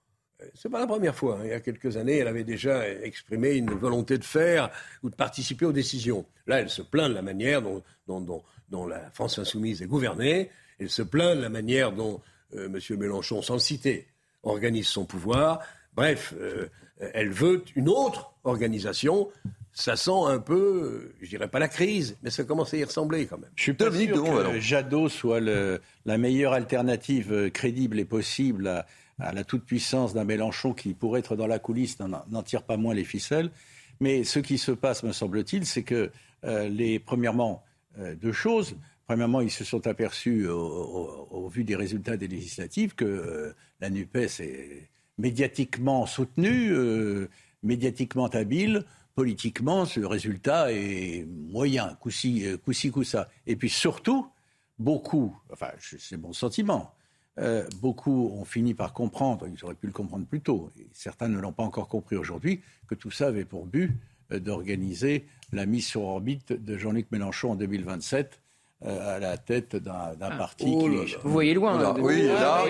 [0.40, 1.38] Euh, c'est pas la première fois.
[1.38, 1.44] Hein.
[1.44, 4.70] Il y a quelques années, elle avait déjà exprimé une volonté de faire
[5.02, 6.26] ou de participer aux décisions.
[6.46, 10.50] Là, elle se plaint de la manière dont, dont, la France insoumise est gouvernée.
[10.78, 12.20] Elle se plaint de la manière dont
[12.54, 12.78] M.
[12.90, 14.06] Mélenchon, sans le citer,
[14.42, 15.60] organise son pouvoir.
[15.94, 16.34] Bref,
[17.00, 19.30] elle veut une autre organisation
[19.72, 23.26] ça sent un peu, je dirais pas la crise, mais ça commence à y ressembler
[23.26, 23.50] quand même.
[23.56, 28.86] Je suis pas sûr que Jadot soit la meilleure alternative euh, crédible et possible à,
[29.32, 33.04] la toute-puissance d'un Mélenchon qui, pourrait être dans la coulisse, n'en tire pas moins les
[33.04, 33.50] ficelles.
[34.00, 36.10] Mais ce qui se passe, me semble-t-il, c'est que
[36.44, 37.71] euh, les, premièrement, euh,
[38.20, 38.76] deux choses.
[39.06, 44.88] Premièrement, ils se sont aperçus, au, vu des résultats des législatives, que la NUPES est
[45.18, 46.72] médiatiquement soutenue,
[47.62, 53.28] médiatiquement habile politiquement, ce résultat est moyen, coup-ci, euh, coup ça.
[53.46, 54.26] Et puis surtout,
[54.78, 56.94] beaucoup, enfin, c'est mon sentiment,
[57.38, 61.28] euh, beaucoup ont fini par comprendre, ils auraient pu le comprendre plus tôt, et certains
[61.28, 63.92] ne l'ont pas encore compris aujourd'hui, que tout ça avait pour but
[64.32, 68.41] euh, d'organiser la mise sur orbite de Jean-Luc Mélenchon en 2027 euh,
[68.84, 70.30] à la tête d'un ah.
[70.36, 71.16] parti oh qui...
[71.22, 71.80] Vous voyez loin.
[71.80, 72.64] Là, oui, là,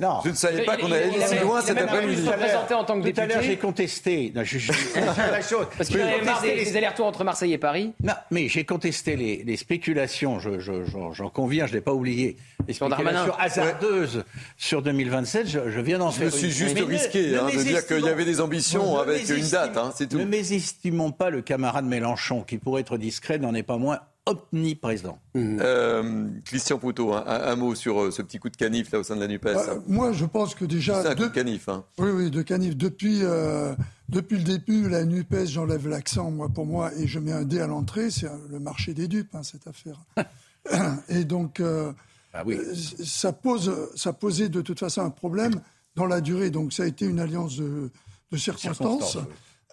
[0.00, 2.22] non, je ne savais pas qu'on allait si loin cet après-midi.
[2.22, 4.32] présenté en tant que Tout à l'heure, j'ai contesté.
[4.34, 4.58] Non, je,
[4.96, 5.66] la chose.
[5.76, 7.92] Parce qu'il avait marre des, allers-retours entre Marseille et Paris.
[8.02, 12.36] Non, mais j'ai contesté les, les spéculations, j'en conviens, je ne l'ai pas oublié.
[12.66, 14.24] Les spéculations hasardeuses
[14.56, 16.30] sur 2027, je, je viens d'en faire.
[16.30, 19.76] Je suis juste risqué hein, de dire qu'il y avait des ambitions avec une date,
[19.76, 20.18] hein, c'est tout.
[20.18, 25.18] Ne mésestimons pas le camarade Mélenchon, qui pour être discret n'en est pas moins omniprésent.
[25.34, 25.58] Mmh.
[25.60, 29.16] Euh, Christian Poutot, un, mot sur euh, ce petit coup de canif là au sein
[29.16, 29.82] de la NUPES.
[29.86, 31.02] moi, je pense que déjà.
[31.02, 31.68] C'est un coup de canif.
[31.68, 31.84] Hein.
[31.98, 32.76] Oui, oui, de canif.
[32.76, 33.74] Depuis, euh,
[34.08, 37.60] depuis le début, la NUPES, j'enlève l'accent, moi, pour moi, et je mets un dé
[37.60, 39.98] à l'entrée, c'est le marché des dupes, hein, cette affaire.
[41.08, 41.92] et donc, euh,
[42.32, 42.58] ah oui.
[43.04, 45.60] ça, pose, ça posait de toute façon un problème
[45.96, 46.50] dans la durée.
[46.50, 47.90] Donc, ça a été une alliance de,
[48.32, 49.18] de circonstances.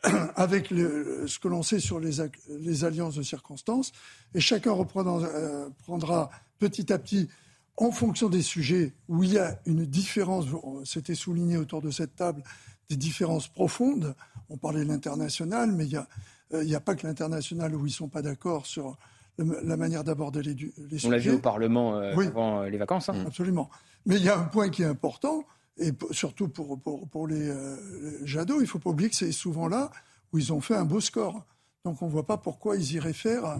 [0.35, 2.13] avec le, ce que l'on sait sur les,
[2.49, 3.91] les, alliances de circonstances,
[4.33, 6.29] et chacun euh, prendra
[6.59, 7.29] petit à petit,
[7.77, 10.45] en fonction des sujets où il y a une différence,
[10.85, 12.43] c'était souligné autour de cette table,
[12.89, 14.15] des différences profondes.
[14.49, 16.07] On parlait de l'international, mais il n'y a,
[16.53, 18.97] euh, a, pas que l'international où ils ne sont pas d'accord sur
[19.37, 21.07] la manière d'aborder les, les, sujets.
[21.07, 23.09] On l'a vu au Parlement euh, avant les vacances.
[23.09, 23.23] Hein.
[23.25, 23.69] Absolument.
[24.05, 25.45] Mais il y a un point qui est important,
[25.81, 29.31] et surtout pour, pour, pour les, euh, Jadot, il ne faut pas oublier que c'est
[29.31, 29.91] souvent là
[30.31, 31.45] où ils ont fait un beau score.
[31.83, 33.57] Donc on ne voit pas pourquoi ils iraient faire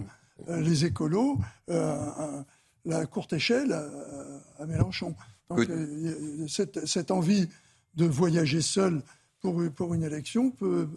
[0.48, 1.38] les écolos
[1.68, 2.44] à
[2.84, 3.72] la courte échelle
[4.58, 5.14] à, Mélenchon.
[5.50, 5.68] Donc
[6.48, 7.48] cette, cette, envie
[7.94, 9.02] de voyager seul
[9.40, 10.88] pour, pour une élection peut,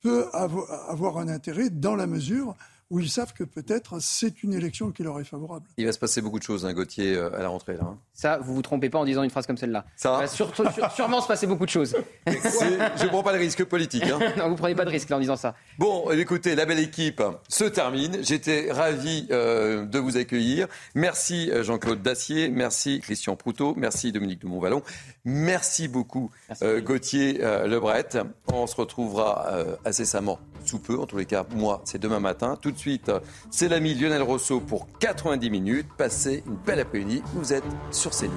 [0.00, 2.56] peut avoir un intérêt dans la mesure
[2.90, 5.66] où ils savent que peut-être c'est une élection qui leur est favorable.
[5.76, 7.74] Il va se passer beaucoup de choses, hein, Gauthier, euh, à la rentrée.
[7.74, 7.98] Là, hein.
[8.14, 9.84] Ça, vous vous trompez pas en disant une phrase comme celle-là.
[9.96, 11.96] Ça va sûrement se passer beaucoup de choses.
[12.26, 14.04] je ne prends pas le risque politique.
[14.04, 14.18] Hein.
[14.38, 15.54] non, vous prenez pas de risque en disant ça.
[15.78, 18.18] Bon, écoutez, la belle équipe se termine.
[18.22, 20.66] J'étais ravi euh, de vous accueillir.
[20.94, 24.82] Merci euh, Jean-Claude Dacier, merci Christian Proutot, merci Dominique de Montvalon,
[25.28, 26.30] merci beaucoup
[26.62, 28.08] Gauthier Lebret.
[28.52, 29.46] On se retrouvera
[29.84, 32.58] incessamment sous peu, en tous les cas, moi, c'est demain matin.
[32.60, 33.10] Tout de suite,
[33.50, 35.86] c'est l'ami Lionel Rousseau pour 90 minutes.
[35.96, 37.22] Passez une belle après-midi.
[37.34, 38.32] Vous êtes sur CNews.